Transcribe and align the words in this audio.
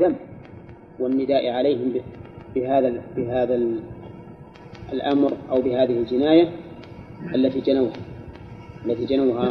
الذنب 0.00 0.16
والنداء 0.98 1.50
عليهم 1.50 1.94
بهذا 2.54 3.02
بهذا 3.16 3.60
الأمر 4.92 5.32
أو 5.50 5.60
بهذه 5.60 5.92
الجناية 5.92 6.52
التي 7.34 7.60
جنوها 7.60 7.92
التي 8.86 9.04
جنوها. 9.04 9.50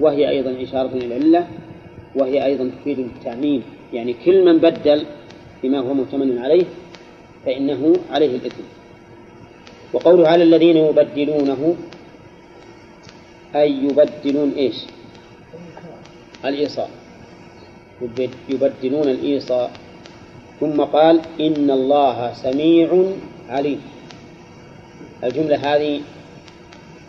وهي 0.00 0.28
أيضا 0.28 0.62
إشارة 0.62 0.88
إلى 0.88 1.16
العلة 1.16 1.46
وهي 2.16 2.44
أيضا 2.44 2.70
تفيد 2.80 2.98
التعميم 2.98 3.62
يعني 3.92 4.14
كل 4.24 4.44
من 4.44 4.58
بدل 4.58 5.06
بما 5.62 5.78
هو 5.78 5.94
مؤتمن 5.94 6.38
عليه 6.38 6.64
فإنه 7.46 7.92
عليه 8.10 8.36
الإثم. 8.36 8.62
وقوله 9.92 10.28
على 10.28 10.42
الذين 10.42 10.76
يبدلونه 10.76 11.76
أي 13.54 13.72
يبدلون 13.72 14.52
إيش؟ 14.56 14.84
الإيصاء 16.44 16.90
يبدلون 18.48 19.08
الإيصاء 19.08 19.70
ثم 20.60 20.80
قال 20.80 21.20
إن 21.40 21.70
الله 21.70 22.32
سميع 22.32 23.04
عليم. 23.48 23.80
الجملة 25.24 25.56
هذه 25.56 26.00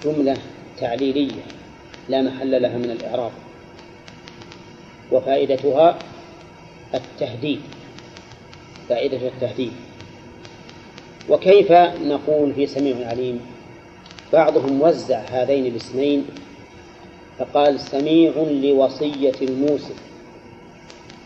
جملة 0.04 0.38
تعليلية 0.80 1.44
لا 2.10 2.22
محل 2.22 2.62
لها 2.62 2.78
من 2.78 2.92
الإعراب. 2.92 3.32
وفائدتها 5.12 6.00
التهديد. 6.94 7.62
فائدة 8.90 9.28
التهديد. 9.28 9.72
وكيف 11.30 11.72
نقول 12.02 12.54
في 12.54 12.68
سميع 12.68 13.08
عليم؟ 13.08 13.42
بعضهم 14.34 14.82
وزع 14.82 15.20
هذين 15.20 15.66
الاسمين 15.66 16.26
فقال 17.40 17.80
سميع 17.80 18.32
لوصية 18.38 19.34
الموسى 19.42 19.94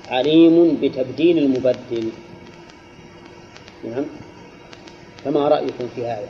عليم 0.09 0.77
بتبديل 0.81 1.37
المبدل. 1.37 2.09
نعم. 3.85 4.05
فما 5.25 5.47
رأيكم 5.47 5.87
في 5.95 6.05
هذا؟ 6.05 6.29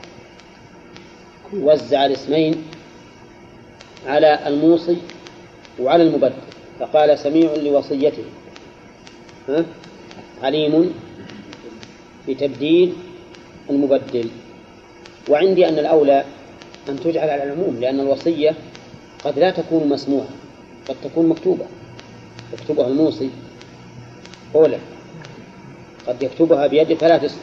وزع 1.53 2.05
الاسمين 2.05 2.63
على 4.07 4.47
الموصي 4.47 4.97
وعلى 5.79 6.03
المبدل 6.03 6.33
فقال 6.79 7.19
سميع 7.19 7.53
لوصيته. 7.53 8.23
ها؟ 9.49 9.65
عليم 10.43 10.93
بتبديل 12.27 12.93
المبدل. 13.69 14.29
وعندي 15.29 15.69
أن 15.69 15.79
الأولى 15.79 16.23
أن 16.89 16.99
تجعل 16.99 17.29
على 17.29 17.43
العموم 17.43 17.77
لأن 17.79 17.99
الوصية 17.99 18.55
قد 19.23 19.39
لا 19.39 19.51
تكون 19.51 19.89
مسموعة 19.89 20.29
قد 20.87 20.95
تكون 21.03 21.29
مكتوبة. 21.29 21.65
يكتبها 22.53 22.87
الموصي. 22.87 23.29
أولى 24.55 24.79
قد 26.07 26.23
يكتبها 26.23 26.67
بيده 26.67 26.95
فلا 26.95 27.17
تسمع 27.17 27.39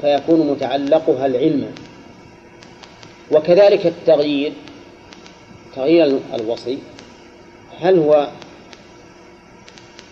فيكون 0.00 0.50
متعلقها 0.50 1.26
العلم. 1.26 1.74
وكذلك 3.32 3.86
التغيير 3.86 4.52
تغيير 5.76 6.20
الوصي. 6.34 6.78
هل 7.80 7.98
هو 7.98 8.28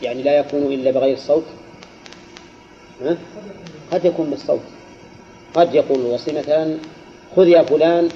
يعني 0.03 0.23
لا 0.23 0.39
يكون 0.39 0.63
إلا 0.63 0.91
بغير 0.91 1.15
الصوت؟ 1.15 1.45
ها؟ 3.03 3.17
قد 3.93 4.05
يكون 4.05 4.31
بالصوت. 4.31 4.61
قد 5.55 5.75
يقول 5.75 6.01
الوصي 6.01 6.33
مثلا 6.33 6.77
خذ 7.37 7.49
يا 7.49 7.63
فلان 7.63 8.09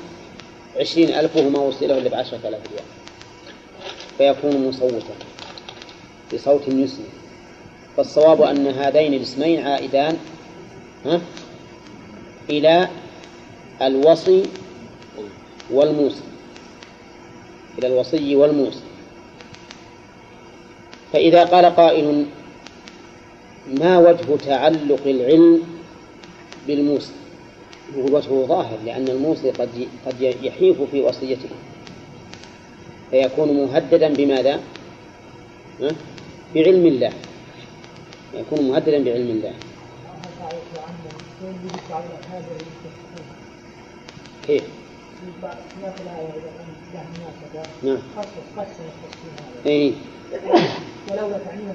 عشرين 0.77 1.09
ألف 1.09 1.37
وهو 1.37 1.49
ما 1.49 1.59
وصله 1.59 1.99
إلا 1.99 2.11
بعشرة 2.11 2.49
آلاف 2.49 2.61
ريال. 2.73 2.85
فيكون 4.19 4.69
مصوتا. 4.69 5.15
بصوت 6.35 6.69
يسمع 6.69 7.07
فالصواب 7.97 8.43
أن 8.43 8.67
هذين 8.67 9.15
الاسمين 9.15 9.67
عائدان 9.67 10.17
ها؟ 11.07 11.21
إلى 12.51 12.89
الوصي 13.83 14.43
والموصي. 15.71 16.23
إلى 17.79 17.87
الوصي 17.87 18.37
والموصي. 18.37 18.83
فإذا 21.13 21.45
قال 21.45 21.65
قائل 21.65 22.27
ما 23.81 23.99
وجه 23.99 24.37
تعلق 24.47 25.07
العلم 25.07 25.63
بالموصي؟ 26.67 27.13
وجهه 27.97 28.45
ظاهر 28.49 28.79
لأن 28.87 29.09
الموصي 29.09 29.51
قد 29.51 29.89
قد 30.07 30.21
يحيف 30.21 30.83
في 30.83 31.03
وصيته. 31.03 31.49
فيكون 33.11 33.53
مهددا 33.53 34.15
بماذا؟ 34.15 34.61
بعلم 36.55 36.87
الله. 36.87 37.13
يكون 38.35 38.69
مهددا 38.69 39.05
بعلم 39.05 39.31
الله. 39.31 39.53
كيف؟ 44.47 44.63
نعم. 47.83 47.99
اي 49.67 49.93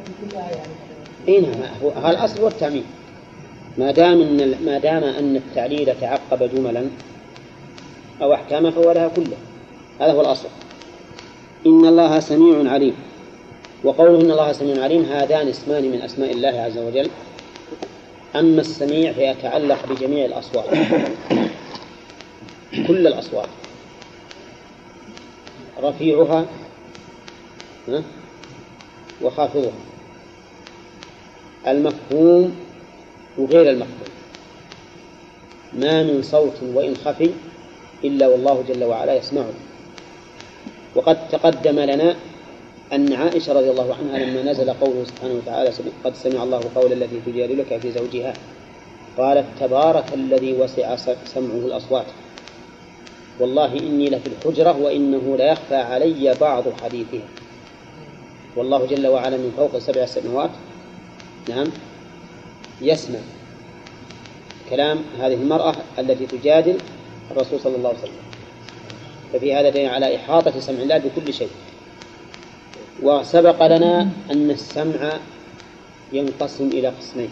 في 0.06 0.12
كل 0.22 0.38
آية 0.38 0.64
اي 1.28 1.42
نعم. 1.42 1.52
هو 1.84 2.10
الأصل 2.10 2.42
هو 2.42 2.48
التعميم. 2.48 2.84
ما 3.78 3.92
دام 3.92 4.22
إن 4.22 4.66
ما 4.66 4.78
دام 4.80 5.04
أن 5.04 5.36
التعليل 5.36 6.00
تعقب 6.02 6.56
جملا 6.56 6.86
أو 8.22 8.34
احكاما 8.34 8.72
فهو 8.72 8.92
لها 8.92 9.08
كله. 9.08 9.38
هذا 10.00 10.12
هو 10.12 10.22
الأصل. 10.22 10.48
إن 11.66 11.86
الله 11.86 12.20
سميع 12.20 12.72
عليم. 12.72 12.96
وقوله 13.84 14.22
ان 14.22 14.32
الله 14.32 14.52
سميع 14.52 14.84
عليم 14.84 15.04
هذان 15.04 15.48
اسمان 15.48 15.92
من 15.92 16.02
أسماء 16.02 16.32
الله 16.32 16.62
عز 16.62 16.78
وجل 16.78 17.10
أما 18.36 18.62
السميع 18.62 19.14
فيتعلق 19.14 19.86
بجميع 19.90 20.26
الأصوات. 20.26 20.66
كل 22.88 23.08
الأصوات. 23.08 23.50
رفيعها 25.84 26.46
وخافضها. 29.22 29.72
المفهوم 31.68 32.56
وغير 33.38 33.70
المفهوم. 33.70 34.12
ما 35.74 36.04
من 36.04 36.22
صوت 36.24 36.64
وإن 36.64 36.96
خفي 36.96 37.32
إلا 38.04 38.28
والله 38.28 38.64
جل 38.68 38.84
وعلا 38.84 39.16
يسمعه. 39.16 39.54
وقد 40.96 41.30
تقدم 41.30 41.80
لنا 41.80 42.16
أن 42.94 43.14
عائشة 43.14 43.54
رضي 43.54 43.72
الله 43.72 43.96
عنها 43.96 44.18
لما 44.20 44.52
نزل 44.52 44.74
قوله 44.74 45.04
سبحانه 45.06 45.34
وتعالى 45.34 45.72
قد 46.04 46.16
سمع 46.16 46.44
الله 46.44 46.62
قول 46.76 46.94
التي 46.94 47.22
تجادلك 47.26 47.78
في 47.78 47.92
زوجها 47.92 48.34
قالت 49.18 49.46
تبارك 49.60 50.14
الذي 50.14 50.54
وسع 50.54 50.96
سمعه 51.26 51.66
الأصوات. 51.66 52.06
والله 53.40 53.80
إني 53.80 54.10
لفي 54.10 54.28
الحجرة 54.28 54.78
وإنه 54.78 55.38
ليخفى 55.38 55.76
علي 55.76 56.36
بعض 56.42 56.64
حديثها. 56.84 57.28
والله 58.56 58.86
جل 58.86 59.08
وعلا 59.08 59.38
من 59.38 59.54
فوق 59.58 59.78
سبع 59.78 60.06
سماوات. 60.06 60.52
نعم. 61.50 61.68
يسمع 62.82 63.20
كلام 64.70 65.00
هذه 65.20 65.34
المرأة 65.34 65.76
التي 66.00 66.26
تجادل 66.26 66.78
الرسول 67.32 67.60
صلى 67.60 67.76
الله 67.76 67.90
عليه 67.90 68.00
وسلم. 68.00 68.22
ففي 69.34 69.56
هذا 69.56 69.70
دليل 69.70 69.90
على 69.90 70.16
إحاطة 70.16 70.60
سمع 70.60 70.80
الله 70.82 70.98
بكل 70.98 71.34
شيء. 71.34 71.50
وسبق 73.04 73.68
لنا 73.68 74.10
أن 74.32 74.52
السمع 74.52 75.20
ينقسم 76.14 76.68
إلى 76.68 76.88
قسمين 76.88 77.30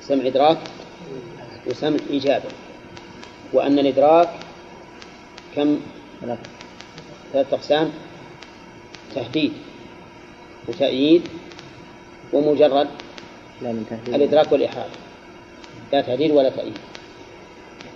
سمع 0.00 0.26
إدراك 0.26 0.58
وسمع 1.66 1.96
إجابة 2.10 2.48
وأن 3.52 3.78
الإدراك 3.78 4.28
كم؟ 5.56 5.80
ثلاثة 7.32 7.56
أقسام 7.56 7.90
تهديد 9.14 9.52
وتأييد 10.68 11.22
ومجرد 12.32 12.88
لا 13.62 13.72
من 13.72 13.86
تهديد. 13.90 14.14
الإدراك 14.14 14.52
والإحاطة. 14.52 14.98
لا 15.92 16.00
تهديد 16.00 16.30
ولا 16.30 16.48
تأييد. 16.48 16.78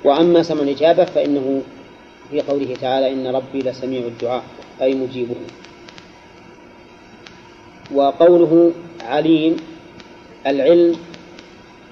وأما 0.04 0.42
سمع 0.42 0.60
الإجابة 0.60 1.04
فإنه 1.04 1.62
في 2.30 2.40
قوله 2.40 2.76
تعالى 2.80 3.12
إن 3.12 3.26
ربي 3.26 3.58
لسميع 3.58 4.00
الدعاء 4.00 4.44
أي 4.82 4.94
مجيبه. 4.94 5.36
وقوله 7.94 8.72
عليم 9.02 9.56
العلم 10.46 10.96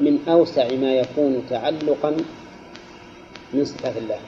من 0.00 0.18
أوسع 0.28 0.68
ما 0.80 0.94
يكون 0.94 1.42
تعلقا 1.50 2.16
من 3.52 3.64
صفات 3.64 3.96
الله. 3.96 4.18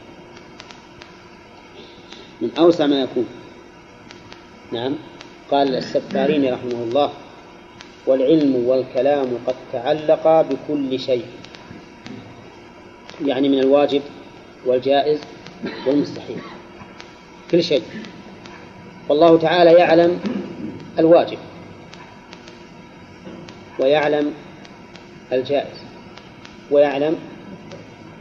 من 2.40 2.50
أوسع 2.58 2.86
ما 2.86 3.00
يكون. 3.00 3.26
نعم. 4.72 4.94
قال 5.50 5.74
السفارين 5.76 6.52
رحمه 6.52 6.82
الله 6.82 7.10
والعلم 8.06 8.66
والكلام 8.66 9.26
قد 9.46 9.54
تعلقا 9.72 10.42
بكل 10.42 11.00
شيء. 11.00 11.24
يعني 13.24 13.48
من 13.48 13.58
الواجب 13.58 14.02
والجائز 14.66 15.20
والمستحيل. 15.86 16.38
كل 17.50 17.62
شيء. 17.62 17.82
والله 19.08 19.38
تعالى 19.38 19.72
يعلم 19.72 20.20
الواجب. 20.98 21.38
ويعلم 23.78 24.34
الجائز 25.32 25.78
ويعلم 26.70 27.16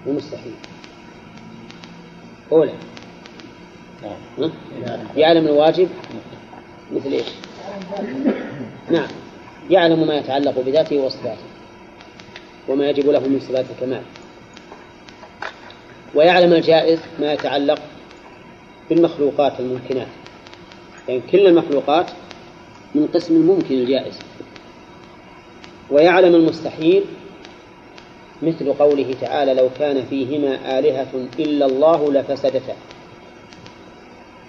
المستحيل. 0.07 0.53
أولى 2.51 2.73
نعم. 4.01 4.99
يعلم 5.17 5.45
الواجب 5.45 5.89
مثل 6.91 7.11
إيش؟ 7.11 7.27
نعم. 8.91 9.07
يعلم 9.69 10.07
ما 10.07 10.15
يتعلق 10.15 10.59
بذاته 10.59 10.97
وصفاته 10.97 11.43
وما 12.67 12.89
يجب 12.89 13.09
له 13.09 13.19
من 13.19 13.39
صفات 13.39 13.65
الكمال. 13.75 14.01
ويعلم 16.15 16.53
الجائز 16.53 16.99
ما 17.19 17.33
يتعلق 17.33 17.79
بالمخلوقات 18.89 19.59
الممكنات. 19.59 20.07
يعني 21.07 21.21
كل 21.31 21.47
المخلوقات 21.47 22.11
من 22.95 23.07
قسم 23.07 23.35
الممكن 23.35 23.75
الجائز. 23.75 24.19
ويعلم 25.91 26.35
المستحيل 26.35 27.03
مثل 28.41 28.73
قوله 28.73 29.15
تعالى 29.21 29.53
لو 29.53 29.69
كان 29.79 30.05
فيهما 30.05 30.79
آلهة 30.79 31.27
إلا 31.39 31.65
الله 31.65 32.11
لفسدتا. 32.11 32.75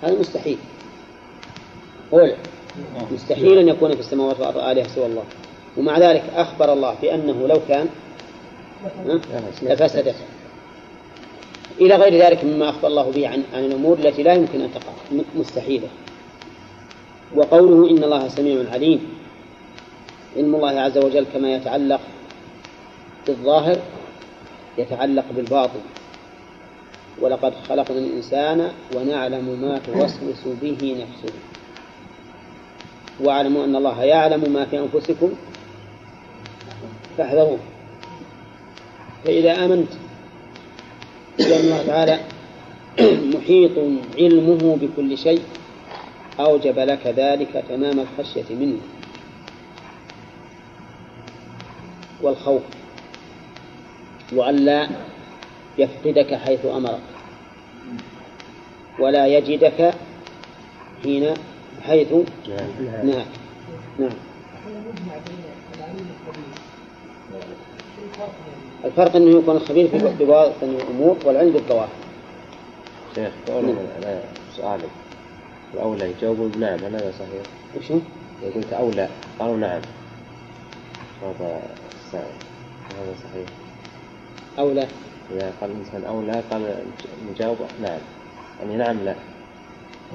هذا 0.03 0.19
مستحيل. 0.21 0.59
قول 2.13 2.33
مستحيل 3.13 3.59
أن 3.59 3.69
يكون 3.69 3.95
في 3.95 4.01
السماوات 4.01 4.41
والأرض 4.41 4.59
آلهة 4.59 4.89
سوى 4.89 5.07
الله. 5.07 5.25
ومع 5.77 5.99
ذلك 5.99 6.23
أخبر 6.37 6.73
الله 6.73 6.95
بأنه 7.03 7.49
لو 7.49 7.61
كان 7.69 7.89
لفسدتا. 9.63 10.15
إلى 11.81 11.97
غير 11.97 12.27
ذلك 12.27 12.45
مما 12.45 12.69
أخبر 12.69 12.89
الله 12.89 13.11
به 13.11 13.29
عن, 13.29 13.43
عن 13.55 13.65
الأمور 13.65 13.99
التي 13.99 14.23
لا 14.23 14.35
يمكن 14.35 14.61
أن 14.61 14.71
تقع. 14.75 15.23
مستحيلة. 15.37 15.89
وقوله 17.35 17.91
إن 17.91 18.05
الله 18.05 18.29
سميع 18.29 18.71
عليم. 18.73 19.01
علم 20.37 20.55
الله 20.55 20.81
عز 20.81 20.99
وجل 20.99 21.27
كما 21.35 21.55
يتعلق 21.55 22.01
بالظاهر 23.27 23.79
يتعلق 24.79 25.25
بالباطن. 25.37 25.81
ولقد 27.21 27.55
خلقنا 27.69 27.99
الإنسان 27.99 28.71
ونعلم 28.97 29.59
ما 29.63 29.79
توسوس 29.79 30.57
به 30.63 30.97
نفسه. 31.01 31.35
واعلموا 33.21 33.65
أن 33.65 33.77
الله 33.77 34.05
يعلم 34.05 34.53
ما 34.53 34.65
في 34.65 34.79
أنفسكم 34.79 35.33
فاحذروه. 37.19 37.59
فإذا 39.25 39.65
آمنت 39.65 39.89
بأن 41.39 41.61
الله 41.61 41.87
تعالى 41.87 42.21
محيط 43.35 43.79
علمه 44.19 44.79
بكل 44.81 45.19
شيء 45.19 45.43
أوجب 46.41 46.79
لك 46.79 47.07
ذلك 47.07 47.65
تمام 47.69 48.01
الخشية 48.01 48.55
منه. 48.55 48.79
والخوف 52.23 52.63
وأن 54.33 54.57
لا 54.57 54.89
يفقدك 55.79 56.35
حيث 56.35 56.67
أمرك 56.67 57.01
ولا 58.99 59.27
يجدك 59.27 59.95
حين 61.03 61.35
حيث 61.83 62.13
نهاك. 63.05 63.27
نعم. 63.99 64.11
الفرق 68.85 69.17
أنه 69.17 69.39
يكون 69.39 69.57
الخبير 69.57 69.89
في 69.89 70.25
بواطن 70.25 70.55
الأمور 70.63 71.17
والعلم 71.25 71.53
بالظواهر. 71.53 71.89
شيخ 73.15 73.33
أنا 73.49 74.21
سؤالك. 74.57 74.91
الأولى 75.75 76.11
يجاوبون 76.11 76.49
بنعم 76.49 76.79
هذا 76.79 77.13
صحيح؟ 77.19 77.43
وشو؟ 77.77 77.99
قلت 78.55 78.73
أولى 78.73 79.09
قالوا 79.39 79.57
نعم. 79.57 79.81
هذا 81.23 81.61
هذا 82.91 83.15
صحيح. 83.25 83.49
أو 84.59 84.73
لا. 84.73 84.87
إذا 85.31 85.53
قال 85.61 85.71
الإنسان 85.71 86.05
أو 86.05 86.23
لا 86.23 86.43
قال 86.51 86.85
نجاوب 87.31 87.57
نعم 87.83 87.99
يعني 88.61 88.77
نعم 88.77 89.05
لا. 89.05 89.15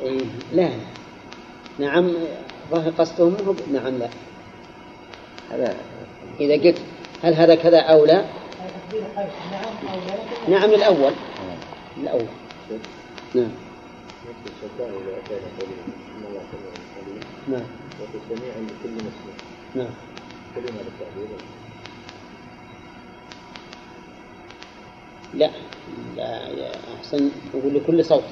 إيه 0.01 0.24
لا. 0.53 0.69
نعم 1.80 2.13
ظاهر 2.71 2.89
قصدهم 2.89 3.38
هو 3.48 3.53
نعم 3.74 3.98
لا. 3.98 4.09
هذا. 5.51 5.75
إذا 6.39 6.53
قلت 6.53 6.77
هل 7.24 7.33
هذا 7.33 7.56
كذا 7.56 7.80
أو 7.80 8.06
لا؟ 8.06 8.25
نعم 10.50 10.69
للأول 10.69 11.13
الأول. 11.97 12.25
نعم. 13.36 13.50
نعم. 17.47 17.63
نعم. 19.75 19.88
لا 25.33 25.50
لا 26.18 26.48
يا 26.48 26.72
أحسن 26.98 27.30
يقول 27.54 27.75
لكل 27.75 28.06
صوت. 28.06 28.24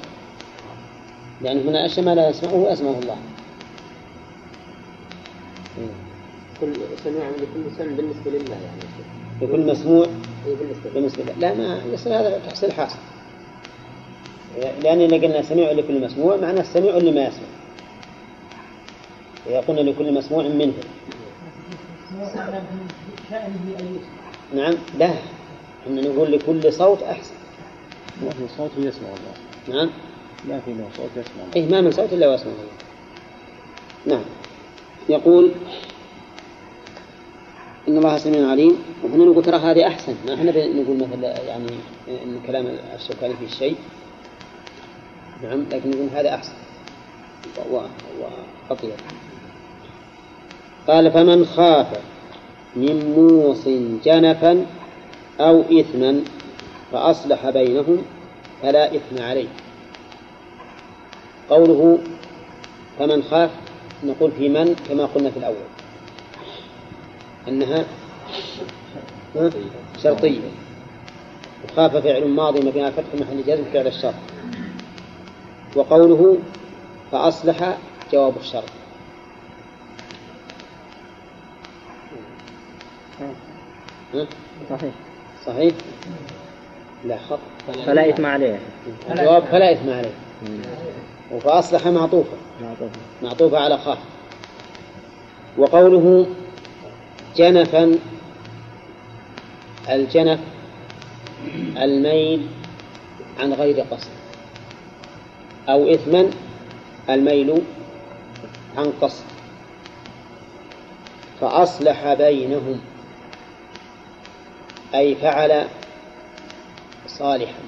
لأن 1.42 1.68
هنا 1.68 1.86
أشياء 1.86 2.06
ما 2.06 2.14
لا 2.14 2.28
يسمعه 2.28 2.72
أسمعه 2.72 2.98
الله. 2.98 3.16
كل 6.60 6.72
سميع 7.04 7.28
لكل 7.28 7.76
سمع 7.78 7.96
بالنسبة 7.96 8.30
لله 8.30 8.54
يعني. 8.54 8.82
لكل 9.42 9.72
مسموع؟ 9.72 10.06
بالنسبة, 10.46 10.90
بالنسبة 10.94 11.22
لله. 11.22 11.34
لا 11.38 11.54
ما 11.54 11.80
يصير 11.92 12.20
هذا 12.20 12.38
تحصيل 12.38 12.72
حاصل 12.72 12.98
لأن 14.82 15.00
إذا 15.00 15.16
قلنا 15.16 15.42
سميع 15.42 15.72
لكل 15.72 16.04
مسموع 16.04 16.36
معناه 16.36 16.60
السميع 16.60 16.96
لما 16.96 17.20
يسمع. 17.20 17.48
إذا 19.46 19.60
قلنا 19.60 19.80
لكل 19.80 20.14
مسموع 20.14 20.42
منه. 20.42 20.72
نعم 24.54 24.74
لا. 24.98 25.14
إحنا 25.86 26.00
نقول 26.00 26.32
لكل 26.32 26.72
صوت 26.72 27.02
أحسن. 27.02 27.34
ما 28.24 28.30
في 28.30 28.54
صوت 28.58 28.70
يسمع 28.78 29.08
الله. 29.08 29.78
نعم. 29.78 29.90
ما 30.48 30.60
في 30.60 30.72
له 30.72 30.88
صوت 30.96 31.10
يسمع 31.16 31.42
الله. 31.42 31.56
إيه 31.56 31.70
ما 31.70 31.80
من 31.80 31.90
صوت 31.90 32.12
إلا 32.12 32.28
ويسمع 32.28 32.52
الله. 32.52 34.16
نعم. 34.16 34.24
يقول 35.08 35.50
إن 37.88 37.98
الله 37.98 38.18
سميع 38.18 38.50
عليم. 38.50 38.78
وهنا 39.04 39.24
نقول 39.24 39.44
ترى 39.44 39.56
هذه 39.56 39.86
أحسن. 39.86 40.14
ما 40.26 40.34
إحنا 40.34 40.50
نقول 40.50 40.96
مثلا 40.96 41.42
يعني 41.42 41.66
إن 42.08 42.40
كلام 42.46 42.66
الشوكاني 42.94 43.34
في 43.34 43.44
الشيء 43.44 43.76
نعم 45.42 45.64
لكن 45.70 45.90
نقول 45.90 46.08
هذا 46.14 46.34
أحسن. 46.34 46.52
وأطيب. 48.70 48.90
قال 50.88 51.12
فمن 51.12 51.46
خاف 51.46 51.86
من 52.76 53.14
موص 53.16 53.68
جنفا 54.04 54.66
أو 55.40 55.60
إثما 55.60 56.20
فأصلح 56.92 57.50
بينهم 57.50 58.02
فلا 58.62 58.96
إثم 58.96 59.22
عليه. 59.22 59.48
قوله 61.50 61.98
فمن 62.98 63.22
خاف 63.22 63.50
نقول 64.04 64.32
في 64.32 64.48
من 64.48 64.76
كما 64.88 65.04
قلنا 65.04 65.30
في 65.30 65.36
الأول. 65.36 65.56
أنها 67.48 67.84
شرطية. 70.02 70.40
وخاف 71.64 71.96
فعل 71.96 72.28
ماضي 72.28 72.60
مبني 72.60 72.92
فتح 72.92 73.14
محل 73.14 73.44
جزم 73.46 73.64
فعل 73.72 73.86
الشرط. 73.86 74.14
وقوله 75.76 76.38
فأصلح 77.12 77.78
جواب 78.12 78.36
الشرط. 78.36 78.64
صحيح. 84.70 85.09
صحيح؟ 85.50 85.74
لا. 87.04 87.18
خط 87.30 87.38
فلا 87.86 88.10
إثم 88.10 88.26
عليه. 88.26 88.58
الجواب 89.10 89.44
فلا 89.44 89.72
إثم 89.72 89.90
عليه. 89.90 90.14
وفأصلح 91.32 91.86
معطوفة. 91.86 92.36
معطوفة 93.22 93.58
على 93.58 93.78
خاف. 93.78 93.98
وقوله 95.58 96.26
جنفا 97.36 97.98
الجنف 99.90 100.40
الميل 101.76 102.46
عن 103.40 103.52
غير 103.52 103.80
قصد. 103.90 104.10
أو 105.68 105.94
إثما 105.94 106.30
الميل 107.10 107.62
عن 108.76 108.92
قصد. 109.00 109.24
فأصلح 111.40 112.14
بينهم. 112.14 112.80
أي 114.94 115.14
فعل 115.14 115.66
صالحا. 117.06 117.62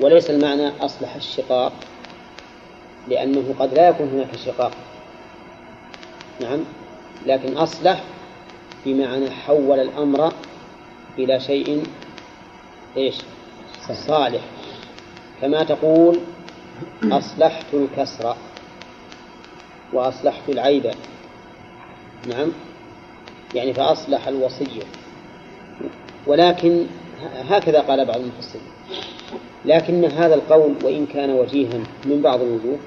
وليس 0.00 0.30
المعنى 0.30 0.68
أصلح 0.68 1.14
الشقاق 1.14 1.72
لأنه 3.08 3.54
قد 3.58 3.74
لا 3.74 3.88
يكون 3.88 4.08
هناك 4.08 4.36
شقاق. 4.36 4.72
نعم 6.40 6.60
لكن 7.26 7.56
أصلح 7.56 8.04
بمعنى 8.86 9.30
حول 9.30 9.80
الأمر 9.80 10.32
إلى 11.18 11.40
شيء 11.40 11.82
إيش؟ 12.96 13.16
صالح. 14.06 14.42
كما 15.40 15.64
تقول 15.64 16.18
أصلحت 17.02 17.66
الكسر 17.74 18.36
وأصلحت 19.92 20.48
العيب. 20.48 20.90
نعم 22.28 22.52
يعني 23.54 23.74
فأصلح 23.74 24.28
الوصية. 24.28 24.99
ولكن 26.30 26.86
هكذا 27.48 27.80
قال 27.80 28.04
بعض 28.04 28.16
المفسرين. 28.16 28.66
لكن 29.64 30.04
هذا 30.04 30.34
القول 30.34 30.74
وإن 30.84 31.06
كان 31.06 31.30
وجيها 31.30 31.78
من 32.04 32.22
بعض 32.22 32.40
الوجوه 32.40 32.78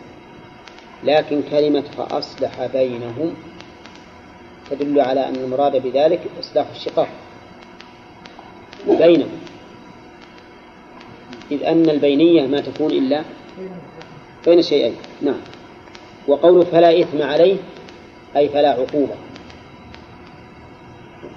لكن 1.04 1.42
كلمة 1.52 1.82
فأصلح 1.82 2.66
بينهم 2.66 3.34
تدل 4.70 5.00
على 5.02 5.30
أن 5.30 5.36
المراد 5.36 5.84
بذلك 5.84 6.20
إصلاح 6.40 6.66
الشقاق 6.76 7.08
بينهم. 8.88 9.40
إذ 11.52 11.64
أن 11.64 11.90
البينية 11.90 12.48
ما 12.48 12.62
تكون 12.62 12.92
إلا 12.92 13.24
بين 14.46 14.60
الشيئين 14.60 14.96
نعم. 15.22 15.40
وقول 16.28 16.66
فلا 16.66 17.02
إثم 17.02 17.22
عليه 17.22 17.56
أي 18.36 18.50
فلا 18.50 18.70
عقوبة. 18.70 19.16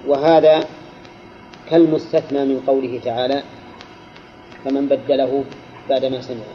وهذا 0.07 0.76
كالمستثنى 1.69 2.45
من 2.45 2.63
قوله 2.67 2.99
تعالى 3.03 3.43
فمن 4.65 4.85
بدله 4.85 5.43
بعدما 5.89 6.21
سمع 6.21 6.47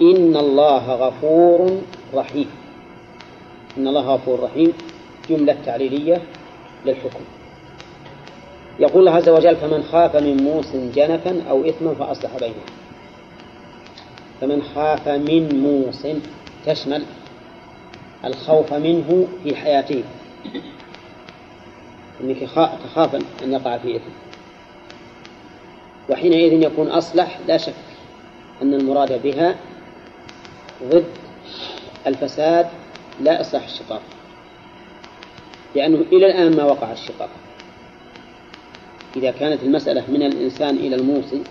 إن 0.00 0.36
الله 0.36 0.84
غفور 0.94 1.80
رحيم. 2.14 2.48
إن 3.78 3.88
الله 3.88 4.14
غفور 4.14 4.40
رحيم. 4.40 4.72
جملة 5.30 5.56
تعليلية 5.66 6.22
للحكم. 6.86 7.24
يقول 8.80 9.00
الله 9.00 9.12
عز 9.12 9.28
وجل 9.28 9.56
فمن 9.56 9.82
خاف 9.82 10.16
من 10.16 10.36
موس 10.36 10.76
جنفا 10.94 11.42
أو 11.50 11.64
إثما 11.64 11.94
فأصلح 11.94 12.30
بينهم 12.40 12.68
فمن 14.40 14.62
خاف 14.74 15.08
من 15.08 15.60
موس 15.60 16.06
تشمل 16.66 17.02
الخوف 18.24 18.74
منه 18.74 19.28
في 19.42 19.56
حياته. 19.56 20.04
إنك 22.20 22.40
تخاف 22.84 23.14
ان 23.14 23.52
يقع 23.52 23.78
في 23.78 23.96
اثم 23.96 24.10
وحينئذ 26.08 26.62
يكون 26.62 26.88
أصلح 26.88 27.38
لا 27.48 27.56
شك 27.56 27.74
أن 28.62 28.74
المراد 28.74 29.22
بها 29.22 29.56
ضد 30.84 31.04
الفساد 32.06 32.66
لا 33.20 33.40
إصلاح 33.40 33.64
الشقاق. 33.64 34.02
لأنه 35.74 36.04
إلى 36.12 36.26
الآن 36.26 36.56
ما 36.56 36.64
وقع 36.64 36.92
الشقاق. 36.92 37.30
إذا 39.16 39.30
كانت 39.30 39.62
المسألة 39.62 40.04
من 40.08 40.22
الإنسان 40.22 40.76
إلى 40.76 40.96
الموصي 40.96 41.42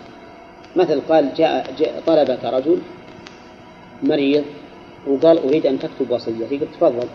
مثل 0.75 1.01
قال 1.09 1.33
جاء, 1.33 1.73
جاء 1.79 2.03
طلبك 2.07 2.43
رجل 2.43 2.81
مريض 4.03 4.43
وقال 5.07 5.37
أريد 5.37 5.65
أن 5.65 5.79
تكتب 5.79 6.11
وصيتي 6.11 6.57
قلت 6.57 6.69
تفضل 6.73 7.07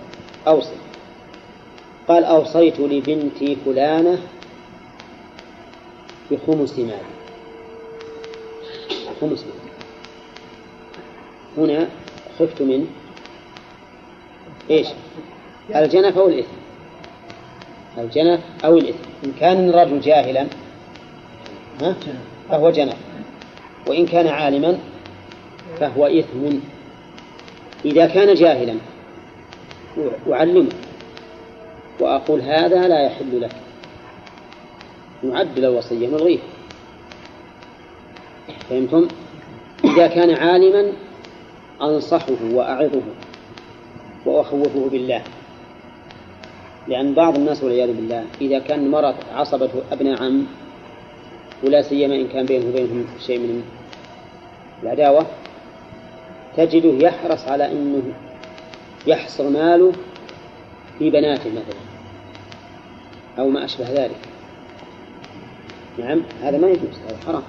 أوصي. 0.48 0.74
قال 2.10 2.24
أوصيت 2.24 2.80
لبنتي 2.80 3.56
فلانة 3.64 4.18
بخمس 6.30 6.78
مال. 6.78 7.06
خمس 9.20 9.44
مال. 9.44 9.70
هنا 11.56 11.88
خفت 12.38 12.62
من 12.62 12.86
إيش؟ 14.70 14.86
الجنف 15.74 16.18
أو 16.18 16.28
الإثم؟ 16.28 16.48
الجنف 17.98 18.40
أو 18.64 18.78
الإثم. 18.78 18.98
إن 19.24 19.32
كان 19.40 19.68
الرجل 19.68 20.00
جاهلا 20.00 20.46
ها؟ 21.82 21.96
فهو 22.48 22.70
جنف. 22.70 22.96
وإن 23.86 24.06
كان 24.06 24.26
عالما 24.26 24.78
فهو 25.80 26.06
إثم. 26.06 26.58
إذا 27.84 28.06
كان 28.06 28.34
جاهلا 28.34 28.74
أعلمه. 30.32 30.89
وأقول 32.00 32.40
هذا 32.40 32.88
لا 32.88 33.06
يحل 33.06 33.40
لك. 33.40 33.52
نعدل 35.22 35.64
الوصية 35.64 36.08
نلغيه 36.08 36.38
فهمتم؟ 38.70 39.08
إذا 39.84 40.06
كان 40.06 40.30
عالما 40.30 40.92
أنصحه 41.82 42.36
وأعظه 42.52 43.02
وأخوفه 44.26 44.88
بالله. 44.88 45.22
لأن 46.88 47.14
بعض 47.14 47.36
الناس 47.36 47.62
والعياذ 47.62 47.92
بالله 47.92 48.24
إذا 48.40 48.58
كان 48.58 48.90
مرض 48.90 49.14
عصبته 49.34 49.82
أبناء 49.92 50.22
عم 50.22 50.46
ولا 51.64 51.82
سيما 51.82 52.14
إن 52.14 52.28
كان 52.28 52.46
بينه 52.46 52.68
وبينهم 52.68 53.04
شيء 53.26 53.38
من 53.38 53.62
العداوة 54.82 55.26
تجده 56.56 57.06
يحرص 57.06 57.48
على 57.48 57.72
أنه 57.72 58.02
يحصر 59.06 59.48
ماله 59.48 59.92
في 60.98 61.10
بناته 61.10 61.50
مثلا. 61.50 61.89
أو 63.38 63.48
ما 63.48 63.64
أشبه 63.64 63.90
ذلك. 63.90 64.20
نعم 65.98 66.22
هذا 66.42 66.58
ما 66.58 66.68
يجوز 66.68 66.98
هذا 67.08 67.18
حرام. 67.26 67.42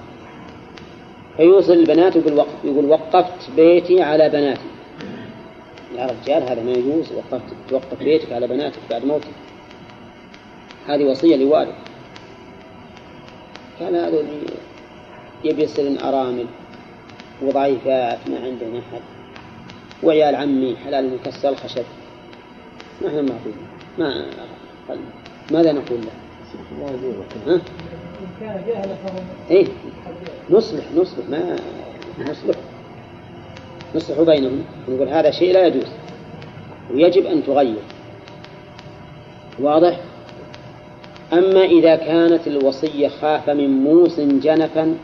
فيوصل 1.36 1.72
البنات 1.72 2.16
يقول 2.16 2.32
وقف 2.32 2.64
يقول 2.64 2.84
وقفت 2.84 3.50
بيتي 3.56 4.02
على 4.02 4.28
بناتي. 4.28 4.60
يا 5.96 6.06
رجال 6.06 6.42
هذا 6.42 6.62
ما 6.62 6.70
يجوز 6.70 7.12
وقفت 7.12 7.42
توقف 7.68 7.98
بيتك 7.98 8.32
على 8.32 8.46
بناتك 8.46 8.80
بعد 8.90 9.04
موتك. 9.04 9.28
هذه 10.86 11.04
وصية 11.04 11.36
لوالد. 11.36 11.74
كان 13.80 13.94
هذا 13.94 14.24
يبي 15.44 15.62
يصير 15.62 16.08
أرامل 16.08 16.46
وضعيفات 17.42 18.18
ما 18.28 18.36
عندنا 18.36 18.78
أحد. 18.78 19.02
وعيال 20.02 20.34
عمي 20.34 20.76
حلال 20.84 21.14
مكسر 21.14 21.48
الخشب 21.48 21.84
ما 23.02 23.08
إحنا 23.08 23.22
معطيه 23.22 23.52
ما 23.98 24.26
ماذا 25.50 25.72
نقول 25.72 25.98
له؟ 26.00 26.12
إيه 29.50 29.66
نصلح 30.50 30.84
نصلح 30.96 31.28
ما 31.30 31.56
نصلح 32.18 32.56
نصلح 33.94 34.20
بينهم 34.20 34.64
نقول 34.88 35.08
هذا 35.08 35.30
شيء 35.30 35.52
لا 35.52 35.66
يجوز 35.66 35.86
ويجب 36.90 37.26
أن 37.26 37.44
تغير 37.44 37.82
واضح؟ 39.58 40.00
أما 41.32 41.64
إذا 41.64 41.96
كانت 41.96 42.46
الوصية 42.46 43.08
خاف 43.08 43.50
من 43.50 43.68
موس 43.70 44.20
جنفا 44.20 44.96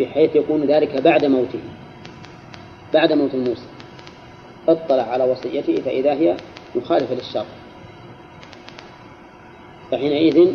بحيث 0.00 0.36
يكون 0.36 0.64
ذلك 0.64 1.02
بعد 1.02 1.24
موته 1.24 1.58
بعد 2.94 3.12
موت 3.12 3.34
الموسى 3.34 3.66
اطلع 4.68 5.02
على 5.02 5.24
وصيته 5.24 5.76
فإذا 5.76 6.12
هي 6.12 6.36
مخالفة 6.74 7.14
للشرع 7.14 7.44
فحينئذ 9.90 10.52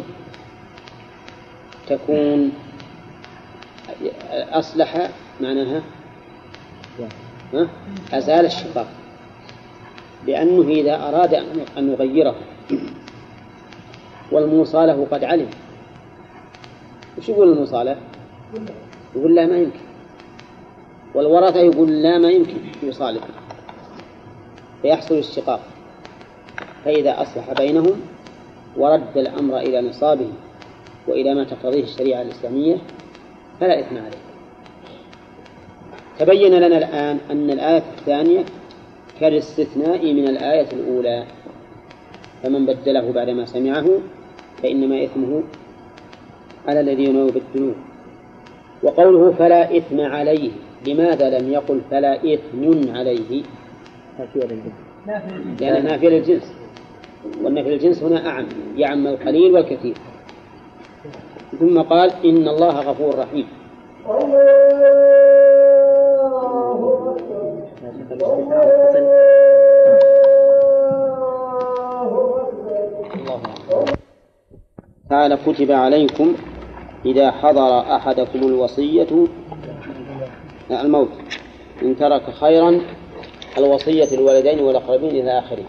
تكون 1.87 2.51
أصلح 4.31 5.09
معناها 5.41 5.83
أزال 8.13 8.45
الشقاق. 8.45 8.87
لأنه 10.27 10.69
إذا 10.69 10.95
أراد 10.95 11.33
أن 11.77 11.91
يغيره 11.91 12.35
والموصى 14.31 14.85
له 14.85 15.07
قد 15.11 15.23
علم. 15.23 15.49
وش 17.17 17.29
يقول 17.29 17.51
الموصى 17.51 17.83
له؟ 17.83 17.97
يقول 19.15 19.35
لا 19.35 19.45
ما 19.45 19.57
يمكن. 19.57 19.79
والورثة 21.15 21.59
يقول 21.59 22.03
لا 22.03 22.17
ما 22.17 22.29
يمكن 22.29 22.57
يصالح. 22.83 23.23
فيحصل 24.81 25.15
الشقاق. 25.15 25.61
فإذا 26.85 27.21
أصلح 27.21 27.53
بينهم 27.53 28.01
ورد 28.77 29.17
الأمر 29.17 29.57
إلى 29.57 29.81
نصابه 29.81 30.29
وإلى 31.07 31.35
ما 31.35 31.43
تقتضيه 31.43 31.83
الشريعة 31.83 32.21
الإسلامية 32.21 32.77
فلا 33.59 33.79
إثم 33.79 33.97
عليه. 33.97 34.21
تبين 36.19 36.53
لنا 36.53 36.77
الآن 36.77 37.17
أن 37.31 37.49
الآية 37.49 37.83
الثانية 37.97 38.45
كالاستثناء 39.19 40.13
من 40.13 40.27
الآية 40.27 40.67
الأولى 40.73 41.25
فمن 42.43 42.65
بدله 42.65 43.11
بعدما 43.11 43.45
سمعه 43.45 43.85
فإنما 44.63 45.03
إثمه 45.03 45.43
على 46.67 46.79
الذين 46.79 47.27
يبدلون 47.27 47.75
وقوله 48.83 49.31
فلا 49.33 49.77
إثم 49.77 50.01
عليه 50.01 50.51
لماذا 50.87 51.39
لم 51.39 51.53
يقل 51.53 51.81
فلا 51.91 52.33
إثم 52.33 52.91
عليه؟ 52.95 53.43
لأن 55.61 55.85
نافية 55.85 56.09
للجنس. 56.09 56.53
والنفي 57.43 57.69
للجنس 57.69 58.03
هنا 58.03 58.29
أعم 58.29 58.47
يعم 58.75 59.07
القليل 59.07 59.53
والكثير. 59.53 59.97
ثم 61.59 61.81
قال 61.81 62.11
إن 62.25 62.47
الله 62.47 62.79
غفور 62.79 63.19
رحيم. 63.19 63.47
تعالى 75.09 75.37
كتب 75.45 75.71
عليكم 75.71 76.35
إذا 77.05 77.31
حضر 77.31 77.79
أحدكم 77.95 78.39
الوصية 78.39 79.27
الموت 80.71 81.09
إن 81.81 81.95
ترك 81.95 82.29
خيرا 82.29 82.81
الوصية 83.57 84.15
للوالدين 84.15 84.59
والأقربين 84.59 85.09
إلى 85.09 85.39
آخره. 85.39 85.65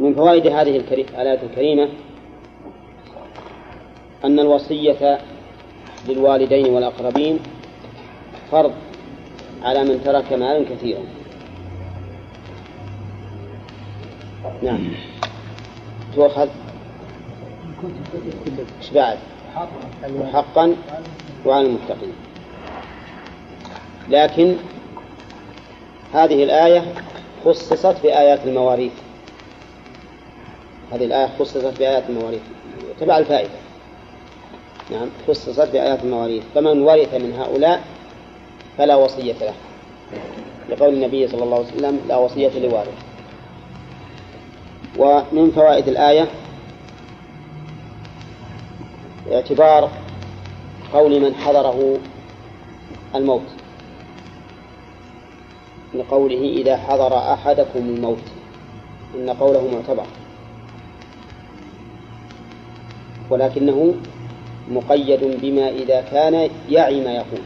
من 0.00 0.14
فوائد 0.14 0.46
هذه 0.46 0.76
الآيات 0.76 1.42
الكريمة 1.42 1.88
أن 4.24 4.40
الوصية 4.40 5.18
للوالدين 6.08 6.74
والأقربين 6.74 7.38
فرض 8.50 8.72
على 9.62 9.84
من 9.84 10.00
ترك 10.04 10.32
مالا 10.32 10.64
كثيرا. 10.70 11.00
نعم. 14.62 14.88
تؤخذ؟ 16.16 16.48
إيش 18.80 18.90
بعد؟ 18.90 19.18
حقا 20.32 20.76
وعلى 21.46 21.66
المتقين. 21.66 22.12
لكن 24.08 24.56
هذه 26.14 26.44
الآية 26.44 26.82
خصصت 27.44 28.02
بآيات 28.02 28.46
المواريث. 28.46 29.05
هذه 30.92 31.04
الآية 31.04 31.30
خصصت 31.38 31.78
بآيات 31.78 32.04
المواريث. 32.08 32.40
تبع 33.00 33.18
الفائدة. 33.18 33.50
نعم 34.90 35.08
خصصت 35.28 35.68
بآيات 35.72 36.04
المواريث. 36.04 36.42
فمن 36.54 36.82
ورث 36.82 37.14
من 37.14 37.32
هؤلاء 37.32 37.84
فلا 38.78 38.96
وصية 38.96 39.32
له. 39.32 39.54
لقول 40.68 40.94
النبي 40.94 41.28
صلى 41.28 41.44
الله 41.44 41.56
عليه 41.56 41.66
وسلم 41.66 42.00
لا 42.08 42.16
وصية 42.16 42.58
لوارث. 42.58 43.04
ومن 44.98 45.50
فوائد 45.50 45.88
الآية 45.88 46.28
اعتبار 49.32 49.90
قول 50.92 51.20
من 51.20 51.34
حضره 51.34 51.98
الموت. 53.14 53.46
لقوله 55.94 56.40
إذا 56.40 56.76
حضر 56.76 57.18
أحدكم 57.32 57.78
الموت. 57.78 58.22
إن 59.14 59.30
قوله 59.30 59.68
معتبر. 59.74 60.06
ولكنه 63.30 63.94
مقيد 64.68 65.40
بما 65.42 65.68
إذا 65.68 66.00
كان 66.00 66.50
يعي 66.68 67.00
ما 67.00 67.12
يقول. 67.12 67.40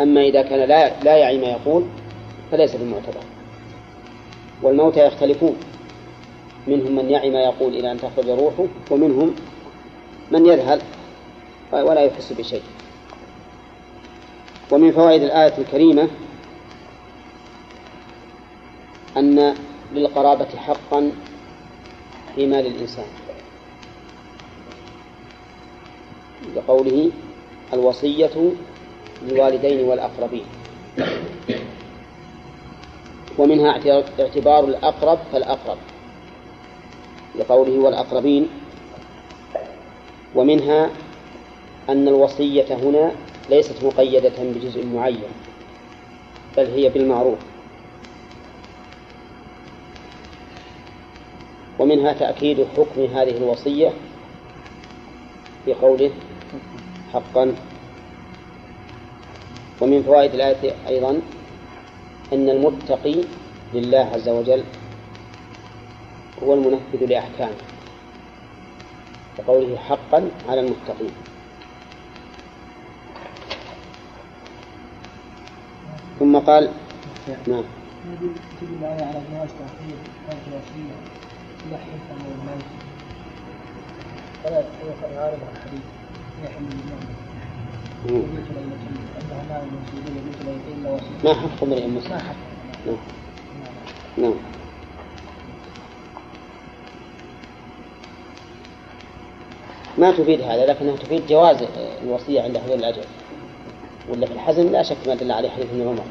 أما 0.00 0.20
إذا 0.20 0.42
كان 0.42 0.68
لا 0.68 1.02
لا 1.02 1.16
يعي 1.16 1.38
ما 1.38 1.46
يقول 1.46 1.84
فليس 2.50 2.76
بمعتبر. 2.76 3.24
والموتى 4.62 5.06
يختلفون. 5.06 5.56
منهم 6.66 6.96
من 6.96 7.10
يعي 7.10 7.30
ما 7.30 7.42
يقول 7.42 7.74
إلى 7.74 7.92
أن 7.92 7.98
تخرج 7.98 8.28
روحه 8.28 8.66
ومنهم 8.90 9.34
من 10.30 10.46
يذهل 10.46 10.80
ولا 11.72 12.00
يحس 12.00 12.32
بشيء. 12.32 12.62
ومن 14.70 14.92
فوائد 14.92 15.22
الآية 15.22 15.58
الكريمة 15.58 16.08
أن 19.16 19.54
للقرابة 19.92 20.48
حقا 20.56 21.12
في 22.34 22.46
مال 22.46 22.66
لقوله 26.56 27.10
الوصية 27.72 28.52
للوالدين 29.22 29.84
والأقربين. 29.84 30.44
ومنها 33.38 33.80
اعتبار 34.20 34.64
الأقرب 34.64 35.18
فالأقرب. 35.32 35.78
لقوله 37.38 37.78
والأقربين. 37.78 38.48
ومنها 40.34 40.90
أن 41.88 42.08
الوصية 42.08 42.74
هنا 42.74 43.12
ليست 43.50 43.84
مقيدة 43.84 44.32
بجزء 44.38 44.86
معين 44.86 45.32
بل 46.56 46.66
هي 46.66 46.88
بالمعروف. 46.88 47.38
ومنها 51.78 52.12
تأكيد 52.12 52.66
حكم 52.76 53.00
هذه 53.00 53.36
الوصية 53.36 53.92
في 55.64 55.74
قوله 55.74 56.10
حقا. 57.12 57.54
ومن 59.80 60.02
فوائد 60.02 60.34
الآية 60.34 60.74
أيضا 60.88 61.20
أن 62.32 62.48
المتقي 62.50 63.16
لله 63.74 64.10
عز 64.14 64.28
وجل 64.28 64.64
هو 66.42 66.54
المنفذ 66.54 67.04
لأحكامه 67.06 67.54
وقوله 69.38 69.76
حقا 69.76 70.30
على 70.48 70.60
المتقين 70.60 71.10
ثم 76.18 76.38
قال 76.38 76.70
نعم. 77.48 77.64
الآية 78.62 79.04
على 79.04 79.22
تأخير 79.58 79.96
فلا 84.44 85.34
الحديث 85.52 85.82
ما 91.24 91.34
حق 91.34 91.62
امرئ 91.62 91.86
مسلم 91.86 92.12
ما 92.12 92.34
نعم 92.86 92.96
نعم 94.16 94.34
ما 99.98 100.10
تفيد 100.10 100.40
هذا 100.40 100.66
لكنها 100.66 100.96
تفيد 100.96 101.26
جواز 101.26 101.56
الوصية 102.02 102.42
عند 102.42 102.58
حلول 102.58 102.78
الأجل 102.78 103.02
ولا 104.08 104.26
في 104.26 104.32
الحزن 104.32 104.72
لا 104.72 104.82
شك 104.82 104.96
ما 105.06 105.14
دل 105.14 105.32
عليه 105.32 105.48
حديث 105.50 105.66
ابن 105.70 105.88
عمر. 105.88 106.04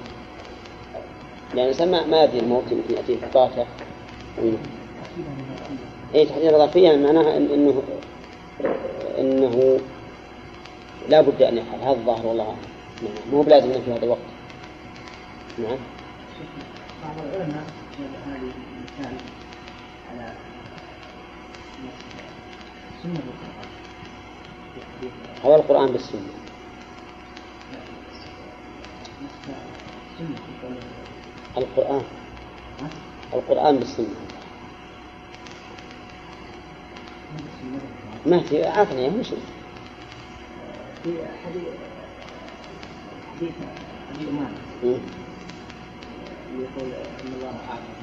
لأن 1.53 1.63
الإنسان 1.63 2.09
ما 2.09 2.23
يدري 2.23 2.39
الموت 2.39 2.63
يمكن 2.71 2.93
يأتيه 2.95 3.27
بطاقة 3.27 3.65
أي 6.15 6.25
تحديد 6.25 6.53
إضافية 6.53 6.95
معناها 6.95 7.37
إنه 7.37 7.83
إنه 9.19 9.79
لا 11.09 11.21
بد 11.21 11.41
أن 11.41 11.57
يفعل. 11.57 11.79
هذا 11.79 11.91
الظاهر 11.91 12.25
والله 12.25 12.43
أعلم. 12.43 12.57
نعم. 13.03 13.31
مو 13.31 13.41
بلازم 13.41 13.81
في 13.81 13.91
هذا 13.91 14.03
الوقت. 14.03 14.19
نعم. 15.57 15.77
بعض 17.03 17.25
العلماء 17.25 17.63
هذه 18.27 18.51
المثال 18.99 19.17
على 20.11 20.33
سنة 23.03 23.13
القرآن 23.13 23.69
أو 25.45 25.55
القرآن 25.55 25.91
بالسنة. 25.91 26.21
القرآن. 31.57 32.03
القرآن 33.33 33.77
بالسنة. 33.77 34.15
ما 38.25 38.39
في 38.39 38.65
عافني 38.65 39.03
يا 39.03 39.09
مش 39.09 39.33
في 41.03 41.09
حديث 41.45 41.63
حديث 43.35 43.51
يقول 46.59 46.93
أن 46.93 47.33
الله 47.35 47.53
أعطى 47.69 47.99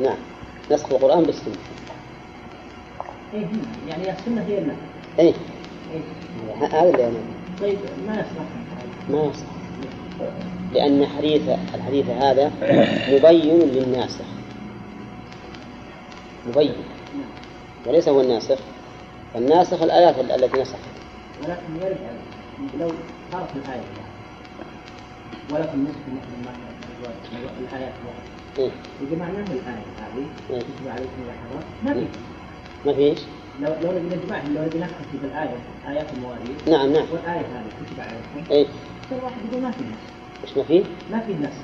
نعم. 0.00 0.16
نسخ 0.70 0.92
القرآن 0.92 1.22
بالسنة. 1.22 1.54
إيه 3.34 3.46
يعني 3.88 4.12
السنة 4.12 4.42
هي 4.42 4.58
النسخ 4.58 4.78
إيه. 5.18 5.32
هذا 6.60 6.90
اللي 6.90 7.06
أنا. 7.06 7.18
طيب 7.60 7.78
ما 8.06 8.14
يصلح؟ 8.14 8.48
ما 9.10 9.22
يصلح. 9.24 9.50
لأن 10.72 11.06
حديث 11.06 11.42
الحديث 11.74 12.06
هذا 12.06 12.52
مبين 13.08 13.58
للناسخ. 13.58 14.24
مبين. 16.48 16.74
وليس 17.86 18.08
هو 18.08 18.20
الناسخ. 18.20 18.58
الناسخ 19.36 19.82
الآيات 19.82 20.18
التي 20.18 20.62
نسخت 20.62 20.78
ولكن 21.42 21.76
يرجع 21.76 22.10
لو 22.80 22.92
صارت 23.32 23.56
الآية 23.56 23.80
ولكن 25.52 25.84
نسخ 25.84 25.98
مثل 26.08 26.44
ما 26.44 26.52
الآيات 27.60 27.92
إيه؟ 28.58 28.70
إذا 29.00 29.16
معناه 29.16 29.44
الآية 29.44 29.84
هذه؟ 30.00 30.26
كتب 30.48 30.88
عليكم 30.88 31.22
الحرام 31.28 31.62
ما 31.84 31.94
في 31.94 32.06
ما 32.86 32.92
في 32.92 33.00
إيش؟ 33.00 33.18
لو 33.60 33.74
لو 33.82 33.98
نبي 33.98 34.16
نجمعها 34.16 34.48
لو 34.48 34.62
نبي 34.62 34.78
نكتب 34.78 35.24
الآية 35.24 35.56
آيات 35.88 36.06
المواريث 36.16 36.68
نعم 36.68 36.92
نعم 36.92 37.06
والآية 37.12 37.40
هذه 37.40 37.70
كتب 37.86 38.00
عليكم 38.00 38.50
إيه؟ 38.50 38.66
واحد 39.22 39.36
يقول 39.50 39.62
ما 39.62 39.70
في 39.70 39.80
نسخ 39.80 40.44
إيش 40.44 40.56
ما 40.56 40.62
في؟ 40.62 40.84
ما 41.12 41.20
في 41.20 41.32
نسخ 41.32 41.62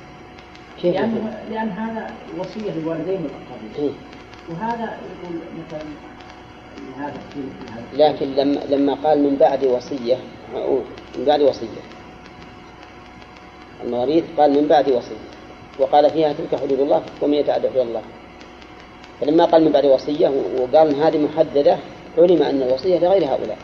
كيف 0.83 0.95
لأن 0.95 1.35
لأن 1.51 1.69
هذا 1.69 2.11
وصية 2.39 2.71
للوالدين 2.71 3.21
والأقربين 3.23 3.73
إيه؟ 3.79 3.93
وهذا 4.49 4.85
يقول 4.85 5.41
مثلا 5.59 5.83
لكن 7.93 8.27
لما 8.27 8.61
لما 8.71 8.95
قال 8.95 9.23
من 9.23 9.37
بعد 9.37 9.65
وصية 9.65 10.17
من 11.19 11.25
بعد 11.27 11.41
وصية. 11.41 11.83
المواريث 13.85 14.25
قال 14.39 14.51
من 14.62 14.69
بعد 14.69 14.89
وصية 14.89 15.27
وقال 15.79 16.11
فيها 16.11 16.33
تلك 16.33 16.61
حدود 16.61 16.81
الله 16.81 17.03
ومن 17.23 17.35
يتعدى 17.35 17.69
حدود 17.69 17.87
الله. 17.87 18.03
فلما 19.21 19.45
قال 19.45 19.65
من 19.65 19.73
بعد 19.73 19.87
وصية 19.87 20.29
وقال 20.59 20.95
إن 20.95 21.03
هذه 21.03 21.19
محددة 21.19 21.79
علم 22.19 22.43
أن 22.43 22.62
الوصية 22.62 22.99
لغير 22.99 23.25
هؤلاء. 23.25 23.59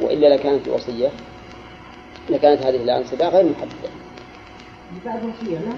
وإلا 0.00 0.34
لكانت 0.34 0.68
الوصية 0.68 1.08
لكانت 2.30 2.62
هذه 2.66 2.76
الأنصبة 2.76 3.28
غير 3.28 3.44
محددة. 3.44 3.90
بعد 5.04 5.20
وصية 5.24 5.58
لا 5.58 5.72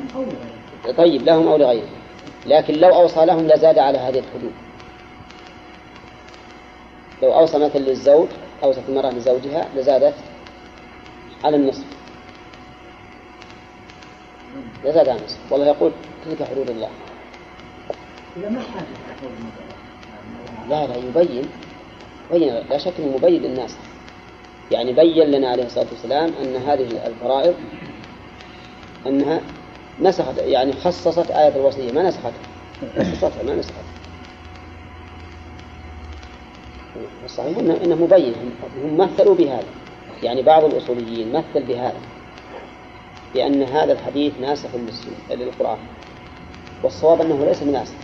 أو 0.86 0.92
طيب 0.92 1.22
لهم 1.22 1.48
أو 1.48 1.56
لغيرهم 1.56 2.04
لكن 2.46 2.74
لو 2.74 2.88
أوصى 2.88 3.26
لهم 3.26 3.46
لزاد 3.46 3.78
على 3.78 3.98
هذه 3.98 4.18
الحدود. 4.18 4.52
لو 7.24 7.34
أوصى 7.34 7.58
مثلا 7.58 7.80
للزوج 7.80 8.28
أوصت 8.62 8.82
المرأة 8.88 9.10
لزوجها 9.10 9.68
لزادت 9.76 10.14
على 11.44 11.56
النصف. 11.56 11.84
لزاد 14.84 15.08
على 15.08 15.18
النصف. 15.18 15.38
والله 15.50 15.66
يقول 15.66 15.92
تلك 16.24 16.42
حدود 16.42 16.70
الله. 16.70 16.88
لا 20.68 20.86
لا 20.86 20.96
يبين. 20.96 21.48
بين 22.32 22.54
لا 22.70 22.78
شك 22.78 22.92
إنه 22.98 23.16
مبين 23.16 23.42
للناس. 23.42 23.76
يعني 24.70 24.92
بين 24.92 25.30
لنا 25.30 25.48
عليه 25.48 25.64
الصلاة 25.64 25.86
والسلام 25.92 26.32
أن 26.42 26.56
هذه 26.56 27.06
الفرائض 27.06 27.54
أنها 29.06 29.40
نسخت 30.00 30.38
يعني 30.38 30.72
خصصت 30.72 31.30
آية 31.30 31.56
الوصية. 31.56 31.92
ما 31.92 32.02
نسختها 32.02 32.32
خصصتها 32.98 33.42
ما 33.42 33.54
نسختها 33.54 33.84
الصحيح 37.24 37.58
انه 37.58 37.78
إنه 37.84 37.94
مبين 37.94 38.34
هم 38.84 38.96
مثلوا 38.96 39.34
بهذا. 39.34 39.66
يعني 40.22 40.42
بعض 40.42 40.64
الأصوليين 40.64 41.32
مثل 41.32 41.66
بهذا 41.66 42.00
بأن 43.34 43.62
هذا 43.62 43.92
الحديث 43.92 44.32
ناسخ 44.40 44.68
للقرآن. 45.30 45.78
والصواب 46.82 47.20
أنه 47.20 47.44
ليس 47.44 47.62
بناسخ 47.62 47.94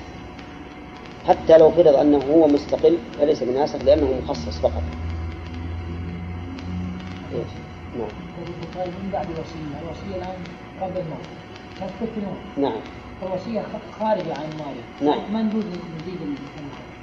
حتى 1.28 1.58
لو 1.58 1.70
فرض 1.70 1.96
أنه 1.96 2.18
هو 2.18 2.46
مستقل 2.46 2.98
فليس 3.18 3.42
بناسخ 3.42 3.84
لأنه 3.84 4.20
مخصص 4.24 4.58
فقط. 4.58 4.82
إيش؟ 7.34 7.50
نعم. 7.98 8.08
من 9.02 9.10
بعد 9.12 9.26
الوصيه 9.26 9.80
الوصيه 9.82 10.16
الان 10.16 10.38
قبل 10.80 11.00
الموت 11.00 11.26
تثبت 11.76 12.10
نعم. 12.56 12.80
الوصية 13.22 13.62
خارجة 14.00 14.34
عن 14.34 14.44
المواريث 14.52 14.84
نعم. 15.02 15.32
ما 15.32 15.42
نجوز 15.42 15.64
نزيد 15.64 16.20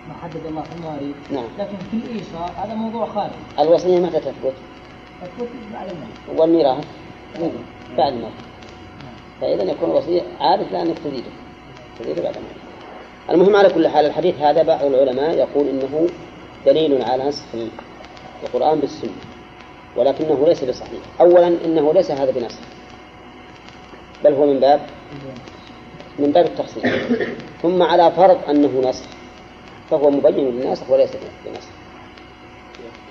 ما 0.07 0.13
حدد 0.23 0.45
الله 0.45 0.61
في 0.61 0.75
المواريث 0.75 1.15
نعم. 1.31 1.45
لكن 1.59 1.77
في 1.91 1.97
الإيصاء 1.97 2.51
هذا 2.57 2.73
موضوع 2.73 3.05
خارج. 3.05 3.31
الوصية 3.59 3.99
متى 3.99 4.19
تثبت؟ 4.19 4.53
تثبت 5.21 5.49
بعد 5.73 5.89
الموت. 5.89 6.39
والميراث. 6.39 6.85
بعد 7.97 8.13
الموت. 8.13 8.31
فإذا 9.41 9.63
يكون 9.63 9.89
الوصية 9.91 10.21
عادة 10.39 10.65
لأنك 10.71 10.99
تزيده 10.99 11.31
تزيده 11.99 12.23
بعد 12.23 12.35
الموت. 12.35 12.51
المهم 13.29 13.55
على 13.55 13.69
كل 13.69 13.87
حال 13.87 14.05
الحديث 14.05 14.39
هذا 14.39 14.63
بعض 14.63 14.85
العلماء 14.85 15.37
يقول 15.37 15.67
إنه 15.67 16.07
دليل 16.65 17.03
على 17.03 17.27
نسخ 17.27 17.45
القرآن 18.43 18.79
بالسنة 18.79 19.11
ولكنه 19.95 20.45
ليس 20.47 20.63
بصحيح. 20.63 20.99
أولا 21.21 21.47
إنه 21.47 21.93
ليس 21.93 22.11
هذا 22.11 22.31
بنسخ 22.31 22.59
بل 24.23 24.33
هو 24.33 24.45
من 24.45 24.59
باب 24.59 24.81
من 26.19 26.31
باب 26.31 26.45
التخصيص. 26.45 26.83
ثم 27.61 27.83
على 27.83 28.11
فرض 28.11 28.37
أنه 28.49 28.89
نسخ. 28.89 29.16
فهو 29.89 30.09
مبين 30.09 30.49
للناسخ 30.49 30.89
وليس 30.89 31.11
بنسخ 31.45 31.69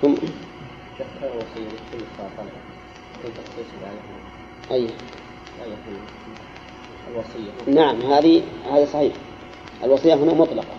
ثم 0.01 0.13
أي. 4.71 4.87
الوصية 7.11 7.81
نعم 7.81 8.01
هذه 8.01 8.41
هذا 8.71 8.85
صحيح. 8.85 9.13
الوصية 9.83 10.13
هنا 10.13 10.33
مطلقة 10.33 10.75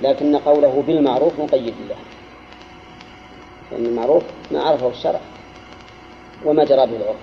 لكن 0.00 0.36
قوله 0.36 0.82
بالمعروف 0.86 1.40
مقيد 1.40 1.74
له. 1.88 1.96
لأن 3.72 3.86
المعروف 3.86 4.22
ما 4.52 4.60
عرفه 4.60 4.88
الشرع 4.88 5.20
وما 6.44 6.64
جرى 6.64 6.86
به 6.86 6.96
العرف. 6.96 7.16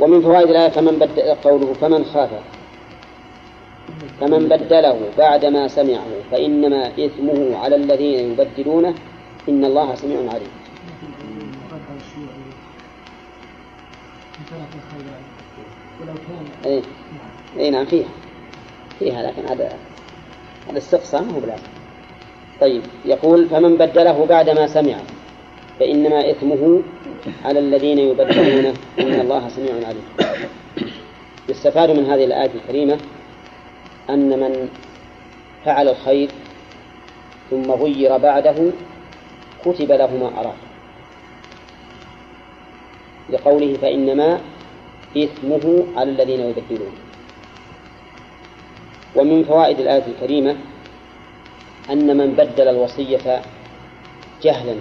ومن 0.00 0.22
فوائد 0.22 0.50
الآية 0.50 0.68
فمن 0.68 0.98
بدل 0.98 1.34
قوله 1.34 1.72
فمن 1.72 2.04
خاف. 2.04 2.30
فمن 4.20 4.48
بدله 4.48 4.98
بعدما 5.18 5.68
سمعه 5.68 6.06
فإنما 6.30 6.88
إثمه 6.88 7.56
على 7.56 7.76
الذين 7.76 8.30
يبدلونه 8.32 8.94
إن 9.48 9.64
الله 9.64 9.94
سميع 9.94 10.18
عليم. 10.18 10.50
اي 16.66 16.82
اي 17.58 17.70
نعم 17.70 17.84
فيها 17.84 18.08
فيها 18.98 19.22
لكن 19.22 19.48
هذا 19.48 19.72
هذا 20.68 20.78
استقصاء 20.78 21.22
ما 21.22 21.32
هو 21.32 21.40
بلازم 21.40 21.62
طيب 22.60 22.82
يقول 23.04 23.48
فمن 23.48 23.76
بدله 23.76 24.26
بعدما 24.26 24.66
سمعه 24.66 25.02
فإنما 25.80 26.30
إثمه 26.30 26.82
على 27.44 27.58
الذين 27.58 27.98
يبدلونه 27.98 28.74
إن 28.98 29.20
الله 29.20 29.48
سميع 29.48 29.74
عليم. 29.74 30.04
يستفاد 31.48 31.90
من 31.90 32.04
هذه 32.04 32.24
الآية 32.24 32.50
الكريمة 32.54 32.98
أن 34.10 34.40
من 34.40 34.68
فعل 35.64 35.88
الخير 35.88 36.30
ثم 37.50 37.70
غير 37.70 38.16
بعده 38.16 38.72
كتب 39.64 39.92
له 39.92 40.16
ما 40.16 40.40
أراد 40.40 40.56
لقوله 43.30 43.76
فإنما 43.76 44.40
إثمه 45.16 45.86
على 45.96 46.10
الذين 46.10 46.40
يبدلون 46.40 46.92
ومن 49.16 49.44
فوائد 49.44 49.80
الآية 49.80 50.06
الكريمة 50.06 50.56
أن 51.90 52.16
من 52.16 52.32
بدل 52.32 52.68
الوصية 52.68 53.42
جهلا 54.42 54.76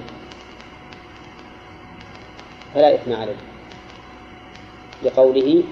فلا 2.73 2.95
إثم 2.95 3.13
عليه. 3.13 3.35
لقوله 5.03 5.63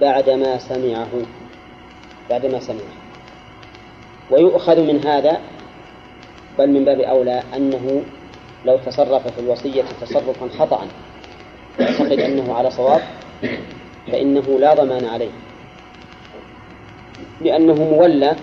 بعدما 0.00 0.58
سمعه 0.58 1.08
بعدما 2.30 2.60
سمعه 2.60 3.00
ويؤخذ 4.30 4.80
من 4.80 5.06
هذا 5.06 5.40
بل 6.58 6.70
من 6.70 6.84
باب 6.84 7.00
أولى 7.00 7.42
أنه 7.56 8.02
لو 8.64 8.78
تصرف 8.78 9.28
في 9.28 9.40
الوصية 9.40 9.84
تصرفا 10.00 10.48
خطأ 10.58 10.86
يعتقد 11.80 12.20
أنه 12.20 12.54
على 12.54 12.70
صواب 12.70 13.00
فإنه 14.12 14.58
لا 14.60 14.74
ضمان 14.74 15.04
عليه. 15.04 15.30
لأنه 17.40 17.74
مولى 17.74 18.36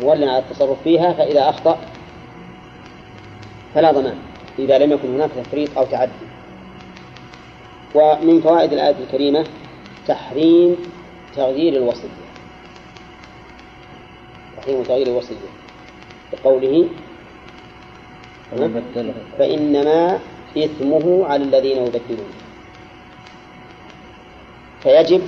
مولى 0.00 0.26
على 0.26 0.38
التصرف 0.38 0.82
فيها 0.82 1.12
فإذا 1.12 1.48
أخطأ 1.48 1.78
فلا 3.74 3.92
ضمان 3.92 4.16
إذا 4.58 4.78
لم 4.78 4.92
يكن 4.92 5.14
هناك 5.14 5.30
تفريط 5.30 5.78
أو 5.78 5.84
تعدي. 5.84 6.12
ومن 7.94 8.40
فوائد 8.40 8.72
الآية 8.72 8.94
الكريمة 9.04 9.44
تحريم 10.06 10.76
تغيير 11.36 11.82
الوصية. 11.82 12.23
تحريم 14.64 14.82
تغيير 14.82 15.06
الوصية 15.06 15.36
بقوله 16.32 16.88
فإنما 19.38 20.18
إثمه 20.58 21.26
على 21.26 21.44
الذين 21.44 21.76
يبدلون 21.76 22.32
فيجب 24.82 25.22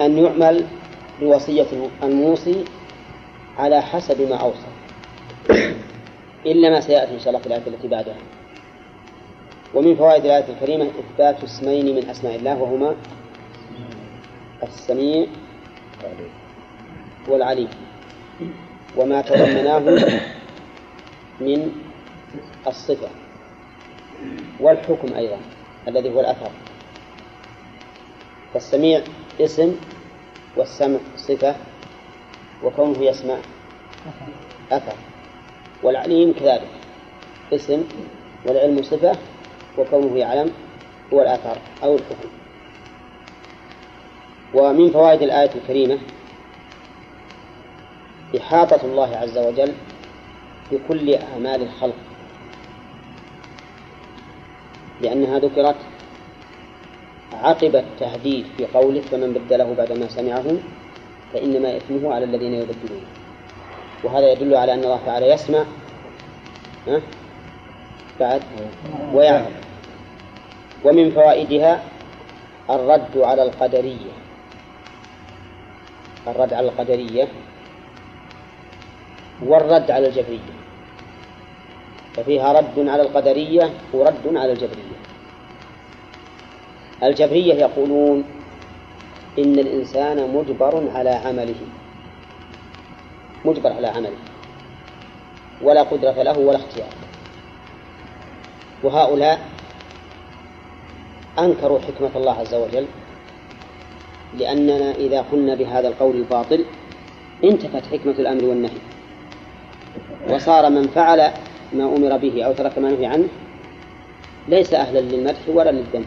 أن 0.00 0.18
يعمل 0.18 0.66
بوصية 1.20 1.66
الموصي 2.02 2.64
على 3.58 3.82
حسب 3.82 4.20
ما 4.30 4.36
أوصى. 4.36 4.72
إلا 6.46 6.70
ما 6.70 6.80
سيأتي 6.80 7.14
إن 7.14 7.18
شاء 7.18 7.28
الله 7.28 7.38
في 7.40 7.46
الآية 7.46 7.66
التي 7.66 7.88
بعدها. 7.88 8.16
ومن 9.74 9.96
فوائد 9.96 10.24
الآية 10.24 10.44
الكريمة 10.48 10.90
إثبات 10.98 11.44
اسمين 11.44 11.96
من 11.96 12.10
أسماء 12.10 12.36
الله 12.36 12.62
وهما 12.62 12.94
السميع 14.62 15.26
والعليم. 17.28 17.68
وما 18.96 19.22
تضمناه 19.22 19.78
من 21.40 21.72
الصفة 22.66 23.08
والحكم 24.60 25.14
أيضا 25.14 25.38
الذي 25.88 26.08
هو 26.14 26.20
الأثر. 26.20 26.50
فالسميع 28.54 29.02
اسم 29.40 29.76
والسمع 30.56 30.98
صفة 31.16 31.54
وكونه 32.64 33.02
يسمع 33.04 33.38
أثر. 34.72 34.96
والعليم 35.82 36.32
كذلك 36.32 36.68
اسم 37.52 37.84
والعلم 38.46 38.82
صفة 38.82 39.12
وكونه 39.78 40.18
يعلم 40.18 40.50
هو 41.12 41.22
الآثار 41.22 41.58
أو 41.82 41.94
الحكم. 41.94 42.28
ومن 44.54 44.90
فوائد 44.90 45.22
الآية 45.22 45.50
الكريمة 45.54 45.98
إحاطة 48.36 48.80
الله 48.84 49.16
عز 49.16 49.38
وجل 49.38 49.72
بكل 50.72 51.14
أعمال 51.14 51.62
الخلق. 51.62 51.94
لأنها 55.00 55.38
ذكرت 55.38 55.76
عقب 57.32 57.76
التهديد 57.76 58.46
في 58.56 58.66
قوله 58.66 59.00
فمن 59.00 59.32
بدله 59.32 59.74
بعدما 59.74 60.08
سمعه 60.08 60.44
فإنما 61.32 61.76
إثمه 61.76 62.14
على 62.14 62.24
الذين 62.24 62.54
يبدلونه. 62.54 63.06
وهذا 64.04 64.32
يدل 64.32 64.54
على 64.54 64.74
أن 64.74 64.84
الله 64.84 65.00
تعالى 65.06 65.26
يسمع 65.30 65.64
بعد 68.20 68.42
ويعلم. 69.14 69.52
ومن 70.84 71.10
فوائدها 71.10 71.82
الرد 72.70 73.18
على 73.18 73.42
القدرية. 73.42 74.12
الرد 76.26 76.52
على 76.52 76.68
القدرية 76.68 77.28
والرد 79.46 79.90
على 79.90 80.06
الجبرية. 80.06 80.52
ففيها 82.14 82.52
رد 82.52 82.88
على 82.88 83.02
القدرية 83.02 83.70
ورد 83.92 84.36
على 84.36 84.52
الجبرية. 84.52 84.98
الجبرية 87.02 87.54
يقولون 87.54 88.24
إن 89.38 89.58
الإنسان 89.58 90.34
مجبر 90.34 90.90
على 90.94 91.10
عمله. 91.10 91.60
مجبر 93.44 93.72
على 93.72 93.86
عمله. 93.86 94.18
ولا 95.62 95.82
قدرة 95.82 96.22
له 96.22 96.38
ولا 96.38 96.56
اختيار. 96.56 96.88
وهؤلاء 98.82 99.40
أنكروا 101.38 101.78
حكمة 101.78 102.10
الله 102.16 102.32
عز 102.32 102.54
وجل 102.54 102.86
لأننا 104.38 104.90
إذا 104.94 105.20
قلنا 105.20 105.54
بهذا 105.54 105.88
القول 105.88 106.16
الباطل 106.16 106.64
انتفت 107.44 107.86
حكمة 107.92 108.12
الأمر 108.18 108.44
والنهي. 108.44 108.91
وصار 110.30 110.70
من 110.70 110.88
فعل 110.88 111.32
ما 111.72 111.84
أمر 111.84 112.16
به 112.16 112.42
أو 112.42 112.52
ترك 112.52 112.78
ما 112.78 112.90
نهي 112.90 113.06
عنه 113.06 113.28
ليس 114.48 114.74
أهلا 114.74 114.98
للمدح 114.98 115.48
ولا 115.48 115.70
للذم. 115.70 116.04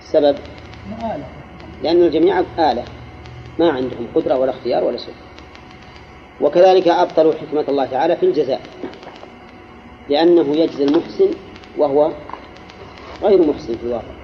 السبب 0.00 0.36
لأن 1.82 2.02
الجميع 2.02 2.40
آلة. 2.58 2.84
ما 3.58 3.70
عندهم 3.70 4.06
قدرة 4.14 4.38
ولا 4.38 4.50
اختيار 4.50 4.84
ولا 4.84 4.96
شيء 4.96 5.14
وكذلك 6.40 6.88
أبطلوا 6.88 7.32
حكمة 7.32 7.64
الله 7.68 7.86
تعالى 7.86 8.16
في 8.16 8.26
الجزاء. 8.26 8.60
لأنه 10.08 10.56
يجزي 10.56 10.84
المحسن 10.84 11.30
وهو 11.78 12.12
غير 13.22 13.46
محسن 13.46 13.76
في 13.76 13.82
الواقع. 13.82 14.14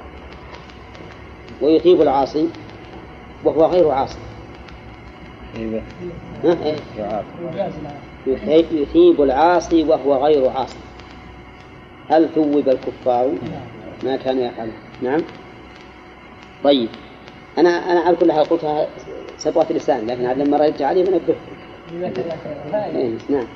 ويثيب 1.62 2.02
العاصي 2.02 2.48
وهو 3.44 3.66
غير 3.66 3.90
عاصي؟ 3.90 4.18
يثيب 8.72 9.22
العاصي 9.22 9.84
وهو 9.84 10.24
غير 10.24 10.48
عاصي. 10.48 10.78
هل 12.10 12.28
ثوب 12.34 12.68
الكفار؟ 12.68 13.32
ما 14.04 14.16
كانوا 14.16 14.44
يفعلون 14.44 14.74
نعم. 15.02 15.20
طيب. 16.64 16.88
أنا 17.58 17.68
أنا 17.68 18.00
على 18.00 18.16
كل 18.16 18.32
حال 18.32 18.44
قلتها 18.44 18.86
سبقة 19.38 19.74
لسان 19.74 20.06
لكن 20.06 20.22
لما 20.22 20.56
رجع 20.56 20.86
علي 20.86 21.02
بنبهكم 21.02 21.34
إيه، 22.96 23.10
نعم. 23.28 23.46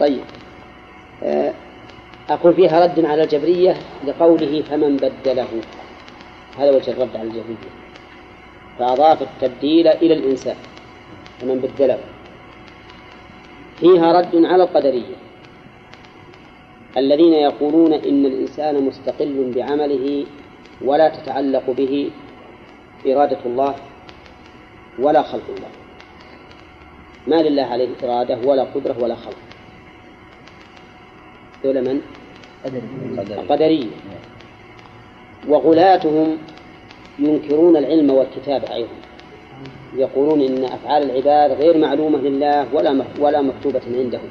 طيب. 0.00 0.20
آه، 1.22 1.52
أقول 2.30 2.54
فيها 2.54 2.84
رد 2.84 3.04
على 3.04 3.22
الجبرية 3.22 3.76
لقوله 4.06 4.62
فمن 4.62 4.96
بدله. 4.96 5.48
هذا 6.58 6.70
وجه 6.70 6.90
الرد 6.90 7.16
على 7.16 7.28
الجبرية. 7.28 7.70
فأضاف 8.78 9.22
التبديل 9.22 9.88
إلى 9.88 10.14
الإنسان. 10.14 10.56
فمن 11.40 11.58
بدله 11.58 11.98
فيها 13.80 14.12
رد 14.12 14.44
على 14.44 14.62
القدرية. 14.62 15.16
الذين 16.96 17.32
يقولون 17.32 17.92
إن 17.92 18.26
الإنسان 18.26 18.82
مستقل 18.84 19.52
بعمله 19.56 20.26
ولا 20.82 21.08
تتعلق 21.08 21.70
به 21.70 22.10
إرادة 23.06 23.38
الله 23.46 23.74
ولا 24.98 25.22
خلق 25.22 25.44
الله. 25.48 25.70
ما 27.26 27.48
لله 27.48 27.62
عليه 27.62 27.88
إرادة 28.04 28.38
ولا 28.44 28.62
قدرة 28.62 28.96
ولا 29.02 29.14
خلق. 29.14 29.36
دول 31.64 31.80
من؟ 31.88 32.00
القدرية. 33.30 33.90
وغلاتهم 35.48 36.38
ينكرون 37.18 37.76
العلم 37.76 38.10
والكتابة 38.10 38.74
أيضا. 38.74 38.96
يقولون 39.96 40.40
إن 40.40 40.64
أفعال 40.64 41.10
العباد 41.10 41.52
غير 41.52 41.78
معلومة 41.78 42.18
لله 42.18 42.74
ولا 42.74 43.04
ولا 43.18 43.42
مكتوبة 43.42 43.80
عندهم. 43.86 44.30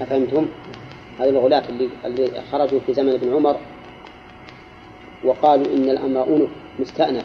أفهمتم؟ 0.00 0.46
هذه 1.18 1.28
الغلاة 1.28 1.62
اللي, 1.68 1.88
اللي 2.04 2.42
خرجوا 2.52 2.80
في 2.86 2.94
زمن 2.94 3.12
ابن 3.12 3.34
عمر 3.34 3.56
وقالوا 5.24 5.66
إن 5.66 5.90
الأمر 5.90 6.28
أنف 6.28 6.50
مستأنف. 6.78 7.24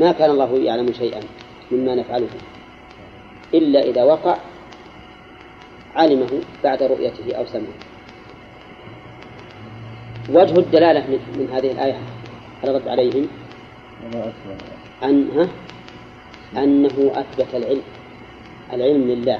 ما 0.00 0.12
كان 0.12 0.30
الله 0.30 0.58
يعلم 0.58 0.92
شيئا 0.92 1.20
مما 1.70 1.94
نفعله. 1.94 2.28
إلا 3.54 3.82
إذا 3.82 4.02
وقع 4.04 4.36
علمه 5.94 6.40
بعد 6.64 6.82
رؤيته 6.82 7.34
أو 7.34 7.46
سمعه. 7.46 7.80
وجه 10.30 10.58
الدلالة 10.58 11.00
من, 11.00 11.18
من 11.38 11.48
هذه 11.52 11.72
الآية 11.72 11.98
على 12.62 12.70
الرد 12.70 12.88
عليهم؟ 12.88 13.28
أنها 15.04 15.48
أنه 16.56 17.12
أثبت 17.14 17.54
العلم 17.54 17.82
العلم 18.72 19.08
لله. 19.08 19.38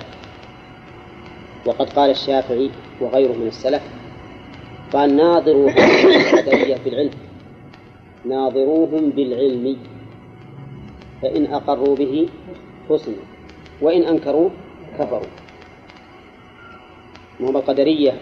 وقد 1.66 1.92
قال 1.92 2.10
الشافعي 2.10 2.70
وغيره 3.00 3.32
من 3.32 3.46
السلف 3.46 3.82
قال 4.92 5.16
ناظروا 5.16 5.70
القدرية 5.70 6.76
بالعلم 6.84 7.10
ناظروهم 8.24 9.10
بالعلم 9.10 9.76
فإن 11.22 11.46
أقروا 11.46 11.96
به 11.96 12.28
حسنوا 12.88 13.24
وإن 13.82 14.02
أنكروه 14.02 14.50
كفروا. 14.98 15.30
وهم 17.40 17.56
القدرية 17.56 18.14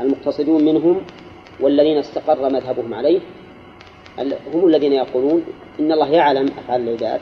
المقتصدون 0.00 0.64
منهم 0.64 1.00
والذين 1.60 1.96
استقر 1.96 2.50
مذهبهم 2.50 2.94
عليه 2.94 3.20
هم 4.54 4.66
الذين 4.66 4.92
يقولون 4.92 5.44
إن 5.80 5.92
الله 5.92 6.08
يعلم 6.08 6.46
أفعال 6.58 6.88
العباد 6.88 7.20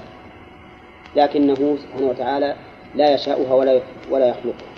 لكنه 1.17 1.55
سبحانه 1.55 2.07
وتعالى 2.07 2.57
لا 2.95 3.15
يشاؤها 3.15 3.55
ولا 3.55 3.81
ولا 4.11 4.29
يخلقها. 4.29 4.69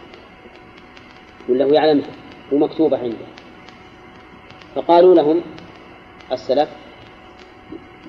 ولا 1.48 1.64
هو 1.64 1.72
يعلمها 1.72 2.10
ومكتوبة 2.52 2.98
عنده. 2.98 3.26
فقالوا 4.74 5.14
لهم 5.14 5.42
السلف 6.32 6.68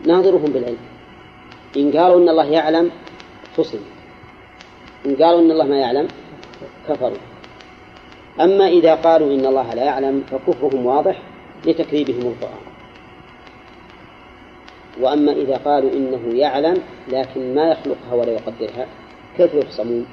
ناظرهم 0.06 0.52
بالعلم. 0.52 0.78
إن 1.78 1.92
قالوا 1.92 2.18
إن 2.18 2.30
الله 2.30 2.46
يعلم 2.46 2.92
فصل. 3.58 3.80
إن 5.06 5.16
قالوا 5.16 5.42
إن 5.42 5.52
الله 5.52 5.66
ما 5.66 5.80
يعلم 5.80 6.08
كفروا. 6.90 7.18
أما 8.42 8.68
إذا 8.68 8.96
قالوا 8.96 9.34
إن 9.34 9.46
الله 9.46 9.74
لا 9.74 9.84
يعلم 9.84 10.24
فكفرهم 10.32 10.86
واضح 10.86 11.22
لتكذيبهم 11.66 12.22
القرآن. 12.22 12.69
وأما 15.00 15.32
إذا 15.32 15.58
قالوا 15.58 15.92
إنه 15.94 16.40
يعلم 16.40 16.78
لكن 17.08 17.56
ما 17.56 17.72
يخلقها 17.72 18.14
ولا 18.14 18.32
يقدرها 18.32 18.88
كيف 19.38 19.54
يفصمون 19.54 20.06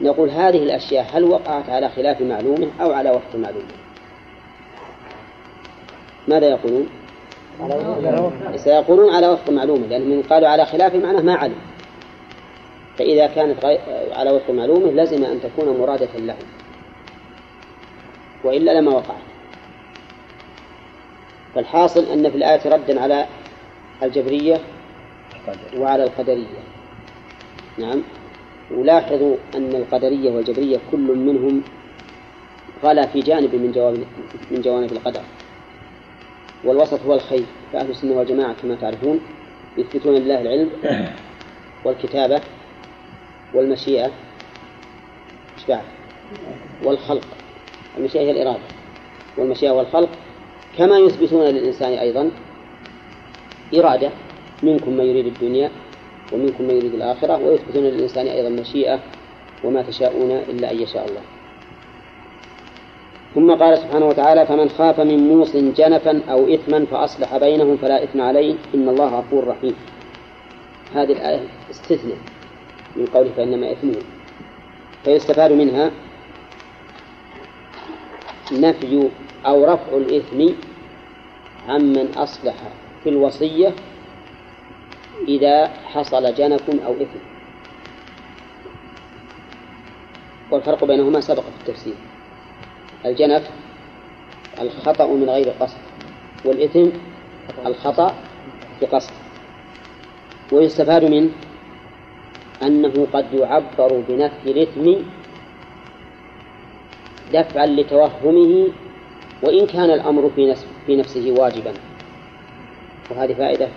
نقول 0.00 0.30
هذه 0.30 0.62
الأشياء 0.62 1.06
هل 1.12 1.24
وقعت 1.24 1.68
على 1.68 1.88
خلاف 1.88 2.20
معلومة 2.20 2.68
أو 2.80 2.92
على 2.92 3.10
وفق 3.10 3.36
معلومة؟ 3.36 3.66
ماذا 6.28 6.48
يقولون؟ 6.48 6.88
سيقولون 8.56 9.14
على 9.14 9.28
وفق 9.28 9.50
معلومة 9.50 9.86
لأن 9.86 10.10
من 10.10 10.22
قالوا 10.22 10.48
على 10.48 10.66
خلاف 10.66 10.94
معناه 10.94 11.20
ما 11.20 11.34
علم. 11.34 11.58
فإذا 12.98 13.26
كانت 13.26 13.64
على 14.12 14.30
وفق 14.30 14.50
معلومة 14.50 14.90
لزم 14.90 15.24
أن 15.24 15.40
تكون 15.40 15.78
مرادة 15.78 16.18
لهم. 16.18 16.36
وإلا 18.44 18.80
لما 18.80 18.90
وقعت. 18.90 19.28
فالحاصل 21.54 22.04
أن 22.04 22.30
في 22.30 22.36
الآية 22.36 22.60
ردا 22.66 23.00
على 23.00 23.26
الجبرية 24.02 24.60
وعلى 25.76 26.04
القدرية. 26.04 26.46
نعم. 27.78 28.02
ولاحظوا 28.70 29.36
أن 29.54 29.74
القدرية 29.74 30.30
والجبرية 30.30 30.78
كل 30.90 31.16
منهم 31.16 31.62
غلا 32.84 33.06
في 33.06 33.20
جانب 33.20 33.54
من 33.54 33.72
جوانب 33.72 34.06
من 34.50 34.60
جوانب 34.60 34.92
القدر. 34.92 35.22
والوسط 36.64 37.00
هو 37.02 37.14
الخير 37.14 37.44
فأهل 37.72 37.90
السنة 37.90 38.16
والجماعة 38.16 38.54
كما 38.62 38.74
تعرفون 38.74 39.20
يثبتون 39.76 40.14
لله 40.14 40.40
العلم 40.40 40.70
والكتابة 41.84 42.40
والمشيئة. 43.54 44.10
بعد؟ 45.68 45.82
والخلق. 46.84 47.26
المشيئة 47.98 48.22
هي 48.22 48.30
الإرادة. 48.30 48.62
والمشيئة 49.38 49.70
والخلق 49.70 50.08
كما 50.78 50.98
يثبتون 50.98 51.44
للإنسان 51.44 51.92
أيضا 51.92 52.30
إرادة. 53.74 54.10
منكم 54.62 54.92
من 54.92 55.04
يريد 55.04 55.26
الدنيا 55.26 55.70
ومنكم 56.32 56.64
من 56.64 56.70
يريد 56.70 56.94
الآخرة 56.94 57.36
ويثبتون 57.46 57.82
للإنسان 57.82 58.26
أيضا 58.26 58.48
مشيئة 58.48 58.98
وما 59.64 59.82
تشاءون 59.82 60.30
إلا 60.30 60.72
أن 60.72 60.82
يشاء 60.82 61.08
الله. 61.08 61.20
ثم 63.34 63.54
قال 63.54 63.78
سبحانه 63.78 64.06
وتعالى 64.06 64.46
فمن 64.46 64.68
خاف 64.68 65.00
من 65.00 65.28
موص 65.28 65.56
جنفا 65.56 66.22
أو 66.30 66.54
إثما 66.54 66.84
فأصلح 66.84 67.36
بينهم 67.36 67.76
فلا 67.76 68.04
إثم 68.04 68.20
عليه 68.20 68.54
إن 68.74 68.88
الله 68.88 69.18
غفور 69.18 69.46
رحيم. 69.46 69.74
هذه 70.94 71.12
الآية 71.12 71.40
استثناء 71.70 72.18
من 72.96 73.06
قوله 73.06 73.30
فإنما 73.36 73.72
إثمه. 73.72 73.96
فيستفاد 75.04 75.52
منها 75.52 75.90
نفي 78.52 79.08
أو 79.46 79.64
رفع 79.64 79.96
الإثم 79.96 80.54
عمن 81.68 82.08
أصلح 82.16 82.54
في 83.08 83.14
الوصية 83.14 83.72
إذا 85.28 85.66
حصل 85.66 86.34
جنف 86.34 86.70
أو 86.70 86.92
إثم. 86.92 87.20
والفرق 90.50 90.84
بينهما 90.84 91.20
سبق 91.20 91.40
في 91.40 91.60
التفسير. 91.60 91.94
الجنف 93.06 93.50
الخطأ 94.60 95.06
من 95.06 95.30
غير 95.30 95.48
قصد 95.60 95.76
والإثم 96.44 96.88
الخطأ 97.66 98.14
بقصد. 98.82 99.12
ويستفاد 100.52 101.04
منه 101.04 101.30
أنه 102.62 103.06
قد 103.12 103.26
يعبر 103.32 104.02
بنفي 104.08 104.50
الإثم 104.50 104.94
دفعا 107.32 107.66
لتوهمه 107.66 108.68
وإن 109.42 109.66
كان 109.66 109.90
الأمر 109.90 110.30
في, 110.36 110.54
في 110.86 110.96
نفسه 110.96 111.34
واجبا. 111.38 111.87
وهذه 113.10 113.34
فائدة 113.34 113.68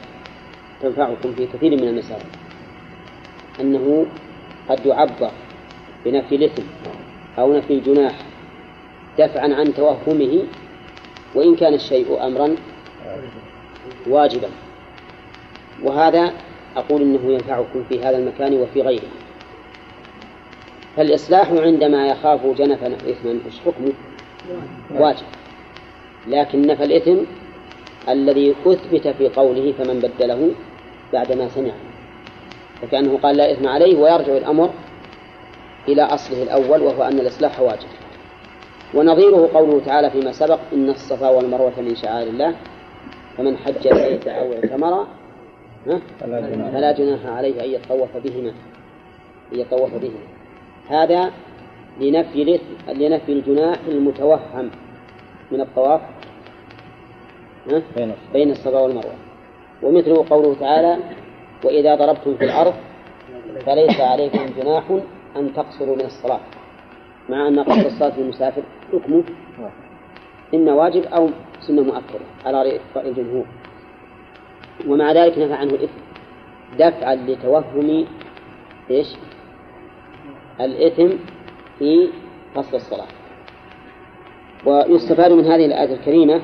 تنفعكم 0.82 1.34
في 1.34 1.48
كثير 1.48 1.72
من 1.72 1.88
المسائل. 1.88 2.26
أنه 3.60 4.06
قد 4.70 4.86
يعبر 4.86 5.32
بنفي 6.06 6.36
الإثم 6.36 6.63
أو 7.39 7.58
نفي 7.58 7.74
الجناح 7.74 8.15
دفعا 9.20 9.54
عن 9.54 9.74
توهمه 9.74 10.44
وإن 11.36 11.56
كان 11.56 11.74
الشيء 11.74 12.26
أمرا 12.28 12.56
واجبا. 14.08 14.50
وهذا 15.84 16.34
أقول 16.76 17.02
إنه 17.02 17.32
ينفعكم 17.34 17.84
في 17.89 18.04
هذا 18.04 18.17
المكان 18.17 18.54
وفي 18.54 18.82
غيره. 18.82 19.10
فالإصلاح 20.98 21.52
عندما 21.52 22.08
يخاف 22.08 22.46
جنفا 22.46 22.88
إثما 22.88 23.39
إيش 23.46 23.60
حكمه؟ 23.65 23.94
واجب. 24.91 25.26
لكن 26.28 26.62
نفى 26.62 26.84
الإثم 26.84 27.17
الذي 28.10 28.56
أثبت 28.66 29.08
في 29.08 29.30
قوله 29.30 29.72
فمن 29.72 30.00
بدله 30.00 30.52
بعدما 31.14 31.48
سمعه 31.48 31.76
فكأنه 32.82 33.18
قال 33.18 33.38
لا 33.38 33.52
إثم 33.52 33.68
عليه 33.68 33.98
ويرجع 33.98 34.38
الأمر 34.38 34.70
إلى 35.88 36.02
أصله 36.02 36.44
الأول 36.44 36.82
وهو 36.82 37.04
أن 37.04 37.20
الإصلاح 37.20 37.60
واجب. 37.60 37.88
ونظيره 38.94 39.50
قوله 39.54 39.82
تعالى 39.86 40.10
فيما 40.10 40.32
سبق 40.32 40.60
إن 40.74 40.90
الصفا 40.90 41.30
والمروة 41.30 41.82
من 41.82 41.96
شعائر 41.96 42.28
الله 42.28 42.56
فمن 43.38 43.58
حج 43.58 43.88
البيت 43.88 44.28
أو 44.28 44.54
اعتمر 44.54 45.08
فلا 46.74 46.92
جناح 46.92 47.26
عليه 47.26 47.64
أن 47.64 47.70
يطوف 47.70 48.18
بهما. 48.18 48.54
أن 49.54 49.60
يطوف 49.60 49.96
بهما. 49.96 50.22
هذا 50.90 51.32
لنفي 52.00 52.60
لنفي 52.88 53.32
الجناح 53.32 53.78
المتوهم 53.88 54.72
من 55.52 55.62
الطواف 55.62 56.02
بين 58.34 58.52
الصفا 58.52 58.80
والمروة. 58.80 59.15
ومثله 59.84 60.26
قوله 60.30 60.56
تعالى 60.60 60.97
وإذا 61.63 61.95
ضربتم 61.95 62.36
في 62.36 62.45
الأرض 62.45 62.74
فليس 63.65 64.00
عليكم 64.00 64.45
جناح 64.58 64.84
أن 65.36 65.54
تقصروا 65.54 65.95
من 65.95 66.06
الصلاة. 66.06 66.39
مع 67.30 67.47
أن 67.47 67.60
قصر 67.60 67.86
الصلاة 67.86 68.19
للمسافر 68.19 68.62
حكمه 68.93 69.24
إما 70.54 70.74
واجب 70.74 71.04
أو 71.04 71.30
سنة 71.60 71.82
مؤكدة 71.82 72.26
على 72.45 72.62
رأي 72.62 72.80
الجمهور. 73.10 73.45
ومع 74.88 75.12
ذلك 75.12 75.38
نفى 75.38 75.54
عنه 75.54 75.74
الإثم. 75.74 76.02
دفعا 76.80 77.15
لتوهم 77.15 78.06
إيش؟ 78.91 79.08
الإثم 80.62 81.10
في 81.80 82.10
قصر 82.56 82.76
الصلاة. 82.76 83.08
ويستفاد 84.65 85.32
من 85.32 85.45
هذه 85.45 85.65
الآية 85.65 85.93
الكريمة 85.93 86.41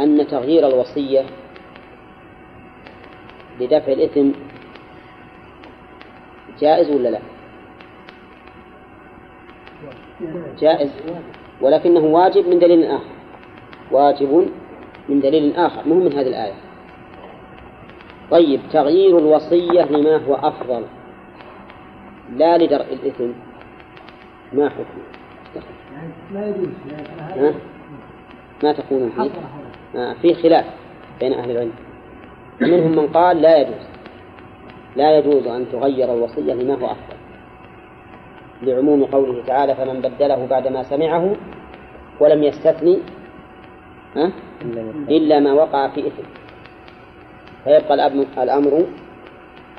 أن 0.00 0.26
تغيير 0.26 0.66
الوصية 0.66 1.24
لدفع 3.60 3.92
الإثم 3.92 4.30
جائز 6.60 6.90
ولا 6.90 7.08
لا؟ 7.08 7.20
جائز. 10.58 10.90
ولكنه 11.60 12.00
واجب 12.00 12.48
من 12.48 12.58
دليل 12.58 12.86
آخر. 12.86 13.14
واجب 13.90 14.48
من 15.08 15.20
دليل 15.20 15.56
آخر. 15.56 15.88
مو 15.88 15.94
من 15.94 16.12
هذه 16.12 16.28
الآية. 16.28 16.54
طيب 18.30 18.60
تغيير 18.72 19.18
الوصية 19.18 19.82
لما 19.84 20.16
هو 20.16 20.34
أفضل. 20.34 20.84
لا 22.36 22.58
لدرء 22.58 22.92
الإثم. 22.92 23.32
ما 24.52 24.68
حكمه؟ 24.68 25.04
لا 26.32 26.48
يجوز؟ 26.48 26.68
ما 28.62 28.72
تقولون 28.72 29.10
فيه؟ 29.10 29.30
آه 30.00 30.12
في 30.22 30.34
خلاف 30.34 30.64
بين 31.20 31.32
أهل 31.32 31.50
العلم. 31.50 31.72
ومنهم 32.62 32.92
من 32.92 33.06
قال 33.06 33.42
لا 33.42 33.58
يجوز 33.58 33.88
لا 34.96 35.18
يجوز 35.18 35.46
أن 35.46 35.66
تغير 35.72 36.14
الوصية 36.14 36.54
لما 36.54 36.74
هو 36.74 36.86
أفضل. 36.86 37.16
لعموم 38.62 39.04
قوله 39.04 39.42
تعالى 39.46 39.74
فمن 39.74 40.00
بدله 40.00 40.46
بعدما 40.46 40.82
سمعه 40.82 41.36
ولم 42.20 42.42
يستثني 42.42 42.98
ها؟ 44.16 44.32
إلا 45.08 45.40
ما 45.40 45.52
وقع 45.52 45.88
في 45.88 46.00
إثم. 46.00 46.22
فيبقى 47.64 47.94
الأمر 48.38 48.84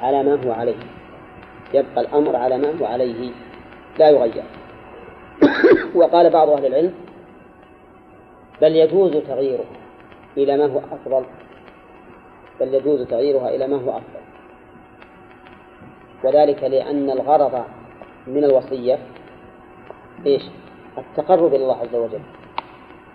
على 0.01 0.23
ما 0.23 0.39
هو 0.45 0.51
عليه. 0.51 0.75
يبقى 1.73 2.01
الأمر 2.01 2.35
على 2.35 2.57
ما 2.57 2.73
هو 2.81 2.85
عليه. 2.85 3.31
لا 3.99 4.09
يغير. 4.09 4.43
وقال 5.95 6.29
بعض 6.29 6.49
أهل 6.49 6.65
العلم 6.65 6.93
بل 8.61 8.75
يجوز 8.75 9.17
تغييره 9.17 9.65
إلى 10.37 10.57
ما 10.57 10.65
هو 10.65 10.79
أفضل. 10.79 11.25
بل 12.59 12.73
يجوز 12.73 13.01
تغييرها 13.01 13.49
إلى 13.55 13.67
ما 13.67 13.77
هو 13.77 13.89
أفضل. 13.89 14.19
وذلك 16.23 16.63
لأن 16.63 17.09
الغرض 17.09 17.63
من 18.27 18.43
الوصية 18.43 18.99
إيش؟ 20.25 20.43
التقرب 20.97 21.55
إلى 21.55 21.63
الله 21.63 21.77
عز 21.77 21.95
وجل. 21.95 22.21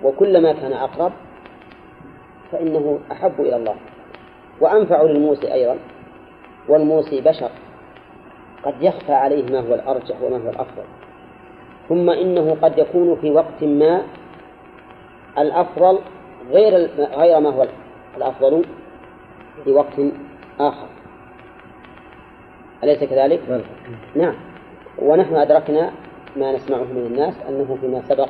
وكلما 0.02 0.52
كان 0.52 0.72
أقرب 0.72 1.12
فإنه 2.52 2.98
أحب 3.12 3.40
إلى 3.40 3.56
الله. 3.56 3.76
وأنفع 4.60 5.02
للموسي 5.02 5.52
أيضا. 5.52 5.78
والموسي 6.68 7.20
بشر. 7.20 7.50
قد 8.62 8.82
يخفى 8.82 9.12
عليه 9.12 9.52
ما 9.52 9.60
هو 9.60 9.74
الأرجح 9.74 10.22
وما 10.22 10.36
هو 10.36 10.50
الأفضل. 10.50 10.82
ثم 11.88 12.10
إنه 12.10 12.56
قد 12.62 12.78
يكون 12.78 13.16
في 13.16 13.30
وقت 13.30 13.64
ما 13.64 14.02
الأفضل 15.38 15.98
غير 16.50 16.90
غير 16.98 17.40
ما 17.40 17.50
هو 17.50 17.66
الأفضل 18.16 18.64
في 19.64 19.70
وقت 19.70 20.00
آخر 20.60 20.86
أليس 22.84 23.04
كذلك؟ 23.04 23.40
نعم. 24.14 24.34
ونحن 24.98 25.34
أدركنا 25.34 25.92
ما 26.36 26.52
نسمعه 26.52 26.84
من 26.84 27.06
الناس 27.06 27.34
أنه 27.48 27.78
فيما 27.80 28.00
سبق 28.00 28.28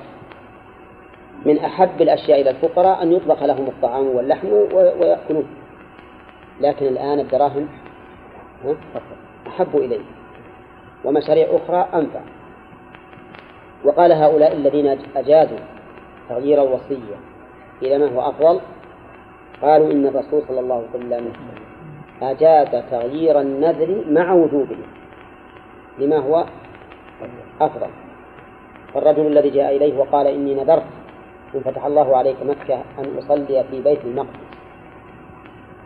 من 1.44 1.58
أحب 1.58 2.02
الأشياء 2.02 2.40
إلى 2.40 2.50
الفقراء 2.50 3.02
أن 3.02 3.12
يطبخ 3.12 3.42
لهم 3.42 3.66
الطعام 3.66 4.06
واللحم 4.06 4.48
ويأكلون 4.74 5.46
لكن 6.60 6.86
الآن 6.86 7.20
الدراهم 7.20 7.68
أحب 9.46 9.76
إليه 9.76 10.04
ومشاريع 11.04 11.48
أخرى 11.50 11.88
أنفع 11.94 12.20
وقال 13.84 14.12
هؤلاء 14.12 14.52
الذين 14.52 14.98
أجازوا 15.16 15.58
تغيير 16.28 16.62
الوصية 16.62 17.16
إلى 17.82 17.98
ما 17.98 18.12
هو 18.14 18.30
أفضل؟ 18.30 18.60
قالوا 19.62 19.92
إن 19.92 20.06
الرسول 20.06 20.42
صلى 20.48 20.60
الله 20.60 20.74
عليه 20.74 20.88
وسلم 20.88 21.32
أجاز 22.22 22.84
تغيير 22.90 23.40
النذر 23.40 24.04
مع 24.10 24.32
وجوبه. 24.32 24.76
لما 25.98 26.16
هو؟ 26.16 26.44
أفضل. 27.60 27.88
فالرجل 28.94 29.26
الذي 29.26 29.50
جاء 29.50 29.76
إليه 29.76 29.98
وقال 29.98 30.26
إني 30.26 30.54
نذرت 30.54 30.84
إن 31.54 31.60
فتح 31.60 31.84
الله 31.84 32.16
عليك 32.16 32.36
مكة 32.42 32.74
أن 32.74 33.18
أصلي 33.18 33.64
في 33.70 33.82
بيت 33.82 34.04
المقدس. 34.04 34.54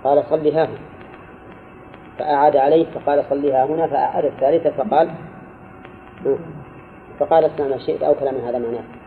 قال 0.04 0.24
صلها 0.30 0.64
هنا. 0.64 0.78
فأعاد 2.18 2.56
عليه 2.56 2.86
فقال 2.90 3.24
صلها 3.30 3.64
هنا. 3.64 3.86
فأعاد 3.86 4.24
الثالثة 4.24 4.70
فقال 4.70 5.10
فقال 7.18 7.46
اصنع 7.46 7.68
ما 7.68 7.78
شئت 7.78 8.02
أو 8.02 8.14
كلام 8.14 8.34
هذا 8.34 8.58
معناه. 8.58 8.97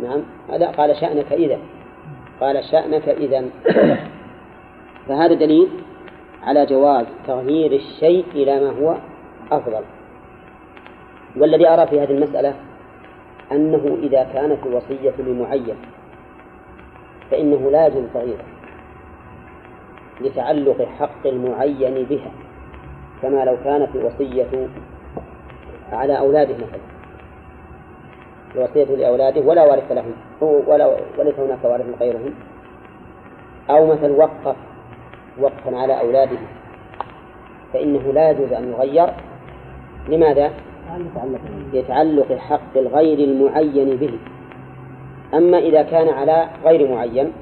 نعم. 0.00 0.22
هذا 0.50 0.66
قال 0.66 0.96
شأنك 0.96 1.32
إذا. 1.32 1.58
قال 2.40 2.64
شأنك 2.64 3.08
إذا. 3.08 3.44
فهذا 5.08 5.34
دليل 5.34 5.68
على 6.42 6.66
جواز 6.66 7.06
تغيير 7.26 7.72
الشيء 7.72 8.24
إلى 8.34 8.60
ما 8.60 8.70
هو 8.70 8.96
أفضل. 9.52 9.82
والذي 11.36 11.68
أرى 11.68 11.86
في 11.86 12.00
هذه 12.00 12.10
المسألة 12.10 12.54
أنه 13.52 13.98
إذا 14.02 14.22
كانت 14.32 14.66
الوصية 14.66 15.14
لمعين 15.18 15.76
فإنه 17.30 17.70
لا 17.70 17.86
يجوز 17.86 18.04
تغييره 18.14 18.44
لتعلق 20.20 20.88
حق 20.98 21.26
المعين 21.26 22.04
بها 22.04 22.30
كما 23.22 23.44
لو 23.44 23.56
كانت 23.64 23.96
الوصية 23.96 24.68
على 25.92 26.18
أولاده 26.18 26.54
مثلا. 26.54 26.97
الوصية 28.54 28.84
لأولاده 28.84 29.40
ولا 29.40 29.64
وارث 29.64 29.92
لهم 29.92 30.14
ولا 30.40 30.86
وليس 31.18 31.38
هناك 31.38 31.64
وارث 31.64 31.86
غيرهم. 32.00 32.34
أو 33.70 33.86
مثل 33.86 34.10
وقف 34.10 34.56
وقفا 35.40 35.76
على 35.76 36.00
أولاده. 36.00 36.38
فإنه 37.72 38.12
لا 38.12 38.30
يجوز 38.30 38.52
أن 38.52 38.72
يغير. 38.72 39.08
لماذا؟ 40.08 40.50
لتعلق 41.72 42.32
حق 42.32 42.76
الغير 42.76 43.18
المعين 43.18 43.96
به. 43.96 44.18
أما 45.34 45.58
إذا 45.58 45.82
كان 45.82 46.08
على 46.08 46.48
غير 46.64 46.88
معين 46.88 47.32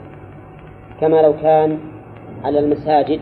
كما 1.01 1.23
لو 1.23 1.35
كان 1.43 1.79
على 2.45 2.59
المساجد 2.59 3.21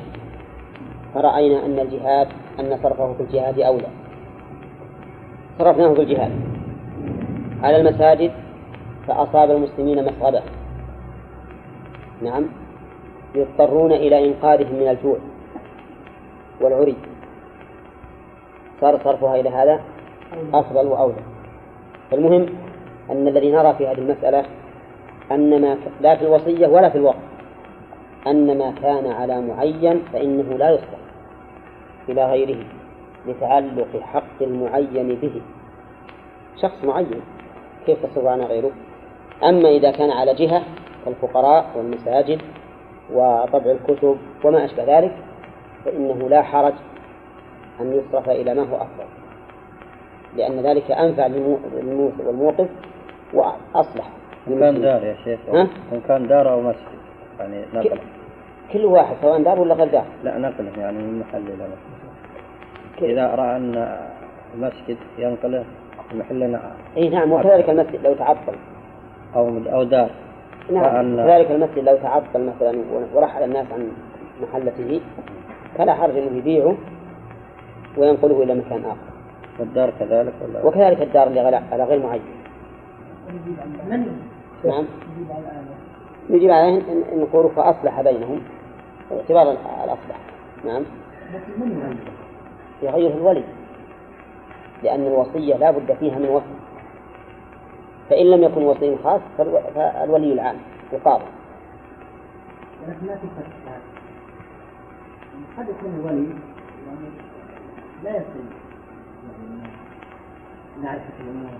فرأينا 1.14 1.66
أن 1.66 1.78
الجهاد 1.78 2.28
أن 2.60 2.78
صرفه 2.82 3.12
في 3.12 3.22
الجهاد 3.22 3.60
أولى. 3.60 3.88
صرفناه 5.58 5.94
في 5.94 6.00
الجهاد. 6.02 6.53
على 7.64 7.76
المساجد 7.76 8.32
فأصاب 9.06 9.50
المسلمين 9.50 10.04
مصغبة 10.04 10.42
نعم. 12.22 12.46
يضطرون 13.34 13.92
إلى 13.92 14.28
إنقاذهم 14.28 14.74
من 14.74 14.88
الجوع 14.88 15.16
والعري. 16.60 16.96
صار 18.80 19.00
صرفها 19.04 19.40
إلى 19.40 19.48
هذا 19.48 19.80
أفضل 20.54 20.86
وأولى. 20.86 21.22
فالمهم 22.10 22.46
أن 23.10 23.28
الذي 23.28 23.52
نرى 23.52 23.74
في 23.74 23.86
هذه 23.86 23.98
المسألة 23.98 24.44
أن 25.32 25.60
ما 25.60 25.78
لا 26.00 26.16
في 26.16 26.22
الوصية 26.22 26.66
ولا 26.66 26.88
في 26.88 26.98
الوقت. 26.98 27.24
أن 28.26 28.58
ما 28.58 28.70
كان 28.82 29.06
على 29.12 29.40
معين 29.40 30.02
فإنه 30.12 30.56
لا 30.58 30.70
يصرف 30.70 31.04
إلى 32.08 32.26
غيره 32.30 32.64
لتعلق 33.26 34.00
حق 34.02 34.42
المعين 34.42 35.18
به. 35.22 35.42
شخص 36.62 36.84
معين. 36.84 37.20
كيف 37.86 38.06
تصرف 38.06 38.26
عن 38.26 38.40
غيره؟ 38.40 38.70
أما 39.44 39.68
إذا 39.68 39.90
كان 39.90 40.10
على 40.10 40.34
جهة 40.34 40.62
كالفقراء 41.04 41.66
والمساجد 41.76 42.42
وطبع 43.12 43.70
الكتب 43.70 44.16
وما 44.44 44.64
أشبه 44.64 44.98
ذلك 44.98 45.12
فإنه 45.84 46.28
لا 46.28 46.42
حرج 46.42 46.72
أن 47.80 47.92
يصرف 47.92 48.30
إلى 48.30 48.54
ما 48.54 48.62
هو 48.62 48.76
أفضل. 48.76 49.04
لأن 50.36 50.60
ذلك 50.60 50.90
أنفع 50.90 51.26
والموقف 52.26 52.68
وأصلح 53.34 54.10
إن 54.48 54.60
كان 54.60 54.80
دار 54.80 55.04
يا 55.04 55.16
شيخ. 55.24 55.40
إن 55.92 56.00
كان 56.08 56.26
دار 56.26 56.52
أو 56.52 56.60
مسجد 56.60 56.98
يعني 57.40 57.64
نقل. 57.74 57.98
كل 58.72 58.84
واحد 58.84 59.16
سواء 59.22 59.42
دار 59.42 59.60
ولا 59.60 59.74
غير 59.74 59.88
دار. 59.88 60.04
لا 60.24 60.38
نقله 60.38 60.72
يعني 60.78 60.98
من 60.98 61.18
محل 61.20 61.42
إلى 61.42 61.54
محل. 61.54 63.10
إذا 63.10 63.34
رأى 63.34 63.56
أن 63.56 63.98
المسجد 64.54 64.96
ينقله 65.18 65.64
محلنا 66.12 66.60
إي 66.96 67.08
نعم 67.08 67.32
وكذلك 67.32 67.70
المسجد 67.70 68.06
لو 68.06 68.14
تعطل. 68.14 68.54
أو 69.36 69.58
أو 69.72 69.82
دار. 69.82 70.10
نعم 70.72 71.16
كذلك 71.16 71.50
المسجد 71.50 71.78
لو 71.78 71.96
تعطل 71.96 72.46
مثلا 72.46 72.78
ورحل 73.14 73.42
الناس 73.42 73.66
عن 73.72 73.88
محلته 74.42 75.00
فلا 75.78 75.94
حرج 75.94 76.16
إنه 76.16 76.36
يبيعه 76.36 76.76
وينقله 77.96 78.42
إلى 78.42 78.54
مكان 78.54 78.84
آخر. 78.84 79.14
والدار 79.58 79.92
كذلك 80.00 80.32
ولا؟ 80.42 80.66
وكذلك 80.66 81.02
الدار 81.02 81.26
اللي 81.26 81.40
على 81.72 81.84
غير 81.84 82.02
معين. 82.02 82.22
نعم. 84.64 84.84
يجب 86.30 86.50
عليه 86.50 86.78
ان 86.78 87.20
نقول 87.20 87.50
فأصلح 87.50 88.00
بينهم. 88.00 88.40
باعتبار 89.10 89.42
الأصلح. 89.84 90.18
نعم. 90.64 90.82
يغير 92.82 93.10
الولي. 93.10 93.42
لأن 94.84 95.06
الوصية 95.06 95.54
لا 95.56 95.70
بد 95.70 95.92
فيها 96.00 96.18
من 96.18 96.28
وصي. 96.28 96.54
فإن 98.10 98.26
لم 98.30 98.42
يكن 98.42 98.62
وصي 98.62 98.96
خاص 99.04 99.20
فالولي 99.38 100.32
العام 100.32 100.56
ولكن 102.82 103.06
لا 103.06 103.14
قد 105.58 105.68
يكون 105.68 105.94
الولي 105.94 106.26
يعني 106.86 107.08
لا 108.04 108.10
يصل 108.10 108.44
معرفة 110.82 111.12
الأمور 111.20 111.50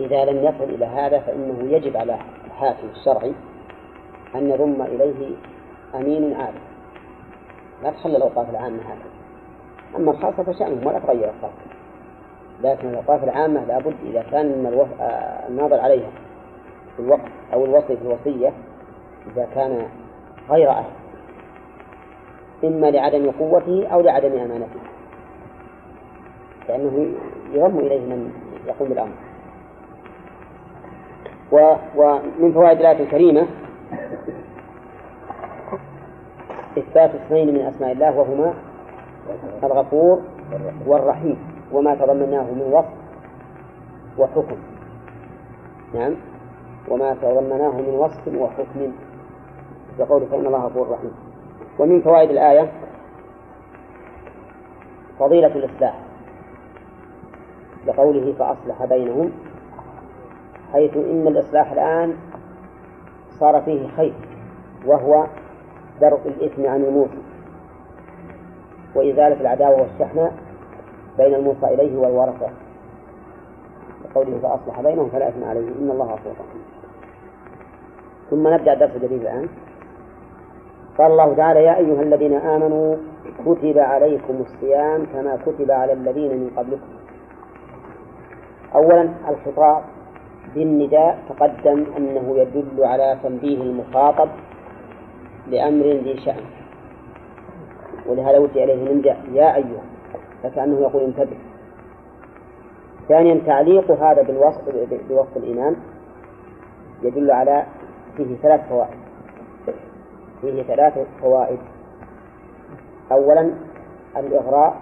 إذا 0.00 0.24
لم 0.24 0.36
يصل 0.44 0.64
إلى 0.74 0.84
هذا 0.86 1.18
فإنه 1.18 1.58
يجب 1.62 1.96
على 1.96 2.18
الحاكم 2.46 2.86
الشرعي 2.94 3.32
أن 4.34 4.50
يضم 4.50 4.82
إليه 4.82 5.36
أمين 5.94 6.34
عارف 6.34 6.62
لا 7.82 7.90
تخلي 7.90 8.16
الأوقاف 8.16 8.50
العامة 8.50 8.82
هكذا 8.82 9.13
أما 9.96 10.10
الخاصة 10.10 10.42
فشأنهم 10.42 10.86
ولا 10.86 10.98
تغير 10.98 11.30
الخاصة 11.30 11.74
لكن 12.62 12.88
الأوقاف 12.88 13.24
العامة 13.24 13.64
لابد 13.64 13.94
إذا 14.04 14.22
كان 14.30 14.66
آه، 15.00 15.48
الناظر 15.48 15.80
عليها 15.80 16.10
في 16.96 17.02
الوقت 17.02 17.30
أو 17.52 17.64
الوصي 17.64 17.96
في 17.96 18.02
الوصية 18.02 18.52
إذا 19.32 19.48
كان 19.54 19.86
غير 20.50 20.70
أهل 20.70 20.90
إما 22.64 22.86
لعدم 22.90 23.30
قوته 23.30 23.86
أو 23.86 24.00
لعدم 24.00 24.32
أمانته. 24.32 24.80
لأنه 26.68 27.14
يضم 27.52 27.78
إليه 27.78 28.00
من 28.00 28.32
يقوم 28.66 28.88
بالأمر. 28.88 29.12
و 31.52 31.76
ومن 31.96 32.52
فوائد 32.52 32.78
الآية 32.78 33.04
الكريمة 33.04 33.46
إثبات 36.78 37.10
اثنين 37.14 37.54
من 37.54 37.60
أسماء 37.60 37.92
الله 37.92 38.18
وهما 38.18 38.54
الغفور 39.64 40.22
والرحيم 40.86 41.38
وما 41.72 41.94
تضمناه 41.94 42.42
من 42.42 42.72
وصف 42.72 42.94
وحكم. 44.18 44.56
نعم. 45.94 46.14
وما 46.88 47.14
تضمناه 47.14 47.70
من 47.70 47.94
وصف 47.94 48.28
وحكم. 48.38 48.92
يقول 49.98 50.26
فإن 50.26 50.46
الله 50.46 50.66
غفور 50.66 50.90
رحيم. 50.90 51.12
ومن 51.78 52.00
فوائد 52.00 52.30
الآية 52.30 52.72
فضيلة 55.18 55.56
الإصلاح 55.56 56.00
لقوله 57.86 58.32
فأصلح 58.32 58.84
بينهم 58.84 59.32
حيث 60.72 60.96
إن 60.96 61.26
الإصلاح 61.26 61.72
الآن 61.72 62.16
صار 63.40 63.62
فيه 63.62 63.88
خير 63.96 64.14
وهو 64.86 65.26
درء 66.00 66.20
الإثم 66.26 66.66
عن 66.66 66.84
الموصي 66.84 67.33
وإزالة 68.94 69.40
العداوة 69.40 69.80
والشحنة 69.80 70.30
بين 71.18 71.34
الموصى 71.34 71.66
إليه 71.66 71.98
والورثة. 71.98 72.48
قوله 74.14 74.38
فأصلح 74.42 74.80
بينهم 74.80 75.08
فلا 75.08 75.28
إثم 75.28 75.44
عليه 75.44 75.60
إن 75.60 75.90
الله 75.90 76.04
غفور 76.04 76.32
ثم 78.30 78.48
نبدأ 78.48 78.72
الدرس 78.72 78.90
الجديد 78.96 79.20
الآن. 79.20 79.48
قال 80.98 81.12
الله 81.12 81.34
تعالى 81.34 81.64
يا 81.64 81.76
أيها 81.76 82.02
الذين 82.02 82.34
آمنوا 82.34 82.96
كتب 83.46 83.78
عليكم 83.78 84.34
الصيام 84.40 85.06
كما 85.12 85.38
كتب 85.46 85.70
على 85.70 85.92
الذين 85.92 86.30
من 86.30 86.50
قبلكم. 86.56 86.92
أولا 88.74 89.08
الخطاب 89.28 89.82
بالنداء. 90.54 91.18
تقدم 91.28 91.84
أنه 91.96 92.36
يدل 92.36 92.84
على 92.84 93.18
تنبيه 93.22 93.62
المخاطب 93.62 94.28
لأمر 95.50 95.86
ذي 95.86 96.20
شأن. 96.20 96.44
ولهذا 98.06 98.38
وجه 98.38 98.64
إليه 98.64 98.90
النداء 98.90 99.20
يا 99.32 99.56
أيها 99.56 99.82
فكأنه 100.42 100.80
يقول 100.80 101.02
انتبه. 101.02 101.36
ثانيا 103.08 103.40
تعليق 103.46 103.90
هذا 103.90 104.22
بالوصف 104.22 104.60
بوصف 105.08 105.36
الإيمان 105.36 105.76
يدل 107.02 107.30
على 107.30 107.66
فيه 108.16 108.36
ثلاث 108.36 108.68
فوائد. 108.68 108.98
فيه 110.40 110.62
ثلاث 110.62 110.98
فوائد. 111.20 111.58
أولا 113.12 113.50
الإغراء 114.16 114.80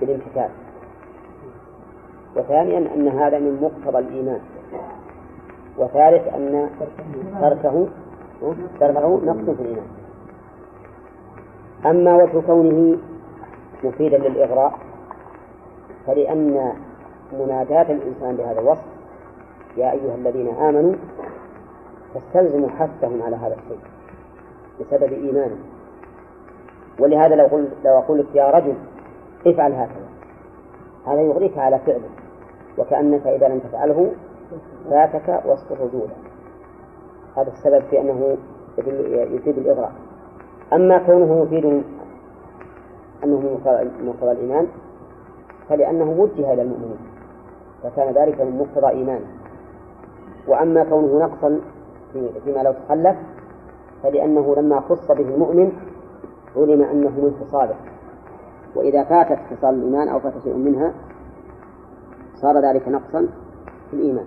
بالامتثال. 0.00 0.50
وثانيا 2.36 2.78
أن 2.94 3.08
هذا 3.08 3.38
من 3.38 3.62
مقتضى 3.62 3.98
الإيمان. 3.98 4.40
وثالث 5.78 6.34
أن 6.34 6.70
تركه 7.40 7.88
تركه 8.80 9.20
نقص 9.24 9.56
في 9.56 9.62
الإيمان. 9.62 10.05
أما 11.86 12.16
وجه 12.16 12.40
كونه 12.46 12.98
مفيدا 13.84 14.18
للإغراء 14.18 14.78
فلأن 16.06 16.72
مناداة 17.32 17.82
الإنسان 17.82 18.36
بهذا 18.36 18.60
الوصف 18.60 18.84
يا 19.76 19.92
أيها 19.92 20.14
الذين 20.14 20.48
آمنوا 20.48 20.94
تستلزم 22.14 22.68
حثهم 22.68 23.22
على 23.22 23.36
هذا 23.36 23.54
الشيء 23.54 23.78
بسبب 24.80 25.12
إيمانه 25.12 25.56
ولهذا 27.00 27.34
لو 27.34 27.46
قلت 27.46 27.72
لو 27.84 27.98
أقول 27.98 28.18
لك 28.18 28.26
يا 28.34 28.50
رجل 28.50 28.74
افعل 29.46 29.72
هكذا. 29.72 30.06
هذا 31.06 31.20
يغريك 31.20 31.58
على 31.58 31.78
فعله 31.78 32.08
وكأنك 32.78 33.26
إذا 33.26 33.48
لم 33.48 33.58
تفعله 33.58 34.12
فاتك 34.90 35.42
وسط 35.46 35.72
الرجولة. 35.72 36.14
هذا 37.36 37.48
السبب 37.48 37.82
في 37.90 38.00
أنه 38.00 38.36
يفيد 39.34 39.58
الإغراء. 39.58 39.92
أما 40.72 40.98
كونه 40.98 41.42
يفيد 41.42 41.82
أنه 43.24 43.58
مقتضى 44.04 44.32
الإيمان 44.32 44.66
فلأنه 45.68 46.10
وجه 46.18 46.52
إلى 46.52 46.62
المؤمنين 46.62 46.98
فكان 47.82 48.14
ذلك 48.14 48.40
من 48.40 48.58
مقتضى 48.58 48.88
إيمانه 48.88 49.26
وأما 50.48 50.84
كونه 50.84 51.18
نقصا 51.18 51.60
فيما 52.44 52.62
لو 52.62 52.72
تخلف 52.72 53.16
فلأنه 54.02 54.54
لما 54.56 54.80
خص 54.80 55.08
به 55.08 55.34
المؤمن 55.34 55.72
علم 56.56 56.82
أنه 56.82 57.10
من 57.10 57.36
خصاله. 57.40 57.74
وإذا 58.74 59.04
فاتت 59.04 59.38
خصال 59.50 59.74
الإيمان 59.74 60.08
أو 60.08 60.20
فات 60.20 60.32
شيء 60.44 60.54
منها 60.54 60.92
صار 62.34 62.58
ذلك 62.58 62.88
نقصا 62.88 63.28
في 63.90 63.96
الإيمان. 63.96 64.26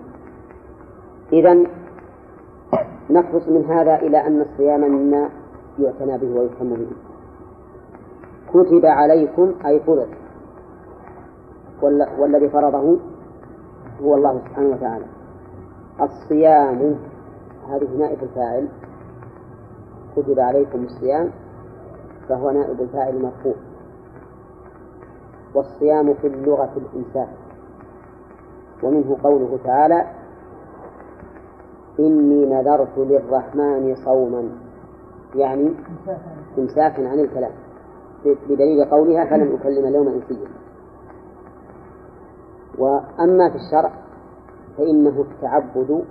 إذا 1.32 1.66
نخلص 3.10 3.48
من 3.48 3.64
هذا 3.64 3.94
إلى 3.94 4.26
أن 4.26 4.40
الصيام 4.40 4.80
مما 4.80 5.28
يعتنى 5.82 6.18
به 6.18 6.40
ويهتم 6.40 6.74
به. 6.74 6.90
كتب 8.50 8.86
عليكم 8.86 9.54
أي 9.66 9.80
فرض 9.80 10.08
والذي 12.18 12.48
فرضه 12.48 12.98
هو 14.02 14.14
الله 14.14 14.38
سبحانه 14.38 14.68
وتعالى. 14.68 15.04
الصيام 16.00 16.96
هذه 17.68 17.88
نائب 17.98 18.22
الفاعل. 18.22 18.68
كتب 20.16 20.40
عليكم 20.40 20.84
الصيام 20.84 21.30
فهو 22.28 22.50
نائب 22.50 22.80
الفاعل 22.80 23.22
مرفوع. 23.22 23.54
والصيام 25.54 26.14
في 26.14 26.26
اللغة 26.26 26.70
الإمساك 26.76 27.28
ومنه 28.82 29.16
قوله 29.22 29.58
تعالى 29.64 30.06
إني 32.00 32.46
نذرت 32.46 32.98
للرحمن 32.98 33.94
صوما. 33.94 34.69
يعني 35.34 35.74
إمساكا 36.58 37.08
عن 37.08 37.18
الكلام 37.18 37.52
بدليل 38.24 38.84
قولها 38.84 39.24
فلن 39.24 39.54
أكلم 39.54 39.84
اليوم 39.86 40.08
إنسيا. 40.08 40.48
وأما 42.78 43.50
في 43.50 43.56
الشرع 43.56 43.92
فإنه 44.78 45.20
التعبد 45.20 46.04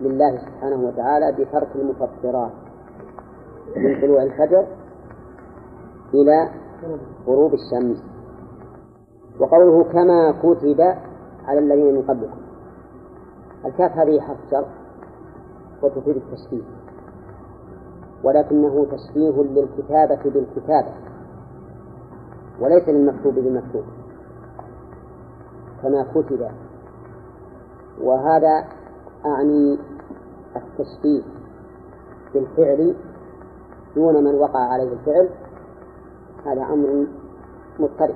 لله 0.00 0.36
سبحانه 0.36 0.76
وتعالى 0.88 1.32
بترك 1.32 1.68
المفطرات 1.76 2.52
من 3.76 4.00
طلوع 4.00 4.22
الفجر 4.22 4.66
إلى 6.14 6.50
غروب 7.26 7.54
الشمس. 7.54 8.04
وقوله 9.40 9.84
كما 9.84 10.32
كتب 10.42 10.80
على 11.44 11.58
الذين 11.58 11.94
من 11.94 12.02
قبلكم. 12.02 12.40
الكاف 13.64 13.92
هذه 13.92 14.20
حرف 14.20 14.38
شر 14.50 14.66
وتفيد 15.82 16.16
التشبيه. 16.16 16.81
ولكنه 18.24 18.86
تشبيه 18.86 19.42
للكتابة 19.42 20.22
بالكتابة 20.24 20.92
وليس 22.60 22.88
للمكتوب 22.88 23.34
بالمكتوب 23.34 23.84
كما 25.82 26.06
كتب. 26.14 26.48
وهذا 28.00 28.64
أعني 29.26 29.78
التشبيه 30.56 31.22
بالفعل 32.34 32.94
دون 33.96 34.24
من 34.24 34.34
وقع 34.34 34.60
عليه 34.60 34.92
الفعل. 34.92 35.28
هذا 36.46 36.62
أمر 36.62 37.06
مضطرب. 37.78 38.14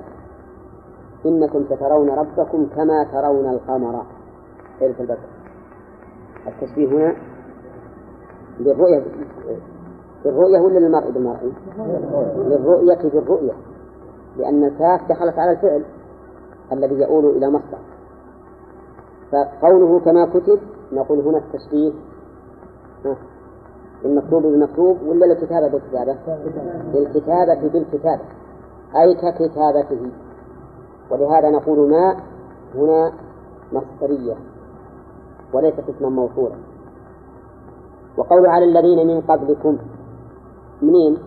إنكم 1.25 1.65
سترون 1.65 2.09
ربكم 2.09 2.65
كما 2.75 3.03
ترون 3.03 3.49
القمر. 3.49 4.05
ليلة 4.81 4.99
البدر. 4.99 5.17
التشبيه 6.47 6.87
هنا 6.87 7.15
للرؤية 8.59 9.03
للرؤية 10.25 10.59
ولا 10.59 10.79
للمرء؟ 10.79 11.11
بالمرء؟ 11.11 11.51
للرؤية 12.37 13.09
بالرؤية. 13.09 13.53
لأن 14.37 14.63
الكاف 14.63 15.09
دخلت 15.09 15.39
على 15.39 15.51
الفعل 15.51 15.83
الذي 16.71 16.95
يؤول 16.95 17.25
إلى 17.25 17.49
مصدر. 17.49 17.77
فقوله 19.31 19.99
كما 19.99 20.25
كتب 20.25 20.59
نقول 20.93 21.19
هنا 21.19 21.37
التشبيه. 21.37 21.91
المكتوب 24.05 24.41
بالمكتوب 24.41 24.97
ولا 25.07 25.25
الكتابة 25.25 25.67
بالكتابة؟ 25.67 26.15
للكتابة 26.93 27.69
بالكتابة. 27.69 28.21
أي 28.95 29.15
ككتابته. 29.15 30.11
ولهذا 31.11 31.49
نقول 31.49 31.89
ما 31.89 32.15
هنا 32.75 33.11
مصدرية. 33.73 34.35
وليست 35.53 35.83
اسما 35.89 36.09
موصولا. 36.09 36.55
وقول 38.17 38.47
على 38.47 38.65
الذين 38.65 39.07
من 39.07 39.21
قبلكم 39.21 39.77
منين؟ 40.81 41.17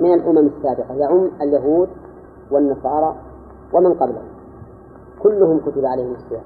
من 0.00 0.14
الأمم 0.14 0.38
السابقة 0.56 0.94
يعم 0.94 1.30
اليهود 1.40 1.88
والنصارى 2.50 3.16
ومن 3.72 3.94
قبلهم. 3.94 4.28
كلهم 5.22 5.60
كتب 5.60 5.84
عليهم 5.84 6.12
الصيام. 6.14 6.42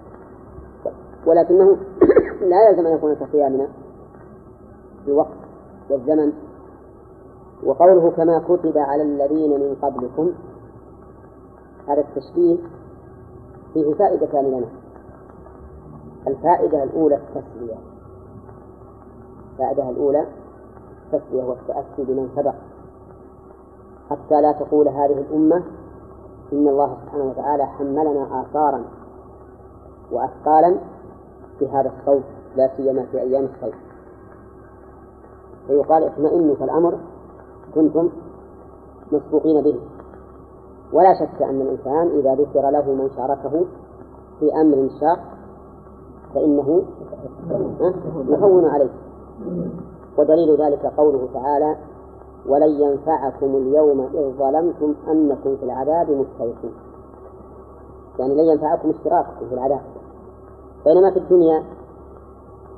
ولكنه 1.26 1.76
لا 2.50 2.68
يلزم 2.68 2.86
أن 2.86 2.92
يكون 2.94 3.14
كصيامنا 3.14 3.68
في 5.04 5.10
الوقت 5.10 5.36
والزمن. 5.90 6.32
وقوله 7.64 8.10
كما 8.10 8.38
كتب 8.38 8.78
على 8.78 9.02
الذين 9.02 9.50
من 9.60 9.76
قبلكم 9.82 10.32
هذا 11.88 12.00
التشبيه 12.00 12.56
فيه 13.74 13.94
فائدتان 13.94 14.44
لنا 14.44 14.66
الفائدة 16.26 16.82
الأولى 16.82 17.16
التسلية. 17.16 17.76
الفائدة 19.52 19.90
الأولى 19.90 20.26
التسلية 21.12 21.44
والتأسي 21.44 22.04
بمن 22.04 22.28
سبق 22.36 22.54
حتى 24.10 24.40
لا 24.40 24.52
تقول 24.52 24.88
هذه 24.88 25.18
الأمة 25.20 25.62
إن 26.52 26.68
الله 26.68 26.96
سبحانه 27.04 27.24
وتعالى 27.24 27.66
حملنا 27.66 28.42
آثارا 28.42 28.84
وأثقالا 30.12 30.78
في 31.58 31.68
هذا 31.68 31.92
الصوت 31.98 32.24
لا 32.56 32.70
سيما 32.76 33.06
في 33.06 33.20
أيام 33.20 33.44
الصيف. 33.44 33.74
فيقال 35.66 36.02
اطمئنوا 36.04 36.54
فالأمر 36.54 36.98
كنتم 37.74 38.10
مسبوقين 39.12 39.62
به. 39.62 39.80
ولا 40.92 41.14
شك 41.14 41.42
أن 41.42 41.60
الإنسان 41.60 42.18
إذا 42.18 42.34
ذكر 42.34 42.70
له 42.70 42.92
من 42.94 43.10
شاركه 43.16 43.64
في 44.40 44.60
أمر 44.60 44.90
شاق 45.00 45.20
فإنه 46.34 46.82
يهون 48.28 48.64
عليه. 48.64 48.90
ودليل 50.18 50.56
ذلك 50.62 50.86
قوله 50.96 51.28
تعالى 51.34 51.76
ولن 52.46 52.70
ينفعكم 52.70 53.56
اليوم 53.56 54.00
إذ 54.00 54.32
ظلمتم 54.38 54.94
أنكم 55.08 55.56
في 55.56 55.64
العذاب 55.64 56.10
مشتركون 56.10 56.72
يعني 58.18 58.34
لن 58.34 58.44
ينفعكم 58.44 58.90
اشتراككم 58.90 59.48
في 59.48 59.54
العذاب. 59.54 59.80
بينما 60.84 61.10
في 61.10 61.18
الدنيا 61.18 61.64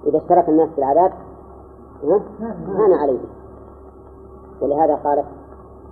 إذا 0.06 0.18
اشترك 0.18 0.48
الناس 0.48 0.68
في 0.68 0.78
العذاب 0.78 1.12
هان 2.66 2.92
عليهم. 2.92 3.28
ولهذا 4.62 4.94
قالت 4.94 5.26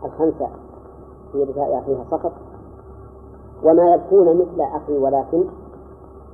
الخمسة 0.04 0.48
في 1.32 1.44
بكاء 1.44 1.78
أخيها 1.78 2.04
سقط 2.10 2.32
وما 3.64 3.94
يبكون 3.94 4.36
مثل 4.36 4.60
أخي 4.60 4.98
ولكن 4.98 5.44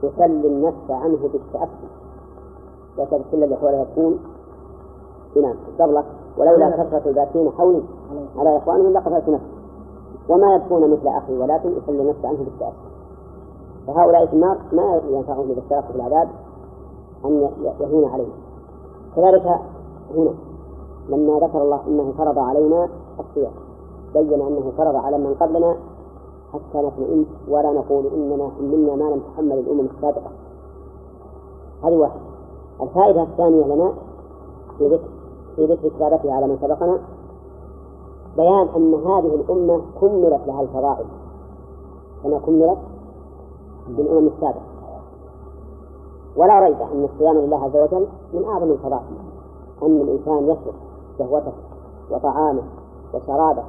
يسلي 0.02 0.48
النفس 0.48 0.90
عنه 0.90 1.18
بالتأسي 1.32 1.88
لا 2.98 3.04
كل 3.04 3.44
الإخوة 3.44 3.70
يكون 3.70 4.18
نعم 5.42 5.54
قبلك 5.80 6.04
ولولا 6.38 6.70
كثرة 6.70 7.02
الباكين 7.06 7.50
حولي. 7.58 7.82
على 8.38 8.56
إخوانهم 8.56 8.92
لقتلت 8.92 9.28
نفسي. 9.28 9.46
وما 10.28 10.54
يبكون 10.54 10.90
مثل 10.90 11.08
أخي 11.08 11.38
ولكن 11.38 11.68
يسلي 11.68 12.02
النفس 12.02 12.24
عنه 12.24 12.38
بالتأسي. 12.38 12.76
فهؤلاء 13.86 14.26
في 14.26 14.32
النار 14.32 14.58
ما 14.72 15.00
ينفعهم 15.10 15.50
إذا 15.50 15.60
اشتركوا 15.60 15.92
في 15.92 15.96
العذاب 15.96 16.28
أن 17.24 17.50
يهون 17.80 18.10
عليهم. 18.10 18.32
كذلك 19.16 19.60
هنا 20.16 20.34
لما 21.08 21.38
ذكر 21.38 21.62
الله 21.62 21.80
أنه 21.86 22.12
فرض 22.18 22.38
علينا 22.38 22.88
الصيام 23.20 23.52
بين 24.14 24.42
أنه 24.42 24.72
فرض 24.78 24.96
على 24.96 25.18
من 25.18 25.34
قبلنا 25.40 25.76
حتى 26.52 26.78
نطمئن 26.86 27.26
ولا 27.48 27.72
نقول 27.72 28.06
إننا 28.06 28.50
حملنا 28.58 28.94
ما 28.94 29.10
لم 29.10 29.20
تحمل 29.20 29.58
الأمم 29.58 29.88
السابقة. 29.96 30.30
هذه 31.84 31.96
واحدة. 31.96 32.20
الفائدة 32.82 33.22
الثانية 33.22 33.64
لنا 33.64 33.92
في 34.78 34.86
ذكر 34.88 35.15
في 35.56 35.64
ذكر 35.64 35.88
كتابتها 35.88 36.34
على 36.34 36.46
من 36.46 36.58
سبقنا 36.62 36.98
بيان 38.36 38.68
أن 38.76 38.94
هذه 38.94 39.34
الأمة 39.34 39.80
كملت 40.00 40.40
لها 40.46 40.62
الفضائل. 40.62 41.06
كما 42.22 42.38
كملت 42.38 42.78
بالأمم 43.88 44.26
السابقة. 44.26 44.60
ولا 46.36 46.60
ريب 46.60 46.76
أن 46.80 47.08
الصيام 47.14 47.36
لله 47.36 47.64
عز 47.64 47.76
وجل 47.76 48.06
من 48.34 48.44
أعظم 48.44 48.70
الفضائل 48.70 49.16
أن 49.82 50.00
الإنسان 50.00 50.44
يترك 50.44 50.74
شهوته 51.18 51.52
وطعامه 52.10 52.62
وشرابه 53.14 53.62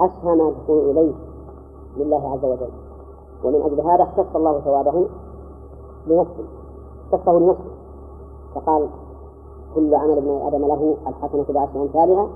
أسهى 0.00 0.36
ما 0.36 0.52
تكون 0.64 0.78
إليه 0.78 1.12
لله 1.96 2.32
عز 2.32 2.44
وجل. 2.44 2.70
ومن 3.44 3.62
أجل 3.62 3.80
هذا 3.80 4.02
اختص 4.02 4.36
الله 4.36 4.60
ثوابه 4.60 5.06
لنفسه 6.06 6.44
اختصه 7.12 7.32
لنفسه. 7.32 7.70
فقال 8.54 8.88
كل 9.74 9.94
عمل 9.94 10.18
ابن 10.18 10.40
آدم 10.46 10.66
له 10.66 10.96
الحسنة 11.06 11.44
بعشر 11.48 11.82
أمثالها 11.82 12.28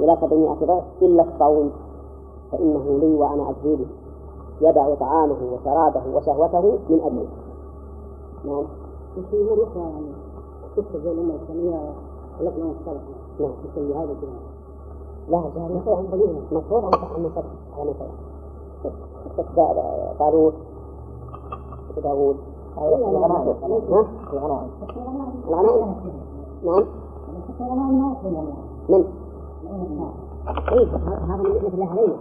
إلى 0.00 0.16
سبعمائة 0.20 0.64
ضعف 0.64 0.84
إلا 1.02 1.22
الصوم 1.22 1.70
فإنه 2.52 2.98
لي 3.00 3.14
وأنا 3.14 3.50
أجزي 3.50 3.76
به 3.76 3.86
يدع 4.60 4.94
طعامه 4.94 5.36
وشرابه 5.52 6.02
وشهوته 6.14 6.78
من 6.88 7.00
أجله 7.00 7.26
نعم. 8.44 8.64
في 9.30 9.40
أمور 9.40 9.66
أخرى 9.66 9.82
يعني 9.82 10.12
تكتب 10.76 11.00
زي 11.04 11.10
الأمة 11.10 11.34
الإسلامية 11.34 11.92
ولكن 12.40 12.62
السبق 12.62 13.00
نعم. 13.40 13.50
مثل 13.64 13.92
هذا 13.92 14.12
الكلام 14.12 14.40
لا 15.28 15.42
جهل 15.56 15.74
مفروض 15.74 15.96
عن 15.96 16.06
قليلا 16.12 16.40
مفروض 16.52 16.84
عن 16.84 16.92
عن 16.94 17.30
سبق 17.34 17.44
على 17.78 17.90
مثلا 19.38 20.12
طالوت 20.18 20.54
داوود 22.02 22.36
الغنائم. 22.78 23.54
الغنائم 25.48 25.94
نعم 26.64 26.84
من؟ 28.88 29.04
هذا 31.28 31.42
من 31.42 31.88
علينا 31.88 32.16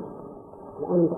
الآن 0.79 1.09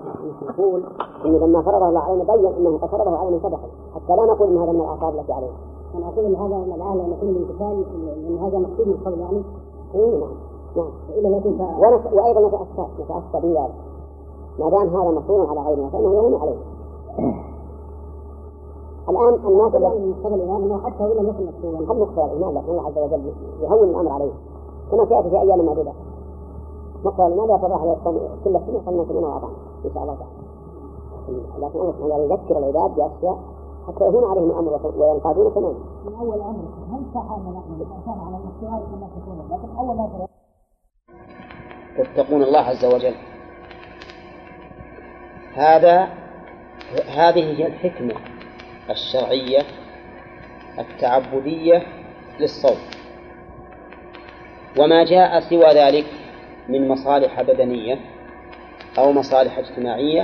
نقول 0.48 0.82
إنه 1.24 1.38
لما 1.46 1.62
فرضه 1.62 1.88
الله 1.88 2.00
علينا 2.00 2.24
بين 2.24 2.46
أنه 2.46 2.78
قد 2.78 2.88
فرضه 2.88 3.18
على 3.18 3.30
من 3.30 3.38
سبقه 3.42 3.68
حتى 3.94 4.16
لا 4.16 4.26
نقول 4.26 4.48
إن 4.48 4.58
هذا 4.58 4.72
من 4.72 4.80
الأعصاب 4.80 5.14
التي 5.18 5.32
علينا 5.32 5.52
أنا 5.94 6.08
أقول 6.08 6.24
إن 6.24 6.34
هذا 6.34 6.56
الآن 6.74 6.98
لما 6.98 7.16
نقول 7.16 7.28
الامتثال 7.30 7.84
إن 8.28 8.38
هذا 8.38 8.58
مقصود 8.58 8.88
من 8.88 8.96
قبل 9.04 9.18
يعني 9.20 9.42
اي 9.94 10.18
نعم 10.20 10.30
نعم 10.76 10.90
وإلا 11.16 11.36
يكون. 11.36 11.60
وأيضا 12.12 12.48
نتأسى 12.48 12.86
نتأسى 13.00 13.46
بذلك 13.46 13.74
ما 14.58 14.70
دام 14.70 14.88
هذا 14.88 15.10
مفروض 15.10 15.48
على 15.48 15.60
غيرنا 15.60 15.88
فإنه 15.88 16.14
يهون 16.14 16.34
علينا 16.34 17.42
الآن 19.08 19.34
الناس 19.34 19.74
الذي 19.74 19.98
من 19.98 20.14
قبل 20.24 20.34
الإمام 20.34 20.62
أنه 20.64 20.90
حتى 20.90 21.04
وإن 21.04 21.16
لم 21.16 21.28
يكن 21.28 21.48
الإيمان 21.68 22.54
لكن 22.54 22.70
الله 22.70 22.86
عز 22.86 22.98
وجل 22.98 23.32
يهون 23.62 23.88
الأمر 23.88 24.12
عليه. 24.12 24.32
كما 24.90 25.06
سيأتي 25.06 25.30
في 25.30 25.40
أيام 25.40 25.66
معدودة. 25.66 25.92
مقتضى 27.04 27.26
الإيمان 27.26 27.48
لا 27.48 27.56
تضاح 27.56 27.82
يصوم 27.82 28.20
كل 28.44 28.52
سنة 28.66 28.82
صلى 28.86 29.04
سنين 29.08 29.24
وأطعم 29.24 29.50
إن 29.84 29.90
شاء 29.94 30.02
الله 30.02 30.16
تعالى. 30.16 30.32
لكن 31.58 31.78
الله 31.78 31.92
سبحانه 31.92 32.04
وتعالى 32.04 32.24
يذكر 32.24 32.58
العباد 32.58 32.90
بأشياء 32.94 33.38
حتى 33.88 34.04
يهون 34.04 34.24
عليهم 34.30 34.50
الأمر 34.50 34.92
وينقادون 34.96 35.54
تماما. 35.54 35.74
من 36.06 36.14
أول 36.20 36.40
أمر 36.40 36.64
هل 36.92 37.02
صح 37.14 37.38
نحن 37.38 37.86
كان 38.06 38.18
على 38.26 38.36
الاختيار 38.36 38.80
كما 38.90 39.08
تكون 39.16 39.36
لكن 39.50 39.76
أول 39.78 39.96
ما 39.96 40.26
تتقون 41.98 42.42
الله 42.42 42.60
عز 42.60 42.84
وجل. 42.84 43.14
هذا 45.54 46.08
هذه 47.16 47.58
هي 47.58 47.66
الحكمة. 47.66 48.31
الشرعية 48.90 49.62
التعبدية 50.78 51.82
للصوم. 52.40 52.78
وما 54.78 55.04
جاء 55.04 55.40
سوى 55.40 55.66
ذلك 55.66 56.06
من 56.68 56.88
مصالح 56.88 57.42
بدنية 57.42 57.98
أو 58.98 59.12
مصالح 59.12 59.58
اجتماعية 59.58 60.22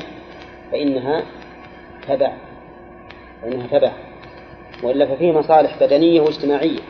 فإنها 0.73 1.23
تبع 2.09 2.33
فإنها 3.43 3.67
تبع. 3.67 3.93
وإلا 4.83 5.07
ففيه 5.07 5.33
مصالح 5.33 5.79
بدنية 5.81 6.21
واجتماعية. 6.21 6.81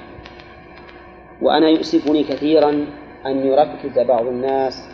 وأنا 1.43 1.69
يؤسفني 1.69 2.25
كثيرا 2.25 2.87
أن 3.27 3.47
يركز 3.47 3.99
بعض 3.99 4.27
الناس 4.27 4.89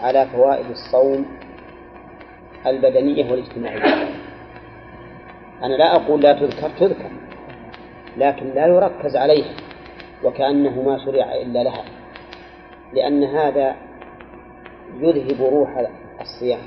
على 0.00 0.26
فوائد 0.26 0.70
الصوم 0.70 1.26
البدنية 2.66 3.30
والاجتماعية. 3.30 4.11
أنا 5.64 5.74
لا 5.74 5.96
أقول 5.96 6.20
لا 6.20 6.32
تذكر 6.32 6.70
تذكر 6.80 7.10
لكن 8.16 8.46
لا 8.54 8.66
يركز 8.66 9.16
عليها 9.16 9.54
وكأنه 10.24 10.82
ما 10.82 10.98
شرع 11.04 11.34
إلا 11.34 11.62
لها 11.62 11.84
لأن 12.92 13.24
هذا 13.24 13.76
يذهب 15.00 15.42
روح 15.42 15.86
الصيام 16.20 16.60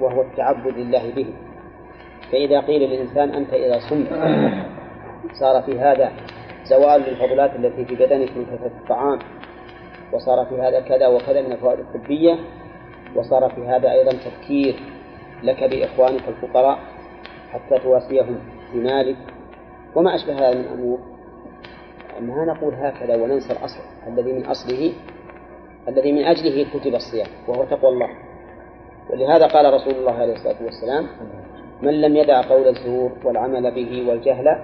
وهو 0.00 0.22
التعبد 0.22 0.78
لله 0.78 1.12
به. 1.16 1.26
فإذا 2.32 2.60
قيل 2.60 2.90
للإنسان 2.90 3.30
أنت 3.30 3.52
إذا 3.54 3.78
صمت 3.78 4.08
صار 5.32 5.62
في 5.62 5.80
هذا 5.80 6.12
زوال 6.64 7.00
للفضلات 7.00 7.56
التي 7.56 7.84
في 7.84 7.94
بدنك 7.94 8.36
من 8.36 8.44
كثرة 8.44 8.72
الطعام 8.82 9.18
وصار 10.12 10.46
في 10.46 10.54
هذا 10.54 10.80
كذا 10.80 11.06
وكذا 11.06 11.42
من 11.42 11.52
الفوائد 11.52 11.78
الطبية 11.78 12.36
وصار 13.16 13.50
في 13.50 13.60
هذا 13.60 13.92
أيضا 13.92 14.10
تفكير 14.10 14.76
لك 15.42 15.64
بإخوانك 15.64 16.28
الفقراء. 16.28 16.78
حتى 17.52 17.78
تواسيهم 17.78 18.38
بمالك 18.74 19.16
وما 19.94 20.14
أشبه 20.14 20.34
هذا 20.34 20.58
من 20.58 20.64
أمور. 20.64 20.98
ما 22.20 22.44
نقول 22.44 22.74
هكذا 22.74 23.16
وننسى 23.16 23.52
الأصل. 23.52 23.80
الذي 24.06 24.32
من 24.32 24.46
أصله 24.46 24.92
الذي 25.88 26.12
من 26.12 26.24
أجله 26.24 26.66
كتب 26.74 26.94
الصيام 26.94 27.26
وهو 27.48 27.64
تقوى 27.64 27.92
الله. 27.92 28.08
ولهذا 29.10 29.46
قال 29.46 29.74
رسول 29.74 29.94
الله 29.94 30.12
عليه 30.12 30.32
الصلاة 30.32 30.62
والسلام 30.64 31.06
من 31.82 32.00
لم 32.00 32.16
يدع 32.16 32.40
قول 32.40 32.68
الزور 32.68 33.12
والعمل 33.24 33.74
به 33.74 34.08
والجهل 34.08 34.58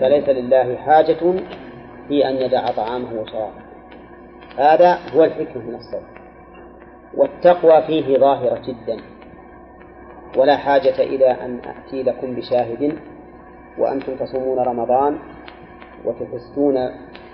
فليس 0.00 0.28
لله 0.28 0.76
حاجة 0.76 1.34
في 2.08 2.28
أن 2.28 2.36
يدع 2.36 2.66
طعامه 2.66 3.20
وشرابه. 3.20 3.62
هذا 4.58 4.98
هو 5.14 5.24
الحكمة 5.24 5.62
من 5.62 5.74
الصوم 5.74 6.02
والتقوى 7.14 7.82
فيه 7.82 8.18
ظاهرة 8.18 8.62
جدا. 8.66 8.96
ولا 10.36 10.56
حاجة 10.56 11.02
إلى 11.02 11.30
أن 11.30 11.60
أأتي 11.64 12.02
لكم 12.02 12.34
بشاهد 12.34 12.98
وأنتم 13.78 14.16
تصومون 14.16 14.58
رمضان 14.58 15.18
وتحسون 16.04 16.90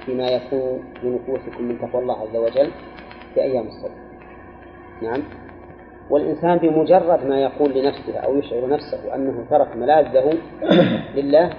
بما 0.09 0.29
يكون 0.29 0.85
لنفوسكم 1.03 1.65
من 1.65 1.79
تقوى 1.79 2.03
الله 2.03 2.21
عز 2.21 2.37
وجل 2.37 2.71
في 3.35 3.43
أيام 3.43 3.67
الصوم. 3.67 3.91
نعم. 5.03 5.23
والإنسان 6.11 6.59
بمجرد 6.59 7.27
ما 7.27 7.41
يقول 7.41 7.71
لنفسه 7.71 8.19
أو 8.19 8.39
يشعر 8.39 8.69
نفسه 8.69 9.15
أنه 9.15 9.45
ترك 9.51 9.77
ملاذه 9.77 10.33
لله 11.15 11.51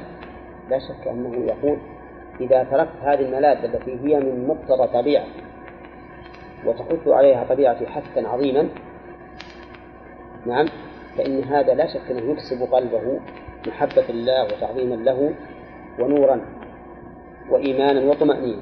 لا 0.69 0.79
شك 0.79 1.07
أنه 1.07 1.45
يقول 1.45 1.77
إذا 2.41 2.63
تركت 2.63 2.95
هذه 3.01 3.21
الملاذ 3.21 3.65
التي 3.65 3.91
هي 3.91 4.19
من 4.19 4.47
مقتضى 4.47 4.87
طبيعتي 4.87 5.43
وتحث 6.65 7.07
عليها 7.07 7.43
طبيعتي 7.49 7.87
حثا 7.87 8.27
عظيما 8.27 8.69
نعم 10.45 10.67
فإن 11.19 11.43
هذا 11.43 11.73
لا 11.73 11.87
شك 11.87 12.11
أنه 12.11 12.31
يكسب 12.31 12.73
قلبه 12.73 13.19
محبة 13.67 14.09
الله 14.09 14.43
وتعظيما 14.43 14.95
له 14.95 15.33
ونورا 15.99 16.41
وإيمانا 17.49 18.11
وطمأنينة. 18.11 18.61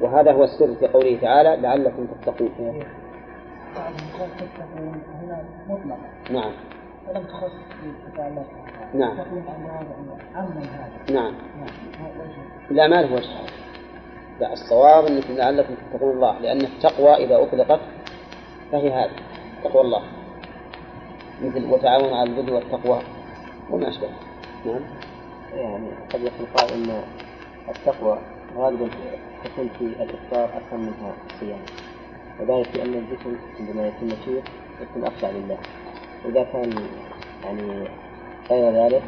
وهذا 0.00 0.32
هو 0.32 0.44
السر 0.44 0.74
في 0.74 0.86
قوله 0.86 1.18
تعالى 1.20 1.56
لعلكم 1.62 2.06
تتقون. 2.06 2.50
هنا 2.58 2.86
مطلقة 5.68 5.98
نعم. 6.30 6.52
ولم 7.08 7.24
تخص 7.24 7.52
الله 8.18 8.44
نعم. 8.94 9.18
هذا 10.34 10.52
نعم. 11.12 11.34
لا 12.70 12.88
ما 12.88 13.02
له 13.02 13.14
وجه. 13.14 13.28
لا 14.40 14.52
الصواب 14.52 15.06
أنكم 15.06 15.34
لعلكم 15.34 15.74
تتقون 15.74 16.16
الله 16.16 16.38
لأن 16.38 16.60
التقوى 16.60 17.14
إذا 17.14 17.42
أطلقت 17.42 17.80
فهي 18.72 18.90
هذه 18.92 19.10
تقوى 19.64 19.82
الله. 19.82 20.17
مثل 21.42 21.64
وتعاون 21.64 22.12
على 22.12 22.30
البر 22.30 22.52
والتقوى. 22.52 23.02
وما 23.70 23.88
أشبه. 23.88 24.08
نعم. 24.66 24.80
يعني 25.54 25.88
قد 26.12 26.20
يكون 26.20 26.46
قائل 26.56 26.72
إن 26.72 27.02
التقوى 27.68 28.18
غالبا 28.56 28.88
تكون 29.44 29.68
في 29.78 29.84
الإفطار 29.84 30.44
أكثر 30.44 30.76
منها 30.76 31.14
الصيام. 31.30 31.58
وذلك 32.40 32.76
لأن 32.76 32.94
الجسم 32.94 33.36
عندما 33.60 33.86
يكون 33.86 34.08
نشيط 34.08 34.42
يكون 34.82 35.04
اخشع 35.04 35.30
لله. 35.30 35.58
وإذا 36.24 36.42
كان 36.42 36.72
يعني 37.44 37.88
غير 38.50 38.72
ذلك 38.72 39.02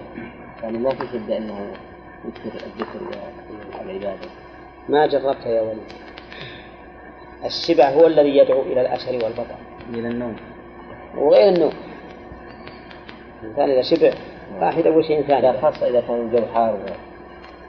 يعني 0.62 0.78
ما 0.78 0.91
في 0.91 1.07
شده 1.12 1.37
انه 1.37 1.72
يكثر 2.24 2.66
الذكر 2.66 3.18
والعبادة. 3.78 4.28
ما 4.89 5.07
جربت 5.07 5.47
يا 5.47 5.62
ولد 5.62 5.93
الشبع 7.45 7.91
هو 7.91 8.07
الذي 8.07 8.37
يدعو 8.37 8.62
إلى 8.62 8.81
الأشر 8.81 9.12
والبطر 9.12 9.57
إلى 9.91 10.09
النوم. 10.09 10.37
وغير 11.16 11.49
النوم. 11.49 11.72
الإنسان 13.43 13.70
إذا 13.70 13.82
شبع 13.82 14.12
راح 14.61 14.78
يدور 14.78 15.03
شيء 15.03 15.22
ثاني. 15.22 15.43
لا 15.43 15.61
خاصة 15.61 15.86
إذا 15.86 16.01
كان 16.01 16.20
الجو 16.20 16.47
حار 16.55 16.78